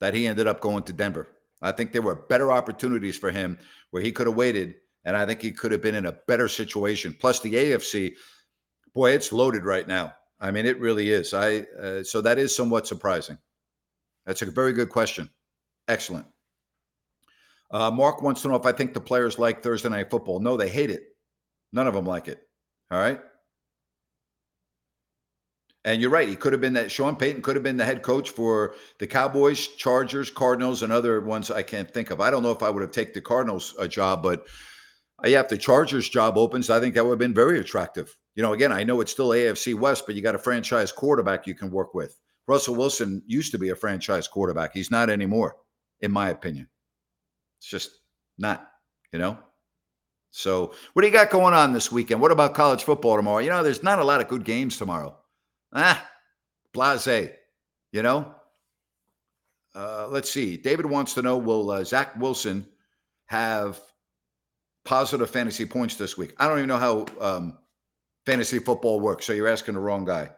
that 0.00 0.14
he 0.14 0.26
ended 0.26 0.46
up 0.46 0.60
going 0.60 0.84
to 0.84 0.92
Denver. 0.92 1.28
I 1.60 1.72
think 1.72 1.92
there 1.92 2.02
were 2.02 2.14
better 2.14 2.52
opportunities 2.52 3.16
for 3.16 3.30
him 3.30 3.58
where 3.90 4.02
he 4.02 4.12
could 4.12 4.26
have 4.26 4.36
waited, 4.36 4.76
and 5.04 5.16
I 5.16 5.26
think 5.26 5.42
he 5.42 5.50
could 5.50 5.72
have 5.72 5.82
been 5.82 5.94
in 5.94 6.06
a 6.06 6.12
better 6.26 6.48
situation. 6.48 7.16
Plus, 7.18 7.40
the 7.40 7.52
AFC, 7.52 8.14
boy, 8.94 9.12
it's 9.12 9.32
loaded 9.32 9.64
right 9.64 9.86
now. 9.86 10.14
I 10.40 10.50
mean, 10.50 10.66
it 10.66 10.78
really 10.78 11.10
is. 11.10 11.34
I 11.34 11.66
uh, 11.80 12.02
so 12.04 12.20
that 12.20 12.38
is 12.38 12.54
somewhat 12.54 12.86
surprising. 12.86 13.38
That's 14.24 14.42
a 14.42 14.46
very 14.46 14.72
good 14.72 14.90
question. 14.90 15.28
Excellent. 15.88 16.26
Uh, 17.70 17.90
Mark 17.90 18.22
wants 18.22 18.42
to 18.42 18.48
know 18.48 18.54
if 18.54 18.66
I 18.66 18.72
think 18.72 18.94
the 18.94 19.00
players 19.00 19.38
like 19.38 19.62
Thursday 19.62 19.88
night 19.88 20.10
football. 20.10 20.40
No, 20.40 20.56
they 20.56 20.68
hate 20.68 20.90
it. 20.90 21.02
None 21.72 21.86
of 21.86 21.94
them 21.94 22.06
like 22.06 22.28
it. 22.28 22.40
All 22.90 22.98
right. 22.98 23.20
And 25.84 26.00
you're 26.00 26.10
right. 26.10 26.28
He 26.28 26.36
could 26.36 26.52
have 26.52 26.60
been 26.60 26.74
that. 26.74 26.90
Sean 26.90 27.16
Payton 27.16 27.42
could 27.42 27.56
have 27.56 27.62
been 27.62 27.76
the 27.76 27.84
head 27.84 28.02
coach 28.02 28.30
for 28.30 28.74
the 28.98 29.06
Cowboys, 29.06 29.68
Chargers, 29.68 30.30
Cardinals, 30.30 30.82
and 30.82 30.92
other 30.92 31.20
ones 31.20 31.50
I 31.50 31.62
can't 31.62 31.90
think 31.90 32.10
of. 32.10 32.20
I 32.20 32.30
don't 32.30 32.42
know 32.42 32.50
if 32.50 32.62
I 32.62 32.70
would 32.70 32.82
have 32.82 32.90
taken 32.90 33.14
the 33.14 33.20
Cardinals 33.20 33.74
a 33.78 33.82
uh, 33.82 33.88
job, 33.88 34.22
but 34.22 34.46
yeah, 35.24 35.40
if 35.40 35.48
the 35.48 35.58
Chargers 35.58 36.08
job 36.08 36.36
opens, 36.36 36.70
I 36.70 36.80
think 36.80 36.94
that 36.94 37.04
would 37.04 37.12
have 37.12 37.18
been 37.18 37.34
very 37.34 37.58
attractive. 37.58 38.16
You 38.34 38.42
know, 38.42 38.52
again, 38.52 38.72
I 38.72 38.84
know 38.84 39.00
it's 39.00 39.10
still 39.10 39.30
AFC 39.30 39.74
West, 39.74 40.04
but 40.06 40.14
you 40.14 40.22
got 40.22 40.34
a 40.34 40.38
franchise 40.38 40.92
quarterback 40.92 41.46
you 41.46 41.54
can 41.54 41.70
work 41.70 41.94
with. 41.94 42.18
Russell 42.46 42.76
Wilson 42.76 43.22
used 43.26 43.52
to 43.52 43.58
be 43.58 43.70
a 43.70 43.76
franchise 43.76 44.28
quarterback. 44.28 44.72
He's 44.72 44.90
not 44.90 45.10
anymore, 45.10 45.56
in 46.00 46.12
my 46.12 46.30
opinion. 46.30 46.68
It's 47.58 47.68
just 47.68 47.98
not, 48.38 48.68
you 49.12 49.18
know? 49.18 49.38
So, 50.30 50.72
what 50.92 51.02
do 51.02 51.08
you 51.08 51.12
got 51.12 51.30
going 51.30 51.54
on 51.54 51.72
this 51.72 51.90
weekend? 51.90 52.20
What 52.20 52.30
about 52.30 52.54
college 52.54 52.84
football 52.84 53.16
tomorrow? 53.16 53.38
You 53.38 53.50
know, 53.50 53.62
there's 53.62 53.82
not 53.82 53.98
a 53.98 54.04
lot 54.04 54.20
of 54.20 54.28
good 54.28 54.44
games 54.44 54.76
tomorrow. 54.76 55.17
Ah, 55.72 56.08
blase, 56.72 57.30
you 57.92 58.02
know? 58.02 58.34
Uh, 59.74 60.08
let's 60.08 60.30
see. 60.30 60.56
David 60.56 60.86
wants 60.86 61.14
to 61.14 61.22
know 61.22 61.36
Will 61.36 61.70
uh, 61.70 61.84
Zach 61.84 62.18
Wilson 62.18 62.66
have 63.26 63.80
positive 64.84 65.30
fantasy 65.30 65.66
points 65.66 65.96
this 65.96 66.16
week? 66.16 66.34
I 66.38 66.48
don't 66.48 66.58
even 66.58 66.68
know 66.68 66.78
how 66.78 67.06
um, 67.20 67.58
fantasy 68.26 68.58
football 68.58 69.00
works. 69.00 69.26
So, 69.26 69.32
you're 69.32 69.48
asking 69.48 69.74
the 69.74 69.80
wrong 69.80 70.04
guy. 70.04 70.30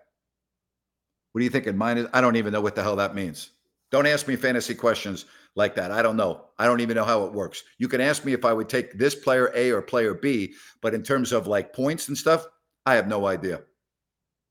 What 1.32 1.40
are 1.40 1.44
you 1.44 1.50
thinking? 1.50 1.76
Mine 1.76 1.98
is, 1.98 2.06
I 2.12 2.20
don't 2.20 2.36
even 2.36 2.52
know 2.52 2.60
what 2.60 2.74
the 2.74 2.82
hell 2.82 2.96
that 2.96 3.14
means. 3.14 3.52
Don't 3.90 4.06
ask 4.06 4.26
me 4.28 4.36
fantasy 4.36 4.74
questions 4.74 5.26
like 5.56 5.74
that. 5.76 5.90
I 5.90 6.02
don't 6.02 6.16
know. 6.16 6.46
I 6.58 6.66
don't 6.66 6.80
even 6.80 6.96
know 6.96 7.04
how 7.04 7.24
it 7.24 7.32
works. 7.32 7.62
You 7.78 7.88
can 7.88 8.00
ask 8.00 8.24
me 8.24 8.32
if 8.32 8.44
I 8.44 8.52
would 8.52 8.68
take 8.68 8.98
this 8.98 9.14
player 9.14 9.50
A 9.54 9.70
or 9.70 9.82
player 9.82 10.14
B, 10.14 10.54
but 10.80 10.94
in 10.94 11.02
terms 11.02 11.32
of 11.32 11.46
like 11.46 11.72
points 11.72 12.08
and 12.08 12.16
stuff, 12.16 12.46
I 12.86 12.94
have 12.94 13.08
no 13.08 13.26
idea. 13.26 13.62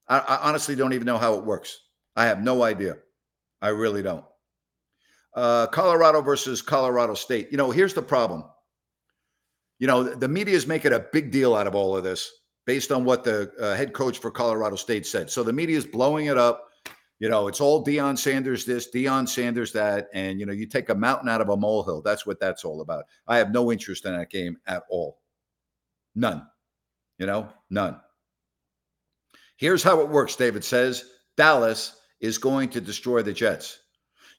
I, 0.10 0.20
I 0.20 0.50
honestly 0.50 0.76
don't 0.76 0.94
even 0.94 1.06
know 1.06 1.18
how 1.18 1.36
it 1.36 1.46
works. 1.46 1.80
I 2.16 2.26
have 2.26 2.42
no 2.42 2.64
idea. 2.64 2.98
I 3.62 3.70
really 3.70 4.02
don't. 4.02 4.26
Uh, 5.36 5.68
Colorado 5.68 6.22
versus 6.22 6.62
Colorado 6.62 7.14
State. 7.14 7.50
You 7.52 7.58
know, 7.58 7.72
here's 7.72 7.94
the 7.94 8.02
problem. 8.02 8.44
You 9.78 9.88
know, 9.88 10.04
the 10.04 10.28
media 10.28 10.56
is 10.56 10.68
making 10.68 10.94
a 10.94 11.00
big 11.00 11.32
deal 11.32 11.56
out 11.56 11.68
of 11.68 11.76
all 11.76 11.96
of 11.96 12.04
this 12.04 12.30
based 12.66 12.92
on 12.92 13.06
what 13.06 13.24
the 13.24 13.52
uh, 13.60 13.76
head 13.76 13.94
coach 13.94 14.18
for 14.18 14.32
Colorado 14.32 14.76
State 14.76 15.06
said. 15.06 15.30
So 15.30 15.44
the 15.44 15.54
media 15.54 15.78
is 15.78 15.86
blowing 15.86 16.26
it 16.26 16.38
up 16.38 16.70
you 17.20 17.28
know, 17.28 17.50
it's 17.50 17.60
all 17.60 17.84
Deion 17.84 18.18
Sanders 18.18 18.66
this, 18.66 18.90
Deion 18.90 19.28
Sanders 19.28 19.74
that, 19.74 20.08
and 20.14 20.40
you 20.40 20.46
know, 20.46 20.54
you 20.54 20.66
take 20.66 20.88
a 20.88 20.96
mountain 20.96 21.28
out 21.28 21.42
of 21.42 21.50
a 21.50 21.58
molehill. 21.58 22.02
That's 22.02 22.26
what 22.26 22.40
that's 22.40 22.64
all 22.64 22.80
about. 22.80 23.06
I 23.28 23.38
have 23.38 23.52
no 23.52 23.72
interest 23.72 24.06
in 24.06 24.18
that 24.18 24.30
game 24.30 24.58
at 24.68 24.84
all. 24.90 25.20
None. 26.16 26.48
You 27.18 27.26
know, 27.26 27.50
none. 27.70 28.00
Here's 29.60 29.84
how 29.84 30.00
it 30.00 30.08
works, 30.08 30.38
David 30.38 30.64
says. 30.64 31.04
Dallas 31.36 31.98
is 32.22 32.38
going 32.38 32.70
to 32.70 32.80
destroy 32.80 33.22
the 33.22 33.34
Jets. 33.34 33.80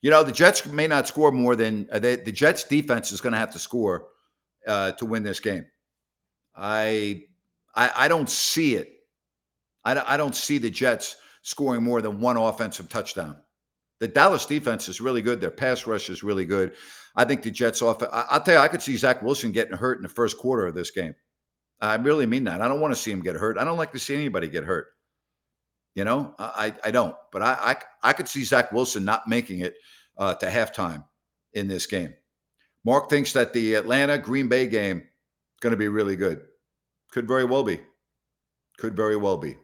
You 0.01 0.11
know, 0.11 0.25
the 0.25 0.33
Jets 0.33 0.65
may 0.65 0.87
not 0.87 1.07
score 1.07 1.31
more 1.31 1.55
than 1.55 1.87
uh, 1.93 1.99
they, 1.99 2.17
the 2.17 2.33
Jets 2.33 2.65
defense 2.65 3.13
is 3.13 3.21
going 3.21 3.35
to 3.35 3.39
have 3.39 3.53
to 3.53 3.59
score 3.59 4.07
uh, 4.67 4.93
to 4.93 5.05
win 5.05 5.23
this 5.23 5.39
game. 5.39 5.67
I, 6.57 7.25
I, 7.75 7.93
I 7.95 8.09
don't 8.09 8.31
see 8.31 8.77
it. 8.77 8.93
I, 9.85 10.15
I 10.15 10.17
don't 10.17 10.35
see 10.35 10.57
the 10.57 10.71
Jets 10.71 11.17
scoring 11.43 11.83
more 11.83 12.01
than 12.01 12.19
one 12.19 12.39
offensive 12.39 12.89
touchdown. 12.89 13.37
The 13.99 14.09
Dallas 14.09 14.47
defense 14.47 14.89
is 14.89 15.03
really 15.03 15.21
good. 15.21 15.39
Their 15.39 15.51
pass 15.51 15.87
rush 15.87 16.09
is 16.09 16.23
really 16.23 16.47
good. 16.47 16.73
I 17.15 17.27
think 17.27 17.43
the 17.43 17.51
Jets 17.51 17.83
off. 17.83 18.03
I'll 18.11 18.41
tell 18.41 18.55
you, 18.55 18.61
I 18.61 18.69
could 18.69 18.81
see 18.81 18.97
Zach 18.97 19.21
Wilson 19.21 19.53
getting 19.53 19.77
hurt 19.77 19.99
in 19.99 20.03
the 20.03 20.09
first 20.09 20.39
quarter 20.39 20.67
of 20.67 20.75
this 20.75 20.91
game. 20.91 21.15
I 21.83 21.97
really 21.97 22.25
mean 22.25 22.45
that. 22.45 22.63
I 22.63 22.69
don't 22.69 22.81
want 22.81 22.95
to 22.95 23.01
see 23.01 23.11
him 23.11 23.21
get 23.21 23.37
hurt. 23.37 23.59
I 23.59 23.65
don't 23.65 23.77
like 23.77 23.93
to 23.93 23.99
see 23.99 24.15
anybody 24.15 24.49
get 24.49 24.65
hurt. 24.65 24.87
You 25.95 26.05
know, 26.05 26.35
I 26.39 26.75
I 26.85 26.91
don't. 26.91 27.15
But 27.33 27.43
I 27.43 27.77
I, 28.03 28.11
I 28.11 28.13
could 28.13 28.29
see 28.29 28.45
Zach 28.45 28.73
Wilson 28.73 29.05
not 29.05 29.29
making 29.29 29.61
it 29.61 29.75
uh, 30.19 30.35
to 30.35 30.47
halftime 30.47 31.05
in 31.55 31.69
this 31.69 31.87
game. 31.87 32.15
Mark 32.85 33.11
thinks 33.11 33.33
that 33.33 33.53
the 33.53 33.75
Atlanta 33.75 34.17
Green 34.19 34.49
Bay 34.49 34.67
game 34.67 34.99
is 34.99 35.61
going 35.61 35.73
to 35.73 35.77
be 35.77 35.89
really 35.89 36.17
good. 36.17 36.43
Could 37.11 37.27
very 37.27 37.45
well 37.45 37.63
be. 37.63 37.81
Could 38.79 38.97
very 38.97 39.17
well 39.17 39.37
be. 39.37 39.57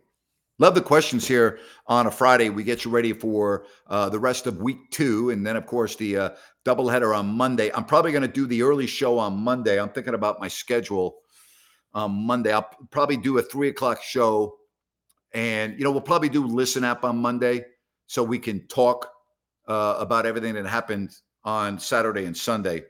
Love 0.58 0.74
the 0.74 0.80
questions 0.80 1.28
here 1.28 1.58
on 1.86 2.06
a 2.06 2.10
Friday. 2.10 2.48
We 2.48 2.64
get 2.64 2.84
you 2.84 2.90
ready 2.90 3.12
for 3.12 3.66
uh, 3.88 4.08
the 4.08 4.18
rest 4.18 4.46
of 4.46 4.62
week 4.62 4.90
two. 4.90 5.30
And 5.30 5.46
then, 5.46 5.54
of 5.54 5.66
course, 5.66 5.96
the 5.96 6.16
uh, 6.16 6.30
doubleheader 6.64 7.16
on 7.16 7.26
Monday. 7.26 7.70
I'm 7.74 7.84
probably 7.84 8.10
going 8.10 8.22
to 8.22 8.28
do 8.28 8.46
the 8.46 8.62
early 8.62 8.86
show 8.86 9.18
on 9.18 9.34
Monday. 9.36 9.78
I'm 9.78 9.90
thinking 9.90 10.14
about 10.14 10.40
my 10.40 10.48
schedule 10.48 11.16
on 11.92 12.10
Monday. 12.10 12.52
I'll 12.52 12.68
probably 12.90 13.18
do 13.18 13.36
a 13.38 13.42
three 13.42 13.68
o'clock 13.68 14.02
show. 14.02 14.56
And, 15.37 15.77
you 15.79 15.85
know, 15.85 15.90
we'll 15.90 16.01
probably 16.01 16.31
do 16.31 16.46
Listen 16.46 16.83
Up 16.83 17.05
on 17.05 17.18
Monday 17.18 17.66
so 18.07 18.22
we 18.22 18.38
can 18.38 18.66
talk 18.68 19.07
uh, 19.68 19.96
about 19.99 20.25
everything 20.25 20.55
that 20.55 20.64
happened 20.66 21.14
on 21.44 21.79
Saturday 21.79 22.25
and 22.25 22.35
Sunday. 22.35 22.85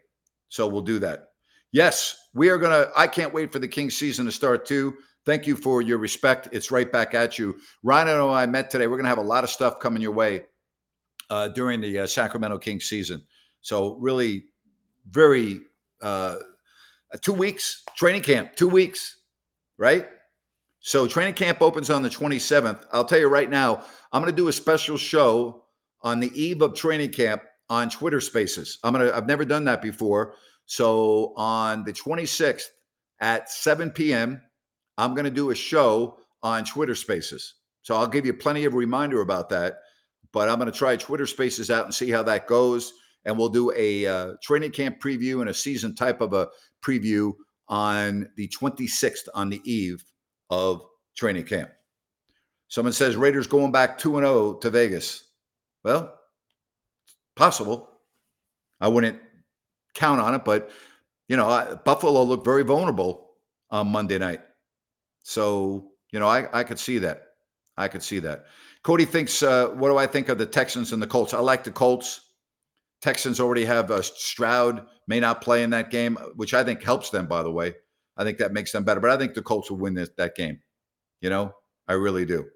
So 0.49 0.69
we'll 0.69 0.83
do 0.83 1.01
that. 1.01 1.31
Yes, 1.73 2.17
we 2.35 2.49
are 2.49 2.57
going 2.57 2.71
to. 2.71 2.89
I 2.97 3.09
can't 3.09 3.35
wait 3.35 3.53
for 3.53 3.59
the 3.59 3.67
Kings 3.67 3.97
season 3.97 4.27
to 4.27 4.33
start 4.33 4.65
too. 4.65 4.97
Thank 5.25 5.49
you 5.49 5.57
for 5.57 5.83
your 5.83 5.99
respect. 5.99 6.49
It's 6.53 6.71
right 6.71 6.91
back 6.91 7.15
at 7.15 7.37
you. 7.37 7.57
Ryan 7.83 8.09
and 8.11 8.23
I 8.23 8.47
met 8.47 8.71
today. 8.71 8.87
We're 8.87 8.97
going 8.97 9.07
to 9.07 9.11
have 9.11 9.19
a 9.19 9.23
lot 9.23 9.43
of 9.43 9.51
stuff 9.51 9.81
coming 9.81 10.01
your 10.01 10.13
way 10.13 10.45
uh, 11.31 11.49
during 11.49 11.81
the 11.81 11.99
uh, 11.99 12.07
Sacramento 12.07 12.59
Kings 12.59 12.85
season. 12.85 13.25
So, 13.61 13.97
really, 13.97 14.45
very 15.11 15.63
uh, 16.01 16.37
two 17.23 17.33
weeks 17.33 17.83
training 17.97 18.23
camp, 18.23 18.55
two 18.55 18.69
weeks, 18.69 19.17
right? 19.79 20.07
So, 20.87 21.09
training 21.09 21.35
camp 21.35 21.62
opens 21.62 21.90
on 21.90 22.05
the 22.05 22.09
27th. 22.09 22.85
I'll 22.92 23.05
tell 23.05 23.18
you 23.18 23.27
right 23.27 23.51
now, 23.51 23.83
I'm 24.12 24.22
going 24.22 24.33
to 24.33 24.37
do 24.37 24.46
a 24.46 24.53
special 24.53 24.96
show 24.96 25.64
on 26.03 26.20
the 26.20 26.30
eve 26.41 26.62
of 26.62 26.76
training 26.76 27.11
camp 27.11 27.43
on 27.68 27.91
Twitter 27.91 28.20
Spaces. 28.20 28.78
I'm 28.84 28.93
going 28.93 29.05
to, 29.05 29.12
I've 29.12 29.26
never 29.26 29.45
done 29.45 29.64
that 29.64 29.82
before. 29.82 30.34
So, 30.66 31.34
on 31.37 31.82
the 31.82 31.93
26th 31.93 32.66
at 33.20 33.51
7 33.51 33.91
p.m., 33.91 34.41
I'm 34.97 35.12
going 35.12 35.24
to 35.24 35.30
do 35.30 35.51
a 35.51 35.57
show 35.57 36.20
on 36.45 36.64
Twitter 36.64 36.95
Spaces. 36.95 37.55
So 37.82 37.97
I'll 37.97 38.07
give 38.07 38.24
you 38.24 38.32
plenty 38.32 38.64
of 38.64 38.74
reminder 38.74 39.22
about 39.22 39.49
that. 39.49 39.78
But 40.32 40.49
I'm 40.49 40.61
going 40.61 40.70
to 40.70 40.78
try 40.78 40.95
Twitter 40.95 41.26
Spaces 41.26 41.68
out 41.68 41.87
and 41.87 41.93
see 41.93 42.12
how 42.12 42.22
that 42.22 42.47
goes. 42.47 42.93
And 43.24 43.37
we'll 43.37 43.49
do 43.49 43.72
a 43.76 44.07
uh, 44.07 44.34
training 44.41 44.70
camp 44.70 45.01
preview 45.01 45.41
and 45.41 45.51
a 45.51 45.55
season 45.55 45.97
type 45.97 46.20
of 46.20 46.32
a 46.32 46.47
preview 46.80 47.32
on 47.66 48.28
the 48.37 48.47
26th 48.47 49.26
on 49.34 49.51
the 49.51 49.61
eve 49.64 50.05
of 50.51 50.82
training 51.16 51.44
camp. 51.44 51.70
Someone 52.68 52.92
says 52.92 53.16
Raiders 53.16 53.47
going 53.47 53.72
back 53.72 53.99
2 53.99 54.16
0 54.16 54.55
to 54.55 54.70
Vegas. 54.70 55.24
Well, 55.84 56.14
possible. 57.36 57.90
I 58.80 58.88
wouldn't 58.88 59.20
count 59.94 60.20
on 60.20 60.34
it, 60.34 60.44
but 60.44 60.70
you 61.28 61.36
know, 61.36 61.80
Buffalo 61.84 62.22
looked 62.22 62.44
very 62.44 62.62
vulnerable 62.62 63.30
on 63.70 63.88
Monday 63.88 64.18
night. 64.18 64.40
So, 65.22 65.90
you 66.12 66.20
know, 66.20 66.28
I, 66.28 66.47
I 66.61 66.64
could 66.64 66.78
see 66.78 66.99
that. 66.99 67.22
I 67.76 67.88
could 67.88 68.03
see 68.03 68.20
that. 68.20 68.47
Cody 68.82 69.05
thinks, 69.05 69.42
uh, 69.42 69.68
what 69.70 69.88
do 69.88 69.97
I 69.97 70.07
think 70.07 70.28
of 70.28 70.38
the 70.38 70.47
Texans 70.47 70.92
and 70.92 71.03
the 71.03 71.07
Colts? 71.07 71.34
I 71.34 71.40
like 71.40 71.64
the 71.64 71.72
Colts. 71.72 72.20
Texans 73.03 73.40
already 73.40 73.64
have 73.64 73.90
uh, 73.90 74.03
Stroud 74.03 74.86
may 75.09 75.20
not 75.20 75.40
play 75.40 75.62
in 75.62 75.70
that 75.70 75.90
game, 75.90 76.16
which 76.36 76.55
I 76.55 76.62
think 76.62 76.82
helps 76.82 77.11
them. 77.11 77.26
By 77.26 77.42
the 77.42 77.51
way, 77.51 77.74
I 78.17 78.25
think 78.25 78.39
that 78.39 78.53
makes 78.53 78.73
them 78.73 78.85
better. 78.85 79.01
But 79.01 79.11
I 79.11 79.17
think 79.17 79.35
the 79.35 79.43
Colts 79.43 79.71
will 79.71 79.79
win 79.79 79.95
this, 79.95 80.11
that 80.17 80.35
game. 80.35 80.61
You 81.21 81.31
know, 81.31 81.55
I 81.89 81.95
really 81.95 82.25
do. 82.25 82.47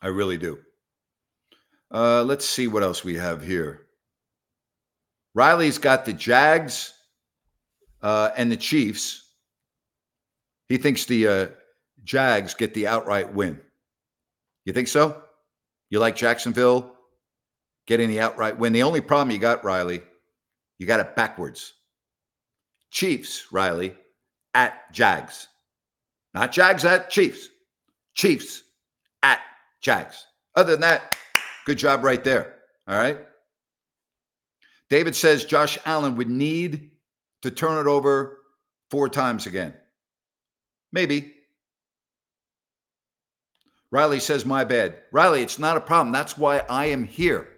I 0.00 0.08
really 0.08 0.38
do. 0.38 0.58
Uh, 1.90 2.22
let's 2.22 2.48
see 2.48 2.68
what 2.68 2.82
else 2.82 3.04
we 3.04 3.14
have 3.14 3.42
here. 3.42 3.86
Riley's 5.34 5.78
got 5.78 6.04
the 6.04 6.12
Jags 6.12 6.94
uh, 8.02 8.30
and 8.36 8.50
the 8.50 8.56
Chiefs. 8.56 9.24
He 10.68 10.76
thinks 10.76 11.04
the 11.04 11.28
uh, 11.28 11.46
Jags 12.04 12.54
get 12.54 12.74
the 12.74 12.86
outright 12.86 13.32
win. 13.32 13.60
You 14.64 14.72
think 14.72 14.88
so? 14.88 15.22
You 15.90 15.98
like 15.98 16.16
Jacksonville 16.16 16.94
getting 17.86 18.08
the 18.08 18.20
outright 18.20 18.58
win? 18.58 18.72
The 18.72 18.82
only 18.82 19.00
problem 19.00 19.30
you 19.30 19.38
got, 19.38 19.64
Riley, 19.64 20.02
you 20.78 20.86
got 20.86 21.00
it 21.00 21.16
backwards. 21.16 21.74
Chiefs, 22.90 23.46
Riley, 23.52 23.94
at 24.54 24.92
Jags. 24.92 25.48
Not 26.34 26.52
Jags 26.52 26.84
at 26.84 27.10
Chiefs. 27.10 27.48
Chiefs 28.14 28.62
at 29.22 29.40
Jags. 29.80 30.26
Other 30.54 30.72
than 30.72 30.80
that, 30.80 31.16
good 31.66 31.78
job 31.78 32.02
right 32.02 32.22
there. 32.22 32.56
All 32.86 32.98
right. 32.98 33.18
David 34.90 35.14
says 35.14 35.44
Josh 35.44 35.78
Allen 35.84 36.16
would 36.16 36.30
need 36.30 36.90
to 37.42 37.50
turn 37.50 37.78
it 37.78 37.88
over 37.88 38.38
four 38.90 39.08
times 39.08 39.46
again. 39.46 39.74
Maybe. 40.92 41.34
Riley 43.90 44.20
says, 44.20 44.44
My 44.44 44.64
bad. 44.64 44.98
Riley, 45.12 45.42
it's 45.42 45.58
not 45.58 45.76
a 45.76 45.80
problem. 45.80 46.12
That's 46.12 46.36
why 46.36 46.62
I 46.68 46.86
am 46.86 47.04
here. 47.04 47.48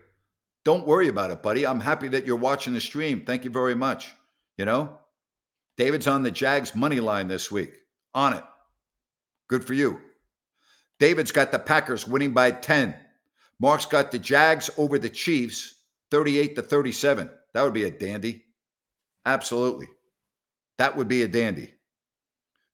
Don't 0.64 0.86
worry 0.86 1.08
about 1.08 1.30
it, 1.30 1.42
buddy. 1.42 1.66
I'm 1.66 1.80
happy 1.80 2.08
that 2.08 2.26
you're 2.26 2.36
watching 2.36 2.74
the 2.74 2.80
stream. 2.80 3.24
Thank 3.24 3.44
you 3.44 3.50
very 3.50 3.74
much. 3.74 4.12
You 4.58 4.66
know, 4.66 4.99
David's 5.80 6.06
on 6.06 6.22
the 6.22 6.30
Jags 6.30 6.74
money 6.74 7.00
line 7.00 7.26
this 7.26 7.50
week. 7.50 7.72
On 8.12 8.34
it. 8.34 8.44
Good 9.48 9.64
for 9.64 9.72
you. 9.72 9.98
David's 10.98 11.32
got 11.32 11.52
the 11.52 11.58
Packers 11.58 12.06
winning 12.06 12.34
by 12.34 12.50
10. 12.50 12.94
Mark's 13.60 13.86
got 13.86 14.10
the 14.10 14.18
Jags 14.18 14.68
over 14.76 14.98
the 14.98 15.08
Chiefs 15.08 15.76
38 16.10 16.54
to 16.56 16.60
37. 16.60 17.30
That 17.54 17.62
would 17.62 17.72
be 17.72 17.84
a 17.84 17.90
dandy. 17.90 18.44
Absolutely. 19.24 19.88
That 20.76 20.98
would 20.98 21.08
be 21.08 21.22
a 21.22 21.28
dandy. 21.28 21.72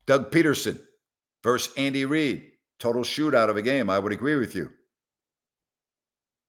Doug 0.09 0.32
Pederson 0.32 0.80
versus 1.44 1.72
Andy 1.76 2.07
Reid. 2.07 2.50
Total 2.80 3.02
shootout 3.02 3.50
of 3.50 3.57
a 3.57 3.62
game. 3.62 3.88
I 3.88 4.00
would 4.00 4.11
agree 4.11 4.34
with 4.34 4.57
you. 4.57 4.72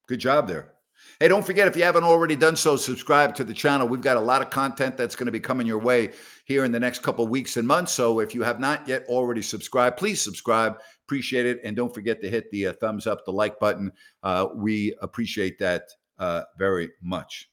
Good 0.08 0.22
job 0.22 0.48
there. 0.48 0.74
Hey, 1.20 1.28
don't 1.28 1.46
forget 1.46 1.68
if 1.68 1.76
you 1.76 1.84
haven't 1.84 2.04
already 2.04 2.36
done 2.36 2.56
so, 2.56 2.76
subscribe 2.76 3.34
to 3.36 3.44
the 3.44 3.54
channel. 3.54 3.88
We've 3.88 4.02
got 4.02 4.18
a 4.18 4.22
lot 4.22 4.42
of 4.42 4.50
content 4.50 4.98
that's 4.98 5.16
going 5.16 5.26
to 5.26 5.32
be 5.32 5.40
coming 5.40 5.66
your 5.66 5.80
way 5.80 6.12
here 6.46 6.64
in 6.64 6.72
the 6.72 6.80
next 6.80 7.02
couple 7.02 7.28
weeks 7.28 7.58
and 7.58 7.68
months. 7.68 7.92
So 7.92 8.20
if 8.20 8.36
you 8.36 8.44
have 8.44 8.60
not 8.60 8.88
yet 8.88 9.04
already 9.08 9.42
subscribed, 9.42 9.98
please 9.98 10.22
subscribe. 10.22 10.80
Appreciate 11.06 11.46
it. 11.46 11.60
And 11.64 11.76
don't 11.76 11.94
forget 11.94 12.22
to 12.22 12.30
hit 12.30 12.52
the 12.52 12.68
uh, 12.68 12.74
thumbs 12.74 13.08
up, 13.08 13.26
the 13.26 13.32
like 13.32 13.60
button. 13.60 13.92
Uh, 14.22 14.48
we 14.56 14.96
appreciate 15.02 15.58
that 15.60 15.84
uh, 16.20 16.44
very 16.58 16.90
much. 17.02 17.50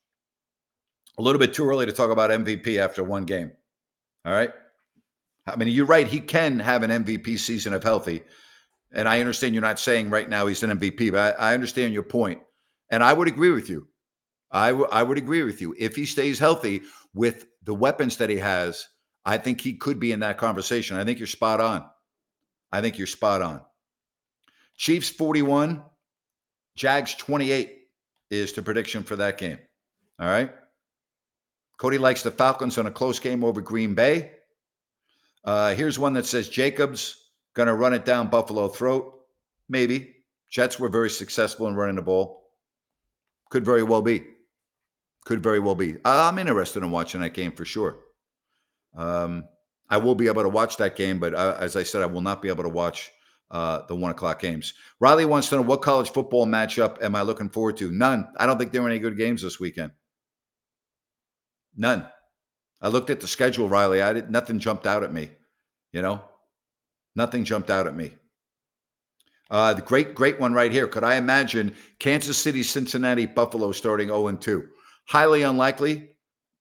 A 1.18 1.22
little 1.22 1.38
bit 1.38 1.54
too 1.54 1.66
early 1.66 1.86
to 1.86 1.92
talk 1.92 2.10
about 2.10 2.30
MVP 2.30 2.78
after 2.78 3.02
one 3.02 3.24
game. 3.24 3.52
All 4.24 4.32
right. 4.32 4.50
I 5.46 5.56
mean, 5.56 5.68
you're 5.68 5.86
right. 5.86 6.06
He 6.06 6.20
can 6.20 6.58
have 6.58 6.82
an 6.82 7.04
MVP 7.04 7.38
season 7.38 7.72
if 7.74 7.82
healthy. 7.82 8.22
And 8.92 9.08
I 9.08 9.20
understand 9.20 9.54
you're 9.54 9.62
not 9.62 9.80
saying 9.80 10.10
right 10.10 10.28
now 10.28 10.46
he's 10.46 10.62
an 10.62 10.78
MVP, 10.78 11.12
but 11.12 11.38
I, 11.38 11.50
I 11.50 11.54
understand 11.54 11.92
your 11.92 12.02
point. 12.02 12.40
And 12.90 13.02
I 13.02 13.12
would 13.12 13.28
agree 13.28 13.50
with 13.50 13.68
you. 13.68 13.88
I, 14.50 14.68
w- 14.68 14.88
I 14.90 15.02
would 15.02 15.18
agree 15.18 15.42
with 15.42 15.60
you. 15.60 15.74
If 15.78 15.96
he 15.96 16.06
stays 16.06 16.38
healthy 16.38 16.82
with 17.12 17.46
the 17.64 17.74
weapons 17.74 18.16
that 18.18 18.30
he 18.30 18.36
has, 18.36 18.86
I 19.24 19.38
think 19.38 19.60
he 19.60 19.74
could 19.74 19.98
be 19.98 20.12
in 20.12 20.20
that 20.20 20.38
conversation. 20.38 20.96
I 20.96 21.04
think 21.04 21.18
you're 21.18 21.26
spot 21.26 21.60
on. 21.60 21.84
I 22.70 22.80
think 22.80 22.98
you're 22.98 23.06
spot 23.06 23.42
on. 23.42 23.60
Chiefs 24.76 25.08
41, 25.08 25.82
Jags 26.76 27.14
28 27.14 27.78
is 28.30 28.52
the 28.52 28.62
prediction 28.62 29.02
for 29.02 29.16
that 29.16 29.38
game. 29.38 29.58
All 30.18 30.28
right. 30.28 30.52
Cody 31.78 31.98
likes 31.98 32.22
the 32.22 32.30
Falcons 32.30 32.78
on 32.78 32.86
a 32.86 32.90
close 32.90 33.18
game 33.18 33.44
over 33.44 33.60
Green 33.60 33.94
Bay. 33.94 34.32
Uh, 35.44 35.74
here's 35.74 35.98
one 35.98 36.12
that 36.14 36.26
says 36.26 36.48
Jacobs 36.48 37.30
going 37.54 37.66
to 37.66 37.74
run 37.74 37.94
it 37.94 38.04
down 38.04 38.28
Buffalo 38.28 38.68
throat. 38.68 39.20
Maybe. 39.68 40.16
Jets 40.50 40.78
were 40.78 40.88
very 40.88 41.10
successful 41.10 41.66
in 41.68 41.74
running 41.74 41.96
the 41.96 42.02
ball. 42.02 42.43
Could 43.54 43.64
very 43.64 43.84
well 43.84 44.02
be. 44.02 44.24
Could 45.26 45.40
very 45.40 45.60
well 45.60 45.76
be. 45.76 45.94
I'm 46.04 46.40
interested 46.40 46.82
in 46.82 46.90
watching 46.90 47.20
that 47.20 47.34
game 47.34 47.52
for 47.52 47.64
sure. 47.64 48.00
Um, 48.96 49.44
I 49.88 49.96
will 49.96 50.16
be 50.16 50.26
able 50.26 50.42
to 50.42 50.48
watch 50.48 50.76
that 50.78 50.96
game, 50.96 51.20
but 51.20 51.36
uh, 51.36 51.56
as 51.60 51.76
I 51.76 51.84
said, 51.84 52.02
I 52.02 52.06
will 52.06 52.20
not 52.20 52.42
be 52.42 52.48
able 52.48 52.64
to 52.64 52.68
watch 52.68 53.12
uh, 53.52 53.82
the 53.86 53.94
one 53.94 54.10
o'clock 54.10 54.40
games. 54.40 54.74
Riley 54.98 55.24
wants 55.24 55.50
to 55.50 55.54
know 55.54 55.62
what 55.62 55.82
college 55.82 56.10
football 56.10 56.46
matchup 56.46 57.00
am 57.00 57.14
I 57.14 57.22
looking 57.22 57.48
forward 57.48 57.76
to? 57.76 57.92
None. 57.92 58.26
I 58.38 58.44
don't 58.44 58.58
think 58.58 58.72
there 58.72 58.82
are 58.82 58.88
any 58.88 58.98
good 58.98 59.16
games 59.16 59.42
this 59.42 59.60
weekend. 59.60 59.92
None. 61.76 62.08
I 62.82 62.88
looked 62.88 63.10
at 63.10 63.20
the 63.20 63.28
schedule, 63.28 63.68
Riley. 63.68 64.02
I 64.02 64.14
did 64.14 64.32
nothing 64.32 64.58
jumped 64.58 64.88
out 64.88 65.04
at 65.04 65.12
me. 65.12 65.30
You 65.92 66.02
know, 66.02 66.24
nothing 67.14 67.44
jumped 67.44 67.70
out 67.70 67.86
at 67.86 67.94
me. 67.94 68.14
Uh, 69.50 69.74
the 69.74 69.82
great, 69.82 70.14
great 70.14 70.40
one 70.40 70.52
right 70.52 70.72
here. 70.72 70.86
Could 70.86 71.04
I 71.04 71.16
imagine 71.16 71.74
Kansas 71.98 72.38
City, 72.38 72.62
Cincinnati, 72.62 73.26
Buffalo 73.26 73.72
starting 73.72 74.08
0 74.08 74.28
and 74.28 74.40
2? 74.40 74.66
Highly 75.06 75.42
unlikely, 75.42 76.10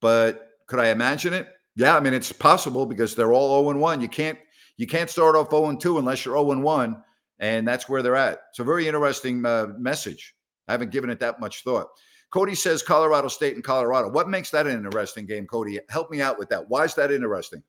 but 0.02 0.50
could 0.68 0.80
I 0.80 0.90
imagine 0.90 1.34
it? 1.34 1.48
Yeah, 1.76 1.96
I 1.96 2.00
mean 2.00 2.14
it's 2.14 2.32
possible 2.32 2.86
because 2.86 3.16
they're 3.16 3.34
all 3.34 3.62
0 3.62 3.72
and 3.72 3.80
1. 3.80 4.02
You 4.02 4.10
can't 4.10 4.38
you 4.78 4.88
can't 4.88 5.10
start 5.10 5.36
off 5.36 5.50
0 5.50 5.70
and 5.70 5.80
2 5.80 5.98
unless 5.98 6.26
you're 6.26 6.36
0 6.36 6.52
and 6.52 6.64
1, 6.64 7.04
and 7.40 7.68
that's 7.68 7.88
where 7.88 8.02
they're 8.02 8.16
at. 8.16 8.40
It's 8.50 8.60
a 8.60 8.64
very 8.64 8.88
interesting 8.88 9.46
uh, 9.46 9.68
message. 9.78 10.36
I 10.68 10.74
haven't 10.74 10.92
given 10.92 11.10
it 11.10 11.20
that 11.20 11.40
much 11.40 11.64
thought. 11.64 11.88
Cody 12.32 12.56
says 12.56 12.82
Colorado 12.82 13.28
State 13.28 13.54
and 13.54 13.64
Colorado. 13.64 14.10
What 14.10 14.28
makes 14.28 14.50
that 14.52 14.66
an 14.66 14.76
interesting 14.76 15.26
game, 15.26 15.46
Cody? 15.46 15.80
Help 15.90 16.10
me 16.10 16.22
out 16.22 16.40
with 16.40 16.50
that. 16.50 16.68
Why 16.68 16.84
is 16.84 16.96
that 16.96 17.12
interesting? 17.12 17.62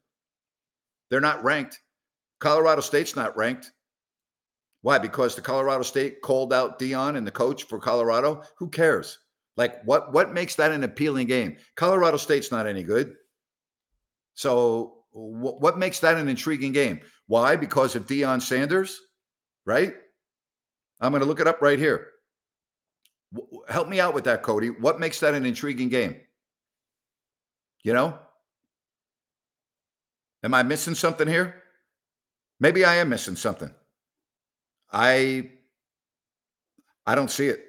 They're 1.10 1.20
not 1.20 1.44
ranked. 1.44 1.80
Colorado 2.40 2.80
State's 2.80 3.14
not 3.14 3.36
ranked. 3.36 3.72
Why? 4.85 4.99
Because 4.99 5.35
the 5.35 5.41
Colorado 5.41 5.82
State 5.82 6.20
called 6.20 6.53
out 6.53 6.78
Deion 6.78 7.16
and 7.16 7.26
the 7.26 7.30
coach 7.30 7.62
for 7.64 7.78
Colorado. 7.78 8.43
Who 8.59 8.68
cares? 8.68 9.18
Like 9.57 9.82
what 9.85 10.12
what 10.12 10.35
makes 10.35 10.57
that 10.57 10.72
an 10.72 10.85
appealing 10.85 11.26
game? 11.26 11.57
Colorado 11.74 12.18
State's 12.18 12.53
not 12.53 12.66
any 12.66 12.82
good. 12.82 13.14
So 14.35 14.99
w- 15.14 15.57
what 15.57 15.78
makes 15.78 16.01
that 16.01 16.18
an 16.18 16.28
intriguing 16.28 16.72
game? 16.72 17.01
Why? 17.28 17.57
Because 17.57 17.97
of 17.97 18.07
Deion 18.07 18.43
Sanders, 18.43 19.01
right? 19.64 19.95
I'm 21.01 21.12
going 21.12 21.22
to 21.22 21.28
look 21.28 21.41
it 21.41 21.49
up 21.49 21.62
right 21.62 21.78
here. 21.78 22.09
W- 23.32 23.62
help 23.66 23.89
me 23.89 24.01
out 24.01 24.12
with 24.12 24.24
that, 24.24 24.43
Cody. 24.43 24.68
What 24.68 25.01
makes 25.01 25.18
that 25.20 25.32
an 25.32 25.47
intriguing 25.47 25.89
game? 25.89 26.16
You 27.85 27.95
know? 27.95 28.18
Am 30.43 30.53
I 30.53 30.62
missing 30.62 30.95
something 30.95 31.26
here? 31.26 31.62
Maybe 32.61 32.85
I 32.85 32.97
am 32.97 33.09
missing 33.09 33.37
something. 33.37 33.70
I 34.95 35.51
I 37.05 37.14
don't 37.14 37.30
see 37.30 37.49
it. 37.49 37.62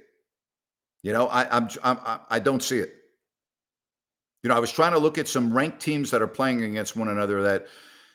You 1.02 1.12
know, 1.12 1.28
I 1.28 1.56
I'm, 1.56 1.70
I'm 1.84 1.98
I 2.30 2.40
don't 2.40 2.64
see 2.64 2.80
it. 2.80 2.94
You 4.44 4.50
know, 4.50 4.56
I 4.56 4.60
was 4.60 4.72
trying 4.72 4.94
to 4.94 5.00
look 5.00 5.18
at 5.18 5.28
some 5.28 5.52
ranked 5.52 5.80
teams 5.80 6.12
that 6.12 6.22
are 6.22 6.28
playing 6.28 6.64
against 6.64 6.96
one 6.96 7.08
another 7.08 7.42
that, 7.42 7.66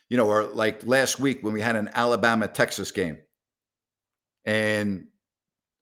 you 0.08 0.16
know, 0.16 0.30
are 0.30 0.44
like 0.44 0.86
last 0.86 1.18
week 1.18 1.42
when 1.42 1.52
we 1.52 1.60
had 1.60 1.74
an 1.74 1.90
Alabama 1.92 2.46
Texas 2.46 2.92
game. 2.92 3.18
And 4.44 5.08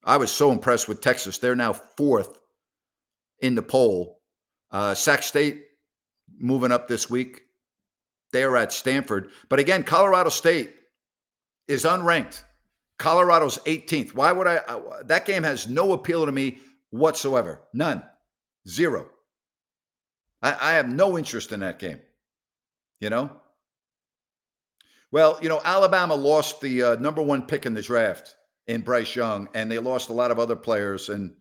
I 0.04 0.16
was 0.16 0.32
so 0.32 0.50
impressed 0.50 0.88
with 0.88 1.02
Texas. 1.02 1.36
They're 1.36 1.54
now 1.54 1.74
fourth 1.74 2.38
in 3.40 3.54
the 3.54 3.62
poll. 3.62 4.20
Uh, 4.70 4.94
Sac 4.94 5.22
State 5.22 5.64
moving 6.38 6.72
up 6.72 6.88
this 6.88 7.10
week. 7.10 7.42
They 8.32 8.42
are 8.42 8.56
at 8.56 8.72
Stanford. 8.72 9.30
But 9.50 9.58
again, 9.58 9.82
Colorado 9.82 10.30
State 10.30 10.74
is 11.66 11.84
unranked. 11.84 12.42
Colorado's 12.98 13.58
18th. 13.58 14.14
Why 14.14 14.32
would 14.32 14.46
I? 14.46 14.60
That 15.04 15.24
game 15.24 15.42
has 15.42 15.68
no 15.68 15.92
appeal 15.92 16.26
to 16.26 16.32
me 16.32 16.58
whatsoever. 16.90 17.62
None. 17.72 18.02
Zero. 18.68 19.08
I, 20.42 20.56
I 20.60 20.72
have 20.72 20.88
no 20.88 21.16
interest 21.16 21.52
in 21.52 21.60
that 21.60 21.78
game. 21.78 22.00
You 23.00 23.10
know? 23.10 23.30
Well, 25.10 25.38
you 25.40 25.48
know, 25.48 25.60
Alabama 25.64 26.14
lost 26.14 26.60
the 26.60 26.82
uh, 26.82 26.94
number 26.96 27.22
one 27.22 27.46
pick 27.46 27.64
in 27.66 27.74
the 27.74 27.82
draft 27.82 28.34
in 28.66 28.82
Bryce 28.82 29.16
Young, 29.16 29.48
and 29.54 29.70
they 29.70 29.78
lost 29.78 30.10
a 30.10 30.12
lot 30.12 30.30
of 30.30 30.38
other 30.38 30.56
players. 30.56 31.08
And, 31.08 31.34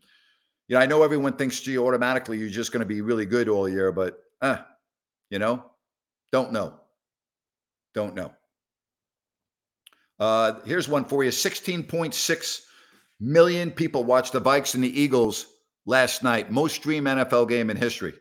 you 0.68 0.76
know, 0.76 0.82
I 0.82 0.86
know 0.86 1.04
everyone 1.04 1.34
thinks, 1.34 1.60
gee, 1.60 1.78
automatically 1.78 2.38
you're 2.38 2.50
just 2.50 2.72
going 2.72 2.80
to 2.82 2.86
be 2.86 3.02
really 3.02 3.26
good 3.26 3.50
all 3.50 3.68
year, 3.68 3.92
but, 3.92 4.20
uh, 4.42 4.60
you 5.30 5.40
know, 5.40 5.66
don't 6.32 6.54
know. 6.54 6.80
Don't 7.94 8.16
know. 8.16 8.32
Uh, 10.20 10.60
here's 10.66 10.88
one 10.88 11.06
for 11.06 11.24
you 11.24 11.30
16.6 11.30 12.62
million 13.20 13.72
people 13.72 14.04
watched 14.04 14.34
the 14.34 14.42
Vikes 14.42 14.76
and 14.76 14.84
the 14.84 15.00
Eagles 15.00 15.48
last 15.86 16.24
night. 16.24 16.52
Most 16.52 16.76
streamed 16.76 17.08
NFL 17.08 17.50
game 17.50 17.70
in 17.70 17.78
history. 17.78 18.14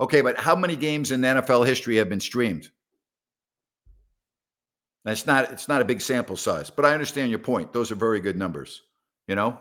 Okay, 0.00 0.20
but 0.20 0.38
how 0.38 0.56
many 0.56 0.74
games 0.76 1.12
in 1.12 1.20
NFL 1.20 1.66
history 1.66 1.96
have 1.96 2.08
been 2.08 2.20
streamed? 2.20 2.68
That's 5.04 5.26
not 5.26 5.52
it's 5.52 5.68
not 5.68 5.82
a 5.82 5.84
big 5.84 6.00
sample 6.00 6.36
size, 6.36 6.70
but 6.70 6.84
I 6.84 6.94
understand 6.94 7.30
your 7.30 7.38
point. 7.38 7.72
Those 7.72 7.92
are 7.92 7.96
very 7.96 8.20
good 8.20 8.36
numbers, 8.36 8.82
you 9.28 9.34
know? 9.34 9.58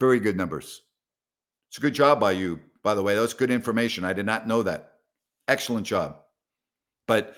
Very 0.00 0.18
good 0.18 0.36
numbers. 0.36 0.82
It's 1.70 1.78
a 1.78 1.80
good 1.80 1.94
job 1.94 2.20
by 2.20 2.32
you, 2.32 2.60
by 2.82 2.94
the 2.94 3.02
way. 3.02 3.14
That's 3.14 3.34
good 3.34 3.50
information. 3.50 4.04
I 4.04 4.12
did 4.12 4.26
not 4.26 4.48
know 4.48 4.62
that. 4.64 4.94
Excellent 5.48 5.86
job. 5.86 6.18
But 7.06 7.36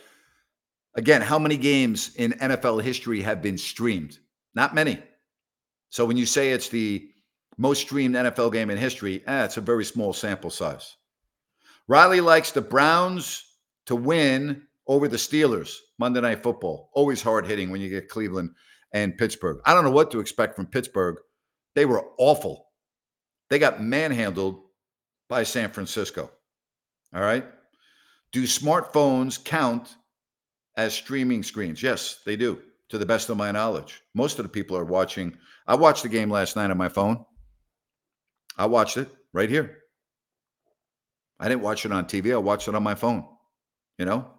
again, 0.96 1.22
how 1.22 1.38
many 1.38 1.56
games 1.56 2.14
in 2.16 2.32
NFL 2.32 2.82
history 2.82 3.22
have 3.22 3.42
been 3.42 3.58
streamed? 3.58 4.18
Not 4.54 4.74
many. 4.74 5.02
So 5.90 6.04
when 6.04 6.16
you 6.16 6.26
say 6.26 6.50
it's 6.50 6.68
the 6.68 7.08
most 7.58 7.82
streamed 7.82 8.14
NFL 8.14 8.52
game 8.52 8.70
in 8.70 8.78
history, 8.78 9.22
eh, 9.26 9.44
it's 9.44 9.56
a 9.56 9.62
very 9.62 9.84
small 9.84 10.12
sample 10.12 10.50
size. 10.50 10.96
Riley 11.88 12.20
likes 12.20 12.50
the 12.50 12.60
Browns 12.60 13.44
to 13.86 13.94
win 13.94 14.62
over 14.86 15.08
the 15.08 15.16
Steelers 15.16 15.76
Monday 15.98 16.20
Night 16.20 16.42
Football. 16.42 16.90
Always 16.92 17.22
hard 17.22 17.46
hitting 17.46 17.70
when 17.70 17.80
you 17.80 17.88
get 17.88 18.08
Cleveland 18.08 18.50
and 18.92 19.16
Pittsburgh. 19.16 19.60
I 19.64 19.74
don't 19.74 19.84
know 19.84 19.90
what 19.90 20.10
to 20.10 20.20
expect 20.20 20.56
from 20.56 20.66
Pittsburgh. 20.66 21.18
They 21.74 21.86
were 21.86 22.04
awful. 22.18 22.66
They 23.50 23.58
got 23.58 23.82
manhandled 23.82 24.60
by 25.28 25.44
San 25.44 25.70
Francisco. 25.70 26.30
All 27.14 27.22
right. 27.22 27.46
Do 28.32 28.42
smartphones 28.44 29.42
count 29.42 29.94
as 30.76 30.94
streaming 30.94 31.42
screens? 31.42 31.82
Yes, 31.82 32.20
they 32.24 32.36
do, 32.36 32.60
to 32.88 32.98
the 32.98 33.06
best 33.06 33.28
of 33.30 33.36
my 33.36 33.50
knowledge. 33.50 34.02
Most 34.14 34.38
of 34.38 34.44
the 34.44 34.48
people 34.48 34.76
are 34.76 34.84
watching. 34.84 35.36
I 35.66 35.74
watched 35.74 36.02
the 36.02 36.08
game 36.08 36.30
last 36.30 36.56
night 36.56 36.70
on 36.70 36.78
my 36.78 36.88
phone. 36.88 37.24
I 38.56 38.66
watched 38.66 38.96
it 38.96 39.08
right 39.32 39.50
here. 39.50 39.78
I 41.38 41.48
didn't 41.48 41.62
watch 41.62 41.84
it 41.84 41.92
on 41.92 42.06
TV. 42.06 42.32
I 42.32 42.38
watched 42.38 42.68
it 42.68 42.74
on 42.74 42.82
my 42.82 42.94
phone. 42.94 43.26
You 43.98 44.06
know? 44.06 44.30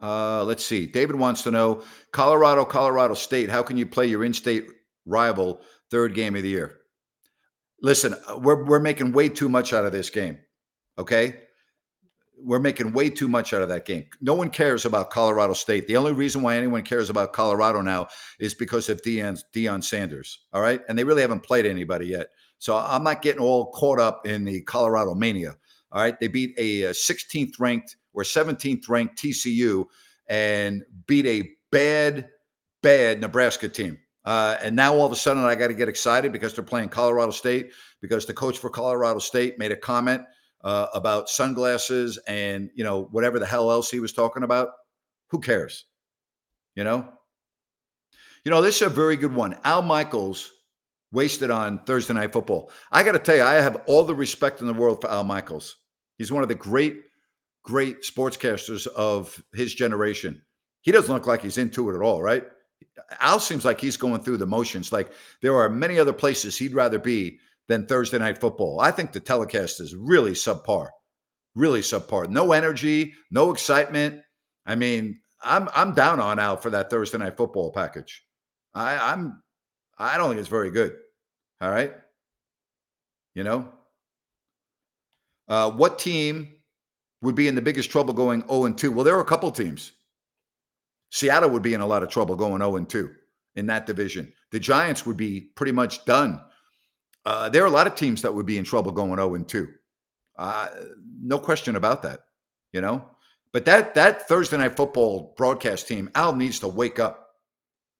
Uh, 0.00 0.44
let's 0.44 0.64
see. 0.64 0.86
David 0.86 1.16
wants 1.16 1.42
to 1.42 1.50
know 1.50 1.82
Colorado, 2.12 2.64
Colorado 2.64 3.14
State. 3.14 3.50
How 3.50 3.62
can 3.62 3.76
you 3.76 3.86
play 3.86 4.06
your 4.06 4.24
in 4.24 4.34
state 4.34 4.68
rival 5.06 5.62
third 5.90 6.14
game 6.14 6.36
of 6.36 6.42
the 6.42 6.48
year? 6.50 6.78
Listen, 7.82 8.14
uh, 8.28 8.38
we're, 8.38 8.64
we're 8.64 8.80
making 8.80 9.12
way 9.12 9.28
too 9.28 9.48
much 9.48 9.72
out 9.72 9.84
of 9.84 9.92
this 9.92 10.10
game. 10.10 10.38
Okay. 10.98 11.40
We're 12.38 12.60
making 12.60 12.92
way 12.92 13.10
too 13.10 13.28
much 13.28 13.54
out 13.54 13.62
of 13.62 13.68
that 13.70 13.86
game. 13.86 14.06
No 14.20 14.34
one 14.34 14.50
cares 14.50 14.84
about 14.84 15.10
Colorado 15.10 15.54
State. 15.54 15.86
The 15.86 15.96
only 15.96 16.12
reason 16.12 16.42
why 16.42 16.56
anyone 16.56 16.82
cares 16.82 17.10
about 17.10 17.32
Colorado 17.32 17.80
now 17.80 18.08
is 18.38 18.54
because 18.54 18.88
of 18.88 19.00
Deion, 19.02 19.42
Deion 19.54 19.82
Sanders. 19.82 20.40
All 20.52 20.60
right. 20.60 20.80
And 20.88 20.98
they 20.98 21.04
really 21.04 21.22
haven't 21.22 21.42
played 21.42 21.66
anybody 21.66 22.06
yet. 22.06 22.28
So 22.58 22.76
I'm 22.76 23.04
not 23.04 23.22
getting 23.22 23.40
all 23.40 23.70
caught 23.72 23.98
up 23.98 24.26
in 24.26 24.44
the 24.44 24.60
Colorado 24.62 25.14
mania. 25.14 25.56
All 25.92 26.02
right. 26.02 26.18
They 26.18 26.28
beat 26.28 26.54
a 26.58 26.90
16th 26.90 27.58
ranked 27.58 27.96
or 28.12 28.22
17th 28.22 28.88
ranked 28.88 29.18
TCU 29.18 29.86
and 30.28 30.82
beat 31.06 31.26
a 31.26 31.50
bad, 31.70 32.28
bad 32.82 33.20
Nebraska 33.20 33.68
team. 33.68 33.98
Uh, 34.26 34.56
and 34.60 34.74
now 34.74 34.92
all 34.92 35.06
of 35.06 35.12
a 35.12 35.16
sudden 35.16 35.44
I 35.44 35.54
got 35.54 35.68
to 35.68 35.74
get 35.74 35.88
excited 35.88 36.32
because 36.32 36.52
they're 36.52 36.64
playing 36.64 36.88
Colorado 36.88 37.30
State 37.30 37.70
because 38.02 38.26
the 38.26 38.34
coach 38.34 38.58
for 38.58 38.68
Colorado 38.68 39.20
State 39.20 39.58
made 39.58 39.70
a 39.70 39.76
comment 39.76 40.22
uh, 40.66 40.88
about 40.94 41.30
sunglasses 41.30 42.18
and 42.26 42.70
you 42.74 42.82
know 42.82 43.04
whatever 43.12 43.38
the 43.38 43.46
hell 43.46 43.70
else 43.70 43.88
he 43.88 44.00
was 44.00 44.12
talking 44.12 44.42
about. 44.42 44.70
Who 45.28 45.38
cares? 45.38 45.84
You 46.74 46.82
know. 46.82 47.08
You 48.44 48.50
know 48.50 48.60
this 48.60 48.76
is 48.76 48.82
a 48.82 48.90
very 48.90 49.16
good 49.16 49.32
one. 49.34 49.56
Al 49.64 49.80
Michaels 49.80 50.50
wasted 51.12 51.52
on 51.52 51.78
Thursday 51.84 52.14
Night 52.14 52.32
Football. 52.32 52.70
I 52.90 53.04
got 53.04 53.12
to 53.12 53.20
tell 53.20 53.36
you, 53.36 53.44
I 53.44 53.54
have 53.54 53.82
all 53.86 54.02
the 54.02 54.14
respect 54.14 54.60
in 54.60 54.66
the 54.66 54.74
world 54.74 55.00
for 55.00 55.08
Al 55.08 55.22
Michaels. 55.22 55.76
He's 56.18 56.32
one 56.32 56.42
of 56.42 56.48
the 56.48 56.54
great, 56.56 57.02
great 57.62 58.02
sportscasters 58.02 58.88
of 58.88 59.40
his 59.54 59.72
generation. 59.72 60.42
He 60.80 60.90
doesn't 60.90 61.14
look 61.14 61.28
like 61.28 61.42
he's 61.42 61.58
into 61.58 61.90
it 61.90 61.94
at 61.94 62.02
all, 62.02 62.22
right? 62.22 62.44
Al 63.20 63.38
seems 63.38 63.64
like 63.64 63.80
he's 63.80 63.96
going 63.96 64.20
through 64.20 64.38
the 64.38 64.46
motions. 64.46 64.92
Like 64.92 65.12
there 65.42 65.54
are 65.54 65.68
many 65.68 65.98
other 66.00 66.12
places 66.12 66.56
he'd 66.56 66.74
rather 66.74 66.98
be 66.98 67.38
than 67.68 67.86
Thursday 67.86 68.18
Night 68.18 68.38
Football. 68.38 68.80
I 68.80 68.90
think 68.90 69.12
the 69.12 69.20
telecast 69.20 69.80
is 69.80 69.94
really 69.94 70.32
subpar, 70.32 70.88
really 71.54 71.80
subpar. 71.80 72.28
No 72.28 72.52
energy, 72.52 73.14
no 73.30 73.52
excitement. 73.52 74.20
I 74.66 74.74
mean, 74.74 75.20
I'm 75.42 75.68
I'm 75.74 75.94
down 75.94 76.20
on 76.20 76.38
Al 76.38 76.56
for 76.56 76.70
that 76.70 76.90
Thursday 76.90 77.18
Night 77.18 77.36
Football 77.36 77.72
package. 77.72 78.22
I, 78.74 79.12
I'm 79.12 79.42
I 79.98 80.16
don't 80.16 80.30
think 80.30 80.40
it's 80.40 80.48
very 80.48 80.70
good. 80.70 80.96
All 81.60 81.70
right. 81.70 81.92
You 83.34 83.44
know, 83.44 83.68
uh, 85.48 85.70
what 85.70 85.98
team 85.98 86.54
would 87.22 87.34
be 87.34 87.48
in 87.48 87.54
the 87.54 87.62
biggest 87.62 87.90
trouble 87.90 88.14
going 88.14 88.42
0 88.48 88.64
and 88.64 88.78
2? 88.78 88.92
Well, 88.92 89.04
there 89.04 89.16
are 89.16 89.20
a 89.20 89.26
couple 89.26 89.50
teams. 89.50 89.92
Seattle 91.10 91.50
would 91.50 91.62
be 91.62 91.74
in 91.74 91.80
a 91.80 91.86
lot 91.86 92.02
of 92.02 92.08
trouble 92.08 92.36
going 92.36 92.60
0 92.60 92.76
and 92.76 92.88
2 92.88 93.10
in 93.56 93.66
that 93.66 93.86
division. 93.86 94.32
The 94.52 94.60
Giants 94.60 95.06
would 95.06 95.16
be 95.16 95.52
pretty 95.54 95.72
much 95.72 96.04
done. 96.04 96.40
Uh, 97.26 97.48
there 97.48 97.64
are 97.64 97.66
a 97.66 97.70
lot 97.70 97.88
of 97.88 97.96
teams 97.96 98.22
that 98.22 98.32
would 98.32 98.46
be 98.46 98.56
in 98.56 98.64
trouble 98.64 98.92
going 98.92 99.16
0 99.16 99.34
and 99.34 99.48
2. 99.48 99.68
Uh, 100.38 100.68
no 101.20 101.38
question 101.40 101.74
about 101.74 102.02
that, 102.02 102.20
you 102.72 102.80
know. 102.80 103.04
But 103.52 103.64
that 103.64 103.94
that 103.94 104.28
Thursday 104.28 104.56
night 104.56 104.76
football 104.76 105.34
broadcast 105.36 105.88
team, 105.88 106.08
Al 106.14 106.36
needs 106.36 106.60
to 106.60 106.68
wake 106.68 107.00
up. 107.00 107.30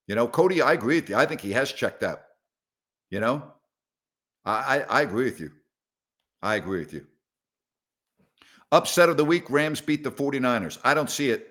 You 0.07 0.14
know, 0.14 0.29
Cody, 0.29 0.62
I 0.62 0.74
agree 0.74 0.97
with 0.97 1.11
you. 1.11 1.16
I 1.16 1.27
think 1.27 1.41
he 1.41 1.51
has 1.53 1.72
checked 1.72 2.05
out. 2.05 2.20
You 3.11 3.18
know, 3.18 3.43
I, 4.45 4.53
I, 4.53 4.99
I 4.99 5.03
agree 5.03 5.24
with 5.24 5.41
you. 5.41 5.51
I 6.41 6.55
agree 6.55 6.79
with 6.79 6.93
you. 6.93 7.07
Upset 8.70 9.09
of 9.09 9.16
the 9.16 9.24
week 9.24 9.51
Rams 9.51 9.81
beat 9.81 10.05
the 10.05 10.11
49ers. 10.11 10.79
I 10.85 10.95
don't 10.95 11.11
see 11.11 11.31
it. 11.31 11.49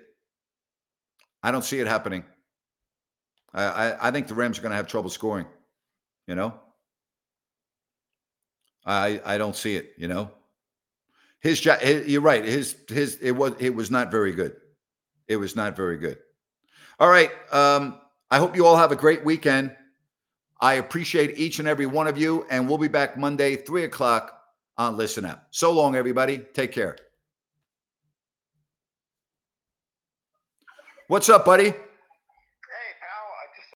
I 1.42 1.50
don't 1.50 1.64
see 1.64 1.80
it 1.80 1.86
happening. 1.86 2.24
I, 3.52 3.64
I, 3.64 4.08
I 4.08 4.10
think 4.12 4.28
the 4.28 4.34
Rams 4.34 4.58
are 4.58 4.62
going 4.62 4.70
to 4.70 4.76
have 4.76 4.86
trouble 4.86 5.10
scoring. 5.10 5.46
You 6.26 6.34
know, 6.34 6.54
I 8.86 9.20
I 9.24 9.38
don't 9.38 9.56
see 9.56 9.76
it. 9.76 9.92
You 9.98 10.08
know, 10.08 10.30
his, 11.40 11.60
job. 11.60 11.80
you're 11.82 12.22
right. 12.22 12.44
His 12.44 12.76
his 12.88 13.16
it 13.16 13.32
was 13.32 13.52
it 13.58 13.74
was 13.74 13.90
not 13.90 14.10
very 14.10 14.32
good. 14.32 14.56
It 15.28 15.36
was 15.36 15.56
not 15.56 15.76
very 15.76 15.98
good. 15.98 16.18
All 16.98 17.08
right. 17.08 17.30
Um, 17.52 18.00
I 18.30 18.38
hope 18.38 18.56
you 18.56 18.66
all 18.66 18.76
have 18.76 18.92
a 18.92 18.96
great 18.96 19.24
weekend. 19.24 19.74
I 20.60 20.74
appreciate 20.74 21.38
each 21.38 21.58
and 21.58 21.68
every 21.68 21.86
one 21.86 22.06
of 22.06 22.16
you, 22.16 22.46
and 22.50 22.66
we'll 22.68 22.78
be 22.78 22.88
back 22.88 23.18
Monday, 23.18 23.56
three 23.56 23.84
o'clock 23.84 24.40
on 24.78 24.96
Listen 24.96 25.24
Up. 25.24 25.48
So 25.50 25.72
long, 25.72 25.94
everybody. 25.96 26.38
Take 26.38 26.72
care. 26.72 26.96
What's 31.08 31.28
up, 31.28 31.44
buddy? 31.44 31.74